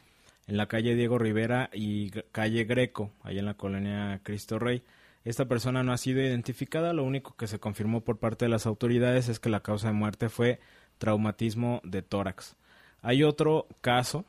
en 0.47 0.57
la 0.57 0.67
calle 0.67 0.95
Diego 0.95 1.19
Rivera 1.19 1.71
y 1.73 2.11
calle 2.33 2.64
Greco, 2.64 3.12
allí 3.23 3.39
en 3.39 3.47
la 3.47 3.55
colonia 3.55 4.21
Cristo 4.23 4.59
Rey. 4.59 4.83
Esta 5.27 5.47
persona 5.47 5.83
no 5.83 5.93
ha 5.93 5.99
sido 5.99 6.22
identificada, 6.22 6.93
lo 6.93 7.03
único 7.03 7.35
que 7.35 7.49
se 7.49 7.59
confirmó 7.59 8.03
por 8.03 8.18
parte 8.18 8.45
de 8.45 8.49
las 8.49 8.64
autoridades 8.64 9.29
es 9.29 9.41
que 9.41 9.49
la 9.49 9.59
causa 9.59 9.89
de 9.89 9.93
muerte 9.93 10.29
fue 10.29 10.61
traumatismo 10.99 11.81
de 11.83 12.01
tórax. 12.03 12.55
Hay 13.03 13.24
otro 13.24 13.66
caso 13.81 14.24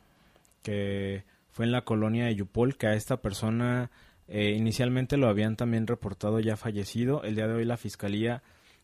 que 0.63 1.23
fue 1.51 1.65
en 1.65 1.71
la 1.71 1.83
colonia 1.83 2.25
de 2.25 2.33
Yupol, 2.33 2.77
que 2.77 2.87
a 2.87 2.95
esta 2.95 3.17
persona 3.17 3.91
eh, 4.27 4.55
inicialmente 4.57 5.17
lo 5.17 5.27
habían 5.27 5.55
también 5.55 5.85
reportado 5.85 6.39
ya 6.39 6.57
fallecido. 6.57 7.21
El 7.21 7.35
día 7.35 7.47
de 7.47 7.53
hoy 7.53 7.65
la 7.65 7.77
fiscalía 7.77 8.41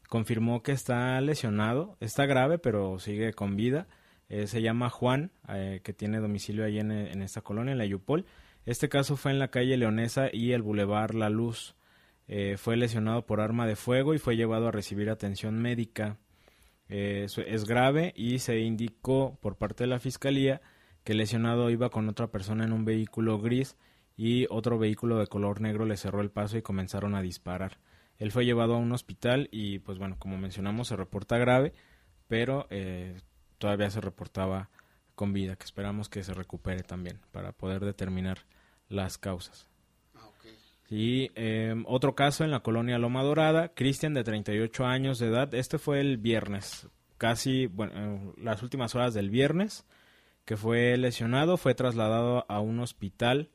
confirmó 0.07 0.61
que 0.61 0.72
está 0.72 1.20
lesionado, 1.20 1.97
está 1.99 2.28
grave, 2.28 2.59
pero 2.59 2.99
sigue 2.99 3.34
con 3.34 3.55
vida. 3.55 3.88
Eh, 4.30 4.45
se 4.45 4.61
llama 4.61 4.91
Juan, 4.91 5.32
eh, 5.49 5.82
que 5.84 5.93
tiene 5.93 6.20
domicilio 6.20 6.64
ahí 6.64 6.78
en, 6.78 6.91
esta 7.24 7.41
colonia, 7.41 7.72
en 7.72 7.80
la 7.80 7.88
Yupol. 7.88 8.28
Este 8.68 8.88
caso 8.88 9.18
fue 9.18 9.32
en 9.32 9.39
la 9.39 9.47
calle 9.47 9.78
Leonesa 9.78 10.30
y 10.32 10.51
el 10.51 10.61
Boulevard 10.61 11.16
La 11.16 11.32
Luz. 11.32 11.74
Fue 12.57 12.78
lesionado 12.78 13.26
por 13.26 13.41
arma 13.41 13.67
de 13.67 13.76
fuego 13.76 14.13
y 14.13 14.17
fue 14.17 14.36
llevado 14.36 14.67
a 14.67 14.71
recibir 14.71 15.09
atención 15.09 15.61
médica. 15.61 16.17
es 16.88 17.65
grave 17.65 18.13
y 18.15 18.39
se 18.39 18.59
indicó 18.59 19.38
por 19.41 19.57
parte 19.57 19.84
de 19.84 19.89
la 19.89 19.99
fiscalía 19.99 20.61
que 21.03 21.11
el 21.11 21.19
lesionado 21.19 21.69
iba 21.69 21.89
con 21.89 22.09
otra 22.09 22.28
persona 22.28 22.63
en 22.63 22.74
un 22.74 22.86
vehículo 22.86 23.39
gris 23.39 23.78
y 24.15 24.45
otro 24.49 24.78
vehículo 24.78 25.17
de 25.17 25.28
color 25.28 25.61
negro 25.61 25.86
le 25.86 25.97
cerró 25.97 26.21
el 26.21 26.32
paso 26.32 26.57
y 26.57 26.61
comenzaron 26.61 27.15
a 27.15 27.21
disparar. 27.21 27.80
Él 28.17 28.32
fue 28.32 28.45
llevado 28.45 28.76
a 28.76 28.78
un 28.78 28.91
hospital 28.91 29.49
y 29.51 29.80
pues 29.80 29.97
bueno, 29.97 30.17
como 30.19 30.38
mencionamos 30.38 30.88
se 30.88 30.95
reporta 30.95 31.38
grave, 31.38 31.74
pero 32.28 32.67
eh, 32.69 33.19
todavía 33.57 33.89
se 33.89 34.01
reportaba 34.01 34.69
con 35.15 35.34
vida, 35.34 35.55
que 35.55 35.65
esperamos 35.65 36.09
que 36.09 36.24
se 36.24 36.34
recupere 36.34 36.84
también 36.84 37.19
para 37.32 37.51
poder 37.51 37.84
determinar 37.84 38.39
las 38.88 39.17
causas. 39.17 39.72
Y 40.96 41.32
em, 41.34 41.86
otro 41.88 42.14
caso 42.14 42.44
en 42.44 42.52
la 42.52 42.60
colonia 42.60 43.00
Loma 43.00 43.24
Dorada, 43.24 43.70
Cristian 43.70 44.14
de 44.14 44.24
38 44.24 44.86
años 44.86 45.18
de 45.18 45.26
edad, 45.26 45.52
este 45.56 45.80
fue 45.80 46.00
el 46.00 46.20
viernes, 46.20 46.88
casi, 47.18 47.66
bueno, 47.66 48.36
las 48.38 48.62
últimas 48.62 48.94
horas 48.94 49.16
del 49.16 49.32
viernes, 49.32 49.88
que 50.46 50.56
fue 50.56 50.96
lesionado, 50.98 51.58
fue 51.58 51.74
trasladado 51.74 52.46
a 52.48 52.60
un 52.60 52.80
hospital 52.80 53.50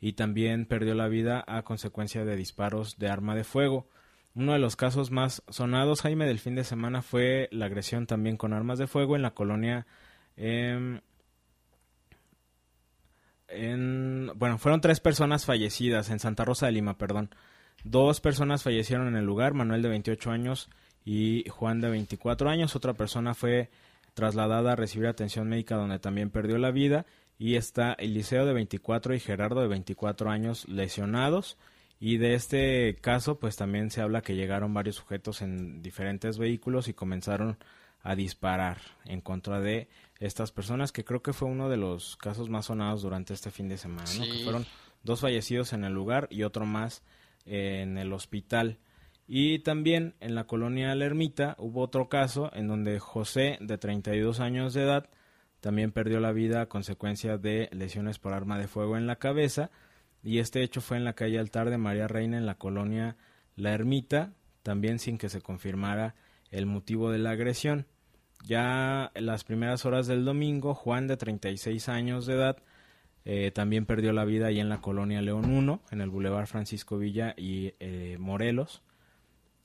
y 0.00 0.14
también 0.14 0.66
perdió 0.66 0.96
la 0.96 1.06
vida 1.06 1.44
a 1.46 1.62
consecuencia 1.62 2.24
de 2.24 2.34
disparos 2.34 2.98
de 2.98 3.08
arma 3.08 3.36
de 3.36 3.44
fuego. 3.44 3.86
Uno 4.34 4.54
de 4.54 4.58
los 4.58 4.74
casos 4.74 5.12
más 5.12 5.44
sonados, 5.48 6.02
Jaime, 6.02 6.26
del 6.26 6.40
fin 6.40 6.56
de 6.56 6.64
semana 6.64 7.02
fue 7.02 7.48
la 7.52 7.66
agresión 7.66 8.08
también 8.08 8.36
con 8.36 8.52
armas 8.52 8.80
de 8.80 8.88
fuego 8.88 9.14
en 9.14 9.22
la 9.22 9.34
colonia. 9.34 9.86
En, 13.50 14.30
bueno, 14.36 14.58
fueron 14.58 14.80
tres 14.80 15.00
personas 15.00 15.44
fallecidas 15.44 16.10
en 16.10 16.18
Santa 16.18 16.44
Rosa 16.44 16.66
de 16.66 16.72
Lima, 16.72 16.96
perdón. 16.98 17.30
Dos 17.84 18.20
personas 18.20 18.62
fallecieron 18.62 19.08
en 19.08 19.16
el 19.16 19.24
lugar, 19.24 19.54
Manuel 19.54 19.82
de 19.82 19.88
28 19.88 20.30
años 20.30 20.68
y 21.04 21.44
Juan 21.48 21.80
de 21.80 21.90
24 21.90 22.50
años. 22.50 22.76
Otra 22.76 22.94
persona 22.94 23.34
fue 23.34 23.70
trasladada 24.14 24.72
a 24.72 24.76
recibir 24.76 25.08
atención 25.08 25.48
médica 25.48 25.76
donde 25.76 25.98
también 25.98 26.30
perdió 26.30 26.58
la 26.58 26.70
vida 26.70 27.06
y 27.38 27.56
está 27.56 27.94
Eliseo 27.94 28.44
de 28.44 28.52
24 28.52 29.14
y 29.14 29.20
Gerardo 29.20 29.62
de 29.62 29.68
24 29.68 30.30
años 30.30 30.68
lesionados. 30.68 31.56
Y 31.98 32.18
de 32.18 32.34
este 32.34 32.96
caso, 33.00 33.38
pues 33.38 33.56
también 33.56 33.90
se 33.90 34.02
habla 34.02 34.22
que 34.22 34.34
llegaron 34.34 34.74
varios 34.74 34.96
sujetos 34.96 35.42
en 35.42 35.82
diferentes 35.82 36.38
vehículos 36.38 36.88
y 36.88 36.94
comenzaron 36.94 37.58
a 38.02 38.14
disparar 38.14 38.78
en 39.04 39.20
contra 39.20 39.60
de 39.60 39.88
estas 40.20 40.52
personas, 40.52 40.92
que 40.92 41.04
creo 41.04 41.22
que 41.22 41.32
fue 41.32 41.48
uno 41.48 41.68
de 41.68 41.76
los 41.76 42.16
casos 42.16 42.48
más 42.48 42.66
sonados 42.66 43.02
durante 43.02 43.34
este 43.34 43.50
fin 43.50 43.68
de 43.68 43.78
semana, 43.78 44.08
que 44.08 44.44
fueron 44.44 44.66
dos 45.02 45.20
fallecidos 45.20 45.72
en 45.72 45.84
el 45.84 45.92
lugar 45.92 46.28
y 46.30 46.44
otro 46.44 46.66
más 46.66 47.02
en 47.46 47.98
el 47.98 48.12
hospital. 48.12 48.78
Y 49.26 49.60
también 49.60 50.14
en 50.20 50.34
la 50.34 50.44
colonia 50.44 50.94
La 50.94 51.06
Ermita 51.06 51.56
hubo 51.58 51.82
otro 51.82 52.08
caso 52.08 52.50
en 52.52 52.68
donde 52.68 52.98
José, 52.98 53.58
de 53.60 53.78
32 53.78 54.40
años 54.40 54.74
de 54.74 54.82
edad, 54.82 55.08
también 55.60 55.92
perdió 55.92 56.20
la 56.20 56.32
vida 56.32 56.62
a 56.62 56.68
consecuencia 56.68 57.38
de 57.38 57.68
lesiones 57.72 58.18
por 58.18 58.32
arma 58.32 58.58
de 58.58 58.68
fuego 58.68 58.96
en 58.96 59.06
la 59.06 59.16
cabeza 59.16 59.70
y 60.22 60.38
este 60.38 60.62
hecho 60.62 60.80
fue 60.80 60.96
en 60.96 61.04
la 61.04 61.14
calle 61.14 61.38
Altar 61.38 61.70
de 61.70 61.78
María 61.78 62.08
Reina 62.08 62.38
en 62.38 62.46
la 62.46 62.56
colonia 62.56 63.16
La 63.56 63.72
Ermita, 63.72 64.32
también 64.62 64.98
sin 64.98 65.16
que 65.16 65.28
se 65.28 65.40
confirmara 65.40 66.14
el 66.50 66.66
motivo 66.66 67.10
de 67.10 67.18
la 67.18 67.30
agresión. 67.30 67.86
Ya 68.46 69.10
en 69.14 69.26
las 69.26 69.44
primeras 69.44 69.84
horas 69.84 70.06
del 70.06 70.24
domingo, 70.24 70.74
Juan, 70.74 71.06
de 71.06 71.16
36 71.16 71.88
años 71.88 72.26
de 72.26 72.34
edad, 72.34 72.56
eh, 73.24 73.50
también 73.52 73.86
perdió 73.86 74.12
la 74.12 74.24
vida 74.24 74.46
ahí 74.46 74.60
en 74.60 74.68
la 74.68 74.80
colonia 74.80 75.20
León 75.20 75.50
1, 75.50 75.82
en 75.90 76.00
el 76.00 76.10
Boulevard 76.10 76.46
Francisco 76.46 76.98
Villa 76.98 77.34
y 77.36 77.74
eh, 77.80 78.16
Morelos. 78.18 78.82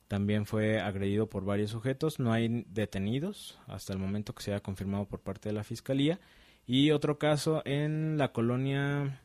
También 0.07 0.45
fue 0.45 0.79
agredido 0.79 1.27
por 1.27 1.45
varios 1.45 1.71
sujetos. 1.71 2.19
No 2.19 2.31
hay 2.31 2.65
detenidos 2.69 3.59
hasta 3.67 3.93
el 3.93 3.99
momento 3.99 4.35
que 4.35 4.43
se 4.43 4.51
haya 4.51 4.61
confirmado 4.61 5.05
por 5.05 5.21
parte 5.21 5.49
de 5.49 5.53
la 5.53 5.63
fiscalía. 5.63 6.19
Y 6.67 6.91
otro 6.91 7.17
caso 7.17 7.61
en 7.65 8.17
la 8.17 8.31
colonia. 8.31 9.21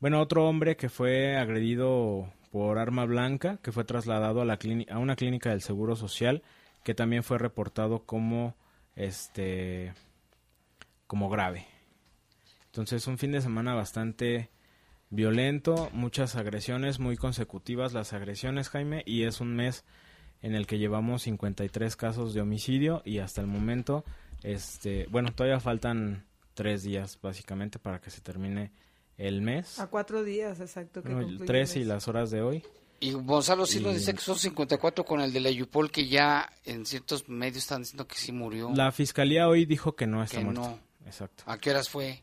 Bueno, 0.00 0.20
otro 0.20 0.48
hombre 0.48 0.76
que 0.76 0.88
fue 0.88 1.36
agredido 1.36 2.32
por 2.50 2.78
arma 2.78 3.04
blanca 3.04 3.58
que 3.62 3.72
fue 3.72 3.84
trasladado 3.84 4.40
a, 4.40 4.44
la 4.44 4.58
a 4.90 4.98
una 4.98 5.16
clínica 5.16 5.50
del 5.50 5.60
Seguro 5.60 5.94
Social 5.94 6.42
que 6.86 6.94
también 6.94 7.24
fue 7.24 7.38
reportado 7.38 8.04
como 8.06 8.54
este 8.94 9.92
como 11.08 11.28
grave. 11.28 11.66
Entonces 12.66 13.08
un 13.08 13.18
fin 13.18 13.32
de 13.32 13.40
semana 13.40 13.74
bastante 13.74 14.50
violento, 15.10 15.90
muchas 15.92 16.36
agresiones 16.36 17.00
muy 17.00 17.16
consecutivas 17.16 17.92
las 17.92 18.12
agresiones, 18.12 18.68
Jaime, 18.68 19.02
y 19.04 19.24
es 19.24 19.40
un 19.40 19.56
mes 19.56 19.84
en 20.42 20.54
el 20.54 20.68
que 20.68 20.78
llevamos 20.78 21.22
53 21.22 21.96
casos 21.96 22.34
de 22.34 22.40
homicidio 22.40 23.02
y 23.04 23.18
hasta 23.18 23.40
el 23.40 23.48
momento, 23.48 24.04
este, 24.44 25.08
bueno, 25.10 25.34
todavía 25.34 25.58
faltan 25.58 26.24
tres 26.54 26.84
días 26.84 27.18
básicamente 27.20 27.80
para 27.80 28.00
que 28.00 28.10
se 28.10 28.20
termine 28.20 28.70
el 29.18 29.42
mes. 29.42 29.80
A 29.80 29.88
cuatro 29.88 30.22
días, 30.22 30.60
exacto. 30.60 31.02
Que 31.02 31.38
tres 31.44 31.74
y 31.74 31.82
las 31.82 32.06
horas 32.06 32.30
de 32.30 32.42
hoy. 32.42 32.62
Y 32.98 33.12
Gonzalo 33.12 33.66
sí 33.66 33.80
nos 33.80 33.94
dice 33.94 34.14
que 34.14 34.20
son 34.20 34.38
54 34.38 35.04
con 35.04 35.20
el 35.20 35.32
de 35.32 35.40
la 35.40 35.50
Yupol, 35.50 35.90
que 35.90 36.06
ya 36.06 36.50
en 36.64 36.86
ciertos 36.86 37.28
medios 37.28 37.58
están 37.58 37.82
diciendo 37.82 38.06
que 38.06 38.16
sí 38.16 38.32
murió. 38.32 38.72
La 38.74 38.90
fiscalía 38.92 39.48
hoy 39.48 39.66
dijo 39.66 39.94
que 39.94 40.06
no 40.06 40.22
está 40.22 40.38
que 40.38 40.44
muerto. 40.44 40.62
No. 40.62 40.78
Exacto. 41.04 41.44
¿A 41.46 41.58
qué 41.58 41.70
horas 41.70 41.88
fue? 41.88 42.22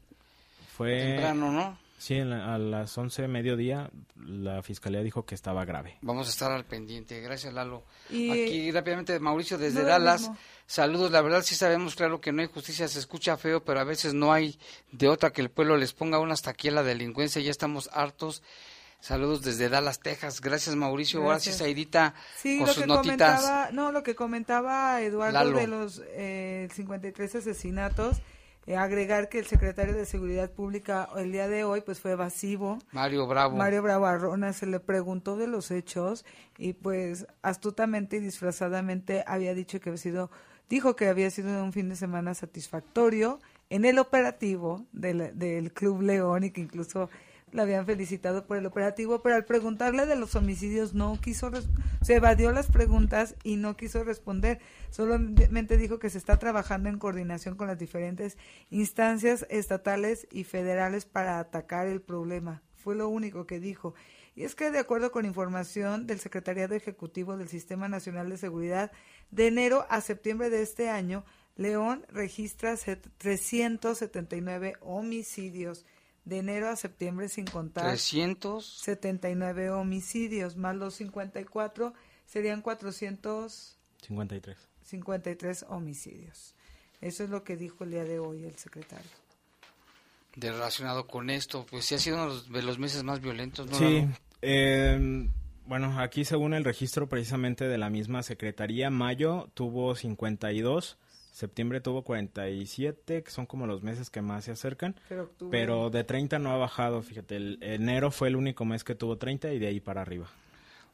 Fue... 0.76 0.98
Temprano, 1.00 1.52
¿no? 1.52 1.84
Sí, 2.04 2.20
a 2.20 2.58
las 2.58 2.98
11 2.98 3.30
mediodía 3.30 3.90
la 4.18 4.62
fiscalía 4.62 5.02
dijo 5.02 5.26
que 5.26 5.36
estaba 5.36 5.64
grave. 5.64 6.00
Vamos 6.02 6.28
a 6.28 6.32
estar 6.32 6.52
al 6.52 6.66
pendiente. 6.66 7.22
Gracias, 7.22 7.54
Lalo. 7.54 7.86
Y... 8.10 8.30
Aquí 8.30 8.72
rápidamente 8.72 9.18
Mauricio 9.22 9.58
desde 9.58 9.84
Dallas. 9.84 10.30
Saludos. 10.66 11.12
La 11.12 11.22
verdad 11.22 11.44
sí 11.44 11.56
sabemos, 11.56 11.96
claro, 11.96 12.20
que 12.20 12.34
no 12.34 12.42
hay 12.42 12.50
justicia. 12.50 12.90
Se 12.90 13.00
escucha 13.00 13.38
feo, 13.38 13.64
pero 13.64 13.80
a 13.80 13.86
veces 13.86 14.14
no 14.14 14.34
hay 14.34 14.60
de 14.92 15.08
otra 15.08 15.32
que 15.32 15.40
el 15.40 15.50
pueblo 15.50 15.78
les 15.78 15.94
ponga 15.94 16.20
una 16.20 16.34
hasta 16.34 16.50
aquí 16.50 16.68
a 16.68 16.72
la 16.72 16.84
delincuencia. 16.84 17.42
Ya 17.42 17.52
estamos 17.52 17.90
hartos. 17.94 18.44
Saludos 19.04 19.41
desde 19.41 19.68
Dallas, 19.68 19.99
Texas. 19.99 20.39
Gracias, 20.39 20.78
Mauricio. 20.78 21.22
Gracias. 21.26 21.60
Aidita, 21.60 22.14
sí, 22.38 22.58
con 22.58 22.68
lo 22.68 22.74
sus 22.74 22.84
que 22.84 22.88
notitas. 22.88 23.41
Comentaba, 23.41 23.72
no, 23.74 23.91
lo 23.91 24.01
que 24.01 24.16
comentaba 24.16 25.01
Eduardo 25.01 25.34
Lalo. 25.34 25.58
de 25.58 25.68
los 25.68 26.01
eh, 26.14 26.70
53 26.74 27.36
asesinatos. 27.36 28.22
Eh, 28.66 28.78
agregar 28.78 29.28
que 29.28 29.39
el 29.39 29.45
secretario 29.45 29.93
de 29.93 30.06
Seguridad 30.06 30.49
Pública 30.49 31.10
el 31.18 31.34
día 31.34 31.49
de 31.49 31.66
hoy 31.66 31.82
pues 31.82 31.99
fue 31.99 32.12
evasivo. 32.12 32.80
Mario 32.93 33.28
Bravo. 33.28 33.58
Mario 33.58 33.84
Bravo 33.84 34.06
Arrona 34.06 34.54
se 34.54 34.68
le 34.68 34.80
preguntó 34.80 35.36
de 35.36 35.47
los 35.47 35.70
hechos 35.70 36.24
y 36.58 36.72
pues 36.72 37.28
astutamente 37.41 38.16
y 38.16 38.20
disfrazadamente 38.22 39.26
había 39.28 39.54
dicho 39.54 39.82
que 39.82 39.89
había 39.89 40.01
sido, 40.01 40.32
dijo 40.70 40.95
que 40.95 41.10
había 41.10 41.30
sido 41.30 41.62
un 41.62 41.74
fin 41.74 41.89
de 41.89 41.97
semana 41.97 42.36
satisfactorio 42.36 43.41
en 43.70 43.84
el 43.84 43.99
operativo 43.99 44.86
del, 44.93 45.38
del 45.38 45.74
Club 45.74 46.04
León 46.04 46.45
y 46.45 46.51
que 46.51 46.62
incluso 46.62 47.10
le 47.54 47.62
habían 47.62 47.86
felicitado 47.86 48.45
por 48.45 48.58
el 48.58 48.66
operativo, 48.66 49.22
pero 49.22 49.36
al 49.36 49.45
preguntarle 49.45 50.06
de 50.06 50.16
los 50.16 50.36
homicidios 50.36 50.93
no 50.93 51.20
quiso, 51.22 51.51
se 52.01 52.16
evadió 52.16 52.51
las 52.51 52.68
preguntas 52.68 53.36
y 53.43 53.56
no 53.56 53.78
quiso 53.78 54.04
responder. 54.04 54.60
Solamente 54.89 55.78
dijo 55.78 55.99
que 55.99 56.10
se 56.10 56.18
está 56.18 56.38
trabajando 56.38 56.89
en 56.89 56.99
coordinación 56.99 57.56
con 57.56 57.68
las 57.68 57.78
diferentes 57.78 58.38
instancias 58.70 59.45
estatales 59.49 60.28
y 60.32 60.43
federales 60.43 61.06
para 61.06 61.39
atacar 61.39 61.88
el 61.88 62.01
problema. 62.01 62.62
Fue 62.76 62.95
lo 62.95 63.08
único 63.08 63.45
que 63.45 63.60
dijo. 63.60 63.93
Y 64.36 64.43
es 64.43 64.56
que 64.56 64.72
de 64.72 64.80
acuerdo 64.80 65.12
con 65.12 65.26
información 65.26 66.08
del 66.08 66.20
Secretariado 66.20 66.74
Ejecutivo 66.74 67.38
del 67.38 67.49
Sistema 67.49 67.88
Nacional 67.88 68.30
de 68.30 68.38
Seguridad, 68.38 68.91
de 69.30 69.47
enero 69.47 69.86
a 69.89 70.01
septiembre 70.01 70.49
de 70.49 70.64
este 70.64 70.89
año, 70.89 71.24
León 71.56 72.04
registra 72.10 72.76
379 72.76 74.74
homicidios 74.82 75.86
de 76.26 76.38
enero 76.40 76.70
a 76.70 76.76
septiembre 76.76 77.30
sin 77.30 77.46
contar 77.46 77.86
379 77.86 79.70
homicidios 79.72 80.58
más 80.58 80.76
los 80.76 80.96
54 80.96 81.94
serían 82.26 82.62
453 82.62 84.58
53 84.84 85.66
homicidios. 85.70 86.56
Eso 87.02 87.24
es 87.24 87.30
lo 87.30 87.44
que 87.44 87.58
dijo 87.58 87.84
el 87.84 87.92
día 87.92 88.04
de 88.04 88.20
hoy 88.20 88.44
el 88.46 88.56
secretario. 88.58 89.10
De 90.36 90.52
relacionado 90.52 91.08
con 91.08 91.30
esto, 91.30 91.66
pues 91.70 91.86
sí 91.86 91.96
ha 91.96 92.00
sido 92.00 92.24
uno 92.24 92.40
de 92.40 92.64
los 92.64 92.80
meses 92.80 93.04
más 93.04 93.22
violentos, 93.22 93.70
¿no? 93.70 93.78
Sí, 93.78 94.08
eh, 94.42 95.30
bueno, 95.66 96.00
aquí 96.00 96.26
según 96.26 96.54
el 96.54 96.64
registro 96.64 97.08
precisamente 97.08 97.68
de 97.68 97.78
la 97.78 97.90
misma 97.90 98.24
secretaría, 98.24 98.90
mayo 98.90 99.50
tuvo 99.54 99.96
52, 99.96 100.98
septiembre 101.34 101.82
tuvo 101.82 102.04
47, 102.04 103.24
que 103.24 103.32
son 103.32 103.46
como 103.46 103.68
los 103.68 103.82
meses 103.82 104.10
que 104.10 104.22
más 104.22 104.46
se 104.46 104.52
acercan, 104.52 104.96
pero, 105.10 105.24
octubre... 105.24 105.60
pero 105.60 105.90
de 105.90 106.04
30 106.04 106.40
no 106.40 106.52
ha 106.52 106.58
bajado, 106.58 107.02
fíjate, 107.02 107.36
el 107.36 107.58
enero 107.62 108.12
fue 108.12 108.30
el 108.30 108.36
único 108.36 108.64
mes 108.66 108.84
que 108.84 108.96
tuvo 108.96 109.18
30 109.18 109.52
y 109.52 109.60
de 109.60 109.68
ahí 109.68 109.80
para 109.80 110.02
arriba. 110.02 110.28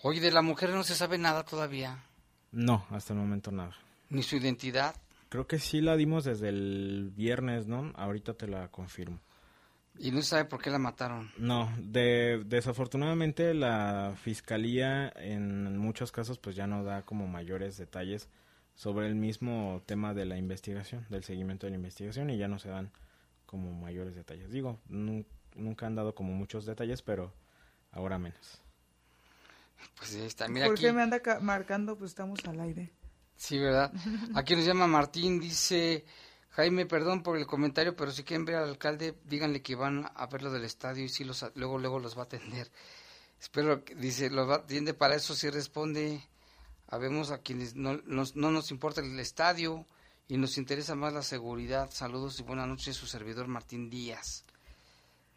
Oye, 0.01 0.21
de 0.21 0.31
la 0.31 0.41
mujer 0.41 0.69
no 0.69 0.83
se 0.83 0.95
sabe 0.95 1.17
nada 1.17 1.43
todavía. 1.43 2.05
No, 2.51 2.85
hasta 2.89 3.13
el 3.13 3.19
momento 3.19 3.51
nada. 3.51 3.75
Ni 4.09 4.23
su 4.23 4.37
identidad. 4.37 4.95
Creo 5.27 5.45
que 5.45 5.59
sí 5.59 5.81
la 5.81 5.97
dimos 5.97 6.23
desde 6.23 6.49
el 6.49 7.11
viernes, 7.13 7.67
¿no? 7.67 7.91
Ahorita 7.95 8.33
te 8.33 8.47
la 8.47 8.69
confirmo. 8.69 9.19
¿Y 9.99 10.11
no 10.11 10.21
se 10.21 10.29
sabe 10.29 10.45
por 10.45 10.61
qué 10.61 10.69
la 10.69 10.79
mataron? 10.79 11.29
No, 11.37 11.69
de, 11.77 12.41
desafortunadamente 12.45 13.53
la 13.53 14.15
fiscalía 14.23 15.11
en 15.17 15.77
muchos 15.77 16.13
casos 16.13 16.39
pues 16.39 16.55
ya 16.55 16.65
no 16.65 16.85
da 16.85 17.01
como 17.01 17.27
mayores 17.27 17.77
detalles 17.77 18.29
sobre 18.79 19.07
el 19.07 19.15
mismo 19.15 19.83
tema 19.85 20.13
de 20.13 20.23
la 20.23 20.37
investigación, 20.37 21.05
del 21.09 21.25
seguimiento 21.25 21.67
de 21.67 21.71
la 21.71 21.75
investigación 21.75 22.29
y 22.29 22.37
ya 22.37 22.47
no 22.47 22.59
se 22.59 22.69
dan 22.69 22.93
como 23.45 23.73
mayores 23.73 24.15
detalles. 24.15 24.51
Digo, 24.51 24.79
nu 24.87 25.25
nunca 25.53 25.85
han 25.85 25.95
dado 25.95 26.15
como 26.15 26.31
muchos 26.31 26.65
detalles, 26.65 27.01
pero 27.01 27.33
ahora 27.91 28.17
menos. 28.17 28.61
Pues 29.97 30.13
está, 30.13 30.47
mira 30.47 30.67
¿Por 30.67 30.75
aquí. 30.75 30.85
qué 30.85 30.93
me 30.93 31.01
anda 31.01 31.19
marcando? 31.41 31.97
Pues 31.97 32.11
estamos 32.11 32.39
al 32.45 32.57
aire. 32.61 32.89
Sí, 33.35 33.57
¿verdad? 33.57 33.91
Aquí 34.33 34.55
nos 34.55 34.65
llama 34.65 34.87
Martín, 34.87 35.41
dice, 35.41 36.05
Jaime, 36.51 36.85
perdón 36.85 37.21
por 37.21 37.37
el 37.37 37.45
comentario, 37.45 37.97
pero 37.97 38.11
si 38.11 38.23
quieren 38.23 38.45
ver 38.45 38.55
al 38.55 38.69
alcalde, 38.69 39.13
díganle 39.25 39.61
que 39.61 39.75
van 39.75 40.09
a 40.15 40.25
ver 40.27 40.41
lo 40.41 40.51
del 40.53 40.63
estadio 40.63 41.03
y 41.03 41.09
sí 41.09 41.25
los, 41.25 41.45
luego, 41.55 41.77
luego 41.79 41.99
los 41.99 42.15
va 42.17 42.21
a 42.21 42.25
atender. 42.31 42.71
Espero, 43.41 43.83
que, 43.83 43.93
dice, 43.95 44.29
los 44.29 44.47
va 44.47 44.55
a 44.55 44.57
atender, 44.59 44.95
para 44.95 45.15
eso 45.15 45.35
sí 45.35 45.49
responde, 45.49 46.21
habemos 46.89 47.31
a 47.31 47.39
quienes 47.39 47.75
no 47.75 47.97
nos, 48.05 48.35
no 48.35 48.51
nos 48.51 48.71
importa 48.71 49.01
el 49.01 49.19
estadio 49.19 49.85
y 50.27 50.37
nos 50.37 50.57
interesa 50.57 50.95
más 50.95 51.13
la 51.13 51.21
seguridad. 51.21 51.89
Saludos 51.91 52.39
y 52.39 52.43
buenas 52.43 52.67
noches, 52.67 52.95
su 52.95 53.05
servidor 53.05 53.47
Martín 53.47 53.89
Díaz. 53.89 54.43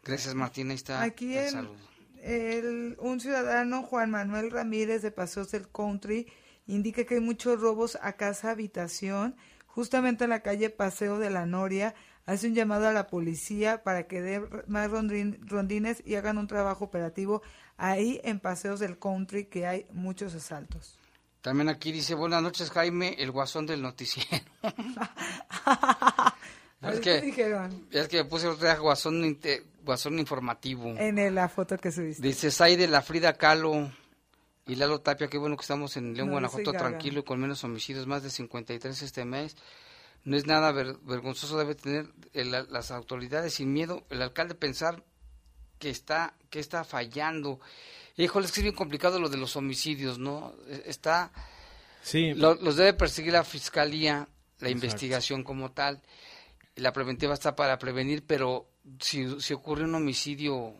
Gracias 0.03 0.35
Martín, 0.35 0.69
ahí 0.69 0.75
está 0.75 1.01
Aquí 1.01 1.37
el, 1.37 1.45
el, 1.45 1.51
saludo. 1.51 1.75
El, 2.21 2.97
un 2.99 3.19
ciudadano, 3.19 3.83
Juan 3.83 4.11
Manuel 4.11 4.51
Ramírez 4.51 5.01
de 5.01 5.11
Paseos 5.11 5.51
del 5.51 5.69
Country, 5.69 6.27
indica 6.67 7.05
que 7.05 7.15
hay 7.15 7.21
muchos 7.21 7.61
robos 7.61 7.97
a 8.01 8.13
casa 8.13 8.51
habitación, 8.51 9.35
justamente 9.67 10.25
en 10.25 10.31
la 10.31 10.41
calle 10.41 10.69
Paseo 10.69 11.19
de 11.19 11.29
la 11.29 11.45
Noria. 11.45 11.95
Hace 12.25 12.47
un 12.47 12.55
llamado 12.55 12.87
a 12.87 12.93
la 12.93 13.07
policía 13.07 13.83
para 13.83 14.07
que 14.07 14.21
dé 14.21 14.41
más 14.67 14.89
rondin, 14.89 15.45
rondines 15.45 16.01
y 16.05 16.15
hagan 16.15 16.37
un 16.37 16.47
trabajo 16.47 16.85
operativo 16.85 17.41
ahí 17.75 18.21
en 18.23 18.39
Paseos 18.39 18.79
del 18.79 18.97
Country, 18.97 19.45
que 19.45 19.67
hay 19.67 19.85
muchos 19.91 20.33
asaltos. 20.33 20.99
También 21.43 21.67
aquí 21.67 21.91
dice, 21.91 22.15
buenas 22.15 22.41
noches 22.41 22.71
Jaime, 22.71 23.17
el 23.19 23.29
guasón 23.29 23.65
del 23.65 23.81
noticiero. 23.81 24.45
es 26.81 27.01
que, 27.01 27.19
dijeron? 27.19 27.85
Es 27.91 28.07
que 28.07 28.23
puse 28.23 28.47
otra 28.47 28.77
guasón, 28.77 29.37
guasón 29.83 30.19
informativo. 30.19 30.95
En 30.97 31.35
la 31.35 31.49
foto 31.49 31.77
que 31.77 31.91
subiste. 31.91 32.25
Dice 32.25 32.49
Saide, 32.49 32.87
la 32.87 33.01
Frida 33.01 33.33
Kahlo 33.33 33.91
y 34.65 34.75
Lalo 34.75 35.01
Tapia, 35.01 35.27
qué 35.27 35.37
bueno 35.37 35.57
que 35.57 35.63
estamos 35.63 35.97
en 35.97 36.13
León, 36.13 36.27
no, 36.27 36.35
Guanajuato, 36.35 36.71
tranquilo 36.71 37.19
y 37.19 37.23
con 37.23 37.41
menos 37.41 37.61
homicidios, 37.65 38.07
más 38.07 38.23
de 38.23 38.29
53 38.29 39.01
este 39.01 39.25
mes. 39.25 39.57
No 40.23 40.37
es 40.37 40.47
nada 40.47 40.71
ver, 40.71 40.95
vergonzoso, 41.03 41.57
debe 41.57 41.75
tener 41.75 42.07
el, 42.31 42.51
las 42.51 42.89
autoridades 42.91 43.55
sin 43.55 43.73
miedo, 43.73 44.05
el 44.09 44.21
alcalde 44.21 44.55
pensar 44.55 45.03
que 45.77 45.89
está, 45.89 46.35
que 46.49 46.61
está 46.61 46.85
fallando. 46.85 47.59
Híjole, 48.17 48.45
es 48.45 48.51
que 48.51 48.59
es 48.59 48.63
bien 48.63 48.75
complicado 48.75 49.19
lo 49.19 49.29
de 49.29 49.37
los 49.37 49.55
homicidios, 49.55 50.19
¿no? 50.19 50.53
Está... 50.85 51.31
Sí. 52.01 52.33
Lo, 52.33 52.55
los 52.55 52.75
debe 52.75 52.93
perseguir 52.93 53.33
la 53.33 53.43
fiscalía, 53.43 54.27
la 54.59 54.69
Exacto. 54.69 54.69
investigación 54.69 55.43
como 55.43 55.71
tal. 55.71 56.01
La 56.75 56.91
preventiva 56.91 57.33
está 57.33 57.55
para 57.55 57.79
prevenir, 57.79 58.25
pero 58.27 58.67
si, 58.99 59.39
si 59.39 59.53
ocurre 59.53 59.85
un 59.85 59.95
homicidio, 59.95 60.75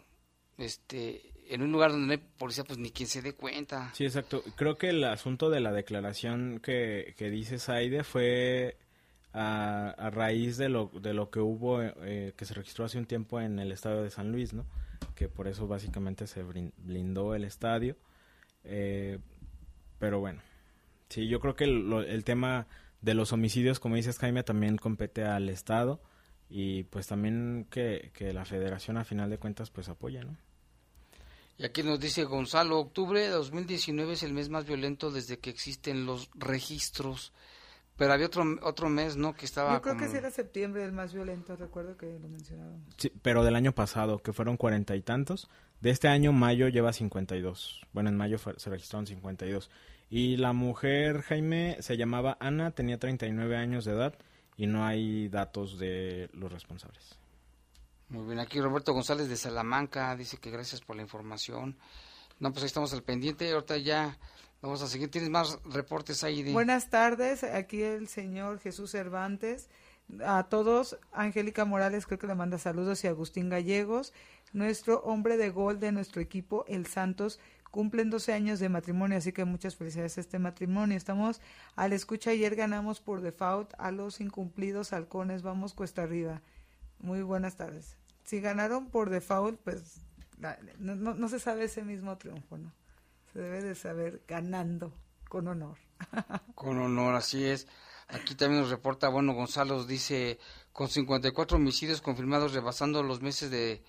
este 0.57 1.33
en 1.49 1.61
un 1.61 1.71
lugar 1.71 1.91
donde 1.91 2.07
no 2.07 2.11
hay 2.13 2.29
policía, 2.37 2.63
pues 2.63 2.79
ni 2.79 2.91
quien 2.91 3.07
se 3.07 3.21
dé 3.21 3.33
cuenta. 3.33 3.91
Sí, 3.93 4.05
exacto. 4.05 4.43
Creo 4.55 4.77
que 4.77 4.89
el 4.89 5.03
asunto 5.03 5.49
de 5.49 5.59
la 5.59 5.71
declaración 5.71 6.59
que, 6.63 7.13
que 7.17 7.29
dice 7.29 7.59
Saide 7.59 8.03
fue 8.03 8.77
a, 9.33 9.89
a, 9.89 10.09
raíz 10.09 10.57
de 10.57 10.69
lo, 10.69 10.87
de 10.87 11.13
lo 11.13 11.29
que 11.29 11.39
hubo, 11.39 11.81
eh, 11.81 12.33
que 12.35 12.45
se 12.45 12.53
registró 12.53 12.85
hace 12.85 12.97
un 12.97 13.05
tiempo 13.05 13.39
en 13.39 13.59
el 13.59 13.71
estadio 13.71 14.01
de 14.01 14.09
San 14.09 14.31
Luis, 14.31 14.53
¿no? 14.53 14.65
Que 15.15 15.27
por 15.29 15.47
eso 15.47 15.67
básicamente 15.67 16.27
se 16.27 16.43
blindó 16.43 17.35
el 17.35 17.43
estadio. 17.43 17.95
Eh, 18.63 19.19
pero 19.99 20.19
bueno, 20.19 20.41
sí, 21.09 21.27
yo 21.27 21.39
creo 21.39 21.55
que 21.55 21.65
el, 21.65 21.89
lo, 21.89 22.01
el 22.01 22.23
tema 22.23 22.67
de 23.01 23.13
los 23.13 23.33
homicidios, 23.33 23.79
como 23.79 23.95
dices 23.95 24.17
Jaime, 24.19 24.43
también 24.43 24.77
compete 24.77 25.23
al 25.23 25.49
Estado 25.49 26.01
y 26.49 26.83
pues 26.83 27.07
también 27.07 27.67
que, 27.69 28.11
que 28.13 28.33
la 28.33 28.45
federación 28.45 28.97
a 28.97 29.03
final 29.03 29.29
de 29.29 29.37
cuentas 29.37 29.69
pues 29.69 29.89
apoya, 29.89 30.23
¿no? 30.23 30.37
Y 31.57 31.65
aquí 31.65 31.83
nos 31.83 31.99
dice 31.99 32.23
Gonzalo, 32.23 32.79
octubre 32.79 33.21
de 33.21 33.29
2019 33.29 34.13
es 34.13 34.23
el 34.23 34.33
mes 34.33 34.49
más 34.49 34.65
violento 34.65 35.11
desde 35.11 35.37
que 35.37 35.49
existen 35.49 36.05
los 36.05 36.29
registros. 36.33 37.31
Pero 37.97 38.13
había 38.13 38.25
otro 38.25 38.43
otro 38.63 38.89
mes, 38.89 39.17
¿no? 39.17 39.35
Que 39.35 39.45
estaba 39.45 39.73
Yo 39.73 39.81
creo 39.81 39.97
que 39.97 40.07
sí 40.07 40.17
era 40.17 40.31
septiembre 40.31 40.83
el 40.83 40.91
más 40.91 41.13
violento, 41.13 41.55
recuerdo 41.55 41.95
que 41.95 42.17
lo 42.19 42.27
mencionaron. 42.27 42.83
Sí, 42.97 43.11
pero 43.21 43.43
del 43.43 43.55
año 43.55 43.73
pasado, 43.73 44.19
que 44.19 44.33
fueron 44.33 44.57
cuarenta 44.57 44.95
y 44.95 45.01
tantos. 45.01 45.49
De 45.79 45.89
este 45.89 46.07
año, 46.07 46.31
mayo 46.31 46.69
lleva 46.69 46.93
52. 46.93 47.85
Bueno, 47.91 48.09
en 48.09 48.17
mayo 48.17 48.39
fue, 48.39 48.57
se 48.57 48.69
registraron 48.69 49.05
52. 49.05 49.69
Y 50.09 50.37
la 50.37 50.53
mujer, 50.53 51.21
Jaime, 51.23 51.77
se 51.81 51.97
llamaba 51.97 52.37
Ana, 52.39 52.71
tenía 52.71 52.97
39 52.97 53.57
años 53.57 53.85
de 53.85 53.91
edad 53.91 54.13
y 54.57 54.67
no 54.67 54.85
hay 54.85 55.27
datos 55.29 55.77
de 55.77 56.29
los 56.33 56.51
responsables. 56.51 57.17
Muy 58.09 58.25
bien, 58.25 58.39
aquí 58.39 58.61
Roberto 58.61 58.93
González 58.93 59.27
de 59.27 59.35
Salamanca 59.35 60.15
dice 60.15 60.37
que 60.37 60.51
gracias 60.51 60.81
por 60.81 60.95
la 60.95 61.01
información. 61.01 61.77
No, 62.39 62.51
pues 62.51 62.63
ahí 62.63 62.67
estamos 62.67 62.93
al 62.93 63.03
pendiente. 63.03 63.51
Ahorita 63.51 63.77
ya 63.77 64.17
vamos 64.63 64.81
a 64.81 64.87
seguir. 64.87 65.11
¿Tienes 65.11 65.29
más 65.29 65.59
reportes 65.63 66.23
ahí? 66.23 66.51
Buenas 66.51 66.89
tardes, 66.89 67.43
aquí 67.43 67.83
el 67.83 68.07
señor 68.07 68.59
Jesús 68.59 68.89
Cervantes. 68.89 69.69
A 70.25 70.43
todos, 70.49 70.97
Angélica 71.11 71.65
Morales 71.65 72.07
creo 72.07 72.17
que 72.17 72.25
le 72.25 72.33
manda 72.33 72.57
saludos 72.57 73.03
y 73.03 73.07
Agustín 73.07 73.49
Gallegos. 73.49 74.11
Nuestro 74.51 75.01
hombre 75.03 75.37
de 75.37 75.51
gol 75.51 75.79
de 75.79 75.91
nuestro 75.91 76.19
equipo, 76.19 76.65
el 76.67 76.87
Santos, 76.87 77.39
cumplen 77.69 78.09
12 78.09 78.33
años 78.33 78.59
de 78.59 78.69
matrimonio, 78.69 79.19
así 79.19 79.31
que 79.31 79.45
muchas 79.45 79.75
felicidades 79.75 80.17
a 80.17 80.21
este 80.21 80.39
matrimonio. 80.39 80.97
Estamos 80.97 81.41
a 81.75 81.87
la 81.87 81.93
escucha, 81.93 82.31
ayer 82.31 82.55
ganamos 82.55 82.99
por 82.99 83.21
default 83.21 83.73
a 83.77 83.91
los 83.91 84.19
incumplidos 84.19 84.91
halcones, 84.93 85.43
vamos 85.43 85.73
cuesta 85.73 86.01
arriba. 86.01 86.41
Muy 86.99 87.21
buenas 87.21 87.55
tardes 87.55 87.97
si 88.23 88.39
ganaron 88.39 88.87
por 88.87 89.09
default, 89.09 89.59
pues 89.61 90.01
no, 90.79 90.95
no, 90.95 91.29
se 91.29 91.39
sabe 91.39 91.65
ese 91.65 91.83
mismo 91.83 92.17
triunfo, 92.17 92.57
¿no? 92.57 92.71
Se 93.33 93.39
debe 93.39 93.61
de 93.63 93.75
saber 93.75 94.21
ganando 94.27 94.93
con 95.27 95.47
honor. 95.47 95.77
con 96.55 96.77
honor, 96.77 97.15
así 97.15 97.43
es. 97.43 97.67
Aquí 98.07 98.35
también 98.35 98.61
nos 98.61 98.69
reporta, 98.69 99.09
bueno, 99.09 99.33
Gonzalo 99.33 99.83
dice, 99.85 100.37
con 100.71 100.87
54 100.87 101.57
homicidios 101.57 102.01
confirmados 102.01 102.53
rebasando 102.53 103.01
los 103.01 103.21
meses 103.21 103.49
de, 103.49 103.81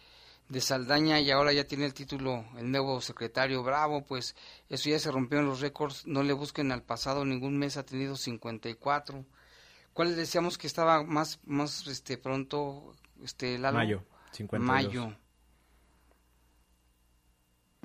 de 0.49 0.61
Saldaña 0.61 1.21
y 1.21 1.31
ahora 1.31 1.53
ya 1.53 1.67
tiene 1.67 1.85
el 1.85 1.93
título 1.93 2.45
el 2.57 2.71
nuevo 2.71 3.01
secretario 3.03 3.63
Bravo, 3.63 4.05
pues 4.05 4.35
eso 4.71 4.89
ya 4.89 4.99
se 4.99 5.11
rompió 5.11 5.41
en 5.41 5.47
los 5.47 5.61
récords, 5.61 6.07
no 6.07 6.23
le 6.23 6.33
busquen 6.33 6.73
al 6.73 6.83
pasado, 6.83 7.25
ningún 7.25 7.59
mes 7.59 7.77
ha 7.77 7.85
tenido 7.85 8.17
54. 8.17 9.25
¿Cuál 9.93 10.17
decíamos 10.17 10.59
que 10.59 10.67
estaba 10.67 11.03
más 11.03 11.39
más 11.45 11.87
este 11.87 12.17
pronto 12.17 12.95
este 13.23 13.59
Lalo? 13.59 13.79
Mayo. 13.79 14.05
Mayo. 14.59 15.17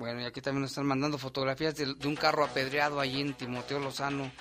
Bueno, 0.00 0.22
y 0.22 0.24
aquí 0.24 0.40
también 0.40 0.62
nos 0.62 0.70
están 0.70 0.86
mandando 0.86 1.18
fotografías 1.18 1.76
de, 1.76 1.94
un 2.08 2.16
carro 2.16 2.42
apedreado 2.42 3.00
allí 3.00 3.20
en 3.20 3.34
Timoteo 3.34 3.78
Lozano. 3.78 4.32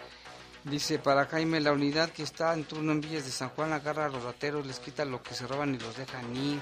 Dice, 0.64 1.00
para 1.00 1.26
Jaime, 1.26 1.60
la 1.60 1.74
unidad 1.74 2.12
que 2.12 2.24
está 2.24 2.54
en 2.54 2.64
turno 2.64 2.94
en 2.94 3.02
Villas 3.02 3.26
de 3.26 3.32
San 3.32 3.50
Juan 3.50 3.74
agarra 3.74 4.06
a 4.06 4.10
los 4.10 4.24
rateros, 4.24 4.66
les 4.66 4.80
quita 4.80 5.04
lo 5.04 5.22
que 5.22 5.34
se 5.34 5.46
roban 5.48 5.76
y 5.76 5.78
los 5.78 5.98
dejan 5.98 6.34
ir. 6.34 6.62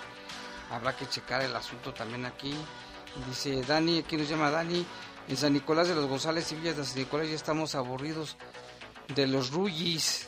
Habrá 0.72 0.98
que 0.98 1.06
checar 1.06 1.44
el 1.44 1.56
asunto 1.56 1.94
también 1.94 2.26
aquí. 2.26 2.56
Dice 3.28 3.62
Dani, 3.62 4.00
aquí 4.00 4.18
nos 4.18 4.30
llama 4.30 4.50
Dani, 4.50 4.84
en 5.28 5.38
San 5.38 5.54
Nicolás 5.54 5.88
de 5.90 5.94
los 5.94 6.08
González 6.08 6.52
y 6.52 6.56
Villas 6.56 6.78
de 6.78 6.84
San 6.84 6.98
Nicolás 6.98 7.30
ya 7.30 7.36
estamos 7.36 7.76
aburridos 7.76 8.36
de 9.14 9.28
los 9.28 9.52
rullis. 9.52 10.28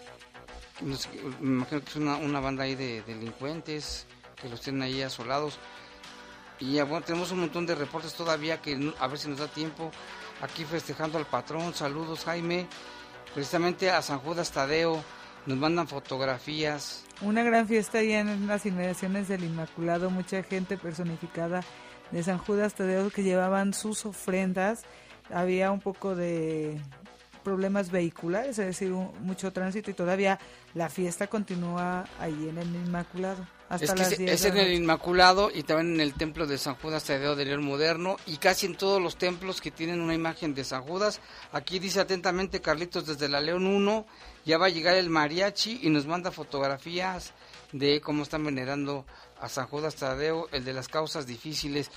me 0.81 0.95
imagino 1.41 1.81
que 1.81 1.89
es 1.89 1.95
una, 1.95 2.17
una 2.17 2.39
banda 2.39 2.65
ahí 2.65 2.75
de 2.75 3.01
delincuentes 3.01 4.05
que 4.39 4.47
los 4.47 4.61
tienen 4.61 4.83
ahí 4.83 5.01
asolados. 5.01 5.57
Y 6.59 6.73
ya, 6.73 6.83
bueno, 6.83 7.05
tenemos 7.05 7.31
un 7.31 7.39
montón 7.39 7.65
de 7.65 7.75
reportes 7.75 8.13
todavía 8.13 8.61
que 8.61 8.93
a 8.99 9.07
ver 9.07 9.17
si 9.17 9.29
nos 9.29 9.39
da 9.39 9.47
tiempo. 9.47 9.91
Aquí 10.41 10.65
festejando 10.65 11.17
al 11.17 11.25
patrón, 11.25 11.73
saludos 11.73 12.25
Jaime. 12.25 12.67
Precisamente 13.33 13.89
a 13.89 14.01
San 14.01 14.19
Judas 14.19 14.51
Tadeo 14.51 15.01
nos 15.45 15.57
mandan 15.57 15.87
fotografías. 15.87 17.05
Una 17.21 17.43
gran 17.43 17.67
fiesta 17.67 17.99
ahí 17.99 18.11
en 18.11 18.47
las 18.47 18.65
inmediaciones 18.65 19.27
del 19.27 19.43
Inmaculado, 19.43 20.09
mucha 20.09 20.43
gente 20.43 20.77
personificada 20.77 21.63
de 22.11 22.23
San 22.23 22.37
Judas 22.39 22.73
Tadeo 22.73 23.09
que 23.09 23.23
llevaban 23.23 23.73
sus 23.73 24.05
ofrendas. 24.05 24.83
Había 25.31 25.71
un 25.71 25.79
poco 25.79 26.15
de 26.15 26.81
problemas 27.43 27.91
vehiculares, 27.91 28.59
es 28.59 28.65
decir, 28.65 28.91
mucho 28.91 29.53
tránsito 29.53 29.91
y 29.91 29.93
todavía 29.93 30.39
la 30.73 30.89
fiesta 30.89 31.27
continúa 31.27 32.05
ahí 32.19 32.49
en 32.49 32.57
el 32.57 32.75
Inmaculado 32.75 33.58
es 33.69 34.45
en 34.45 34.57
el 34.57 34.73
Inmaculado 34.73 35.51
y 35.53 35.63
también 35.63 35.95
en 35.95 36.01
el 36.01 36.13
templo 36.15 36.47
de 36.47 36.57
San 36.57 36.75
Judas 36.75 37.03
Tadeo 37.03 37.35
de 37.35 37.45
León 37.45 37.63
Moderno 37.63 38.17
y 38.25 38.37
casi 38.37 38.65
en 38.65 38.75
todos 38.75 39.01
los 39.01 39.17
templos 39.17 39.61
que 39.61 39.69
tienen 39.69 40.01
una 40.01 40.15
imagen 40.15 40.55
de 40.55 40.63
San 40.63 40.81
Judas. 40.81 41.21
Aquí 41.51 41.77
dice 41.77 41.99
atentamente 41.99 42.61
Carlitos 42.61 43.05
desde 43.05 43.29
la 43.29 43.41
León 43.41 43.67
1, 43.67 44.05
ya 44.45 44.57
va 44.57 44.67
a 44.67 44.69
llegar 44.69 44.95
el 44.95 45.09
mariachi 45.09 45.81
y 45.83 45.89
nos 45.89 46.07
manda 46.07 46.31
fotografías 46.31 47.33
de 47.71 48.01
cómo 48.01 48.23
están 48.23 48.43
venerando 48.43 49.05
a 49.39 49.47
San 49.49 49.67
Judas 49.67 49.95
Tadeo, 49.95 50.47
el 50.51 50.65
de 50.65 50.73
las 50.73 50.87
causas 50.87 51.27
difíciles. 51.27 51.91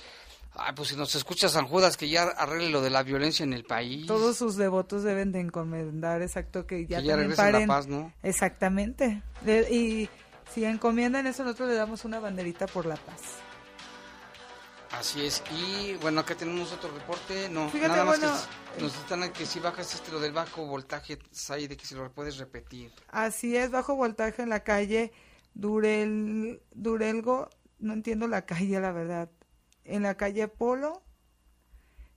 Ay, 0.55 0.73
pues 0.75 0.89
si 0.89 0.95
nos 0.95 1.15
escucha 1.15 1.49
San 1.49 1.65
Judas, 1.65 1.97
que 1.97 2.07
ya 2.07 2.23
arregle 2.23 2.69
lo 2.69 2.81
de 2.81 2.91
la 2.91 3.01
violencia 3.01 3.43
en 3.43 3.53
el 3.53 3.63
país. 3.63 4.05
Todos 4.05 4.37
sus 4.37 4.55
devotos 4.55 5.01
deben 5.01 5.31
de 5.31 5.39
encomendar, 5.39 6.21
exacto, 6.21 6.67
que 6.67 6.85
ya, 6.85 7.01
que 7.01 7.07
ya 7.07 7.17
la 7.17 7.65
paz, 7.65 7.87
¿no? 7.87 8.13
Exactamente. 8.21 9.23
y 9.71 10.07
si 10.53 10.65
encomiendan 10.65 11.27
eso, 11.27 11.43
nosotros 11.43 11.69
le 11.69 11.75
damos 11.75 12.05
una 12.05 12.19
banderita 12.19 12.67
por 12.67 12.85
la 12.85 12.95
paz. 12.95 13.21
Así 14.91 15.25
es. 15.25 15.43
Y 15.51 15.95
bueno, 15.95 16.21
acá 16.21 16.35
tenemos 16.35 16.71
otro 16.71 16.91
reporte. 16.93 17.49
No, 17.49 17.71
nada 17.73 18.05
más 18.05 18.19
que 18.19 18.81
nos 18.81 18.95
están 18.95 19.31
que 19.31 19.45
si 19.45 19.59
bajas 19.59 19.95
este 19.95 20.11
lo 20.11 20.19
del 20.19 20.33
bajo 20.33 20.65
voltaje, 20.67 21.17
de 21.17 21.77
que 21.77 21.85
si 21.85 21.95
lo 21.95 22.11
puedes 22.11 22.37
repetir. 22.37 22.91
Así 23.09 23.57
es, 23.57 23.71
bajo 23.71 23.95
voltaje 23.95 24.43
en 24.43 24.49
la 24.49 24.63
calle 24.63 25.11
Durel, 25.55 26.61
Durelgo, 26.71 27.49
no 27.79 27.93
entiendo 27.93 28.27
la 28.27 28.45
calle, 28.45 28.79
la 28.79 28.91
verdad. 28.91 29.31
En 29.83 30.03
la 30.03 30.15
calle 30.15 30.47
Polo, 30.47 31.01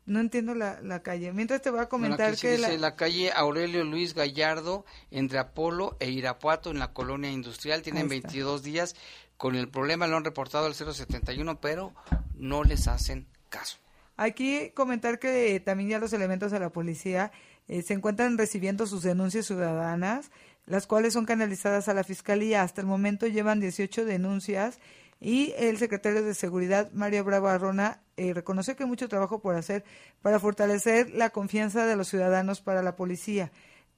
no 0.06 0.20
entiendo 0.20 0.54
la, 0.54 0.80
la 0.82 1.02
calle. 1.02 1.32
Mientras 1.32 1.60
te 1.60 1.70
voy 1.70 1.80
a 1.80 1.88
comentar 1.88 2.36
que... 2.36 2.52
Dice 2.52 2.78
la... 2.78 2.94
calle 2.96 3.32
Aurelio 3.32 3.84
Luis 3.84 4.14
Gallardo, 4.14 4.84
entre 5.10 5.38
Apolo 5.38 5.96
e 6.00 6.10
Irapuato, 6.10 6.70
en 6.70 6.78
la 6.78 6.92
colonia 6.92 7.30
industrial. 7.30 7.82
Tienen 7.82 8.08
22 8.08 8.62
días. 8.62 8.94
Con 9.36 9.56
el 9.56 9.68
problema 9.68 10.06
lo 10.06 10.16
han 10.16 10.24
reportado 10.24 10.66
al 10.66 10.74
071, 10.74 11.60
pero 11.60 11.92
no 12.36 12.64
les 12.64 12.88
hacen 12.88 13.26
caso. 13.50 13.78
Aquí 14.16 14.70
comentar 14.70 15.18
que 15.18 15.60
también 15.60 15.90
ya 15.90 15.98
los 15.98 16.12
elementos 16.12 16.50
de 16.50 16.60
la 16.60 16.70
policía 16.70 17.32
eh, 17.68 17.82
se 17.82 17.92
encuentran 17.92 18.38
recibiendo 18.38 18.86
sus 18.86 19.02
denuncias 19.02 19.46
ciudadanas, 19.46 20.30
las 20.64 20.86
cuales 20.86 21.12
son 21.12 21.26
canalizadas 21.26 21.88
a 21.88 21.94
la 21.94 22.04
fiscalía. 22.04 22.62
Hasta 22.62 22.80
el 22.80 22.86
momento 22.86 23.26
llevan 23.26 23.60
18 23.60 24.04
denuncias 24.04 24.78
y 25.20 25.54
el 25.56 25.78
secretario 25.78 26.22
de 26.22 26.34
Seguridad, 26.34 26.90
Mario 26.92 27.24
Bravo 27.24 27.48
Arrona, 27.48 28.00
eh, 28.16 28.34
reconoció 28.34 28.76
que 28.76 28.82
hay 28.82 28.88
mucho 28.88 29.08
trabajo 29.08 29.40
por 29.40 29.54
hacer 29.54 29.84
para 30.22 30.38
fortalecer 30.38 31.10
la 31.10 31.30
confianza 31.30 31.86
de 31.86 31.96
los 31.96 32.08
ciudadanos 32.08 32.60
para 32.60 32.82
la 32.82 32.96
policía. 32.96 33.50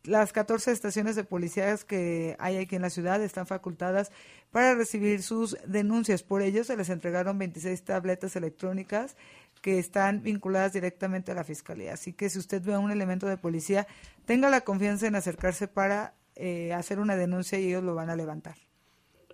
Las 0.04 0.32
14 0.32 0.70
estaciones 0.70 1.16
de 1.16 1.24
policías 1.24 1.84
que 1.84 2.36
hay 2.38 2.56
aquí 2.56 2.76
en 2.76 2.82
la 2.82 2.90
ciudad 2.90 3.22
están 3.22 3.46
facultadas 3.46 4.12
para 4.52 4.74
recibir 4.74 5.22
sus 5.22 5.56
denuncias. 5.66 6.22
Por 6.22 6.40
ello, 6.40 6.62
se 6.62 6.76
les 6.76 6.88
entregaron 6.88 7.36
26 7.36 7.82
tabletas 7.82 8.36
electrónicas 8.36 9.16
que 9.60 9.78
están 9.78 10.22
vinculadas 10.22 10.72
directamente 10.72 11.32
a 11.32 11.34
la 11.34 11.42
fiscalía. 11.42 11.94
Así 11.94 12.12
que 12.12 12.30
si 12.30 12.38
usted 12.38 12.62
ve 12.62 12.74
a 12.74 12.78
un 12.78 12.92
elemento 12.92 13.26
de 13.26 13.36
policía, 13.36 13.88
tenga 14.24 14.48
la 14.50 14.60
confianza 14.60 15.08
en 15.08 15.16
acercarse 15.16 15.66
para 15.66 16.14
eh, 16.36 16.72
hacer 16.72 17.00
una 17.00 17.16
denuncia 17.16 17.58
y 17.58 17.66
ellos 17.66 17.82
lo 17.82 17.96
van 17.96 18.08
a 18.08 18.16
levantar. 18.16 18.67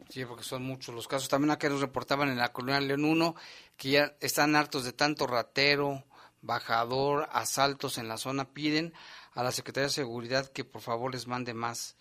Sí, 0.09 0.25
porque 0.25 0.45
son 0.45 0.63
muchos 0.63 0.95
los 0.95 1.09
casos. 1.09 1.29
También 1.29 1.51
acá 1.51 1.69
nos 1.69 1.81
reportaban 1.81 2.29
en 2.29 2.39
la 2.39 2.53
colonia 2.53 2.81
León 2.81 3.05
1 3.05 3.35
que 3.77 3.91
ya 3.91 4.17
están 4.21 4.57
hartos 4.57 4.85
de 4.85 4.93
tanto 4.93 5.27
ratero, 5.27 6.05
bajador, 6.43 7.29
asaltos 7.33 7.99
en 7.99 8.09
la 8.09 8.19
zona. 8.19 8.45
Piden 8.45 8.93
a 9.33 9.43
la 9.43 9.53
Secretaría 9.53 9.87
de 9.87 9.93
Seguridad 9.93 10.51
que 10.51 10.65
por 10.65 10.83
favor 10.83 11.13
les 11.13 11.27
mande 11.27 11.55
más 11.55 11.97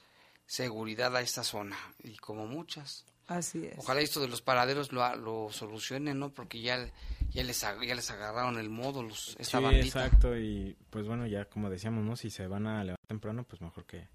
seguridad 0.46 1.16
a 1.16 1.22
esta 1.22 1.44
zona. 1.44 1.78
Y 2.04 2.18
como 2.18 2.46
muchas. 2.46 3.06
Así 3.28 3.66
es. 3.66 3.78
Ojalá 3.78 4.02
esto 4.02 4.20
de 4.20 4.28
los 4.28 4.42
paraderos 4.42 4.92
lo, 4.92 5.16
lo 5.16 5.48
solucionen, 5.52 6.20
¿no? 6.20 6.34
Porque 6.34 6.62
ya, 6.62 6.90
ya, 7.30 7.44
les, 7.44 7.62
ya 7.62 7.96
les 7.96 8.12
agarraron 8.12 8.60
el 8.60 8.70
modo 8.70 9.02
los, 9.02 9.36
esta 9.40 9.60
sí, 9.60 9.66
exacto. 9.76 10.38
Y 10.38 10.76
pues 10.90 11.08
bueno, 11.08 11.26
ya 11.26 11.46
como 11.46 11.70
decíamos, 11.70 12.04
¿no? 12.04 12.16
Si 12.16 12.30
se 12.30 12.48
van 12.48 12.68
a 12.68 12.84
levantar 12.84 13.08
temprano, 13.08 13.46
pues 13.46 13.62
mejor 13.62 13.86
que 13.86 14.10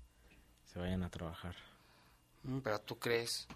se 0.65 0.79
vayan 0.79 1.03
a 1.03 1.11
trabajar. 1.11 1.57
Mm, 2.43 2.59
pero 2.59 2.81
tú 2.81 2.99
crees. 2.99 3.47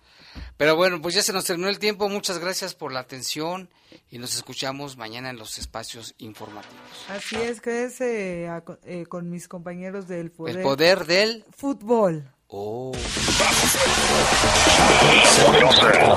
Pero 0.57 0.77
bueno, 0.77 1.01
pues 1.01 1.15
ya 1.15 1.23
se 1.23 1.33
nos 1.33 1.45
terminó 1.45 1.69
el 1.69 1.79
tiempo. 1.79 2.09
Muchas 2.09 2.39
gracias 2.39 2.75
por 2.75 2.93
la 2.93 3.01
atención 3.01 3.71
y 4.11 4.19
nos 4.19 4.35
escuchamos 4.35 4.97
mañana 4.97 5.31
en 5.31 5.37
los 5.37 5.59
espacios 5.59 6.15
informativos. 6.19 6.79
Así 7.09 7.37
es, 7.37 7.61
quédese 7.61 8.49
eh, 8.85 9.07
con 9.07 9.31
mis 9.31 9.49
compañeros 9.49 10.09
del 10.09 10.31
poder. 10.31 10.57
El 10.57 10.63
poder 10.63 11.07
del 11.07 11.45
fútbol. 11.57 12.31
Oh. 12.49 12.93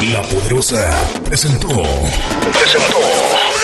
La 0.01 0.21
poderosa 0.23 1.21
presentó. 1.23 1.69
Presentó. 2.51 3.44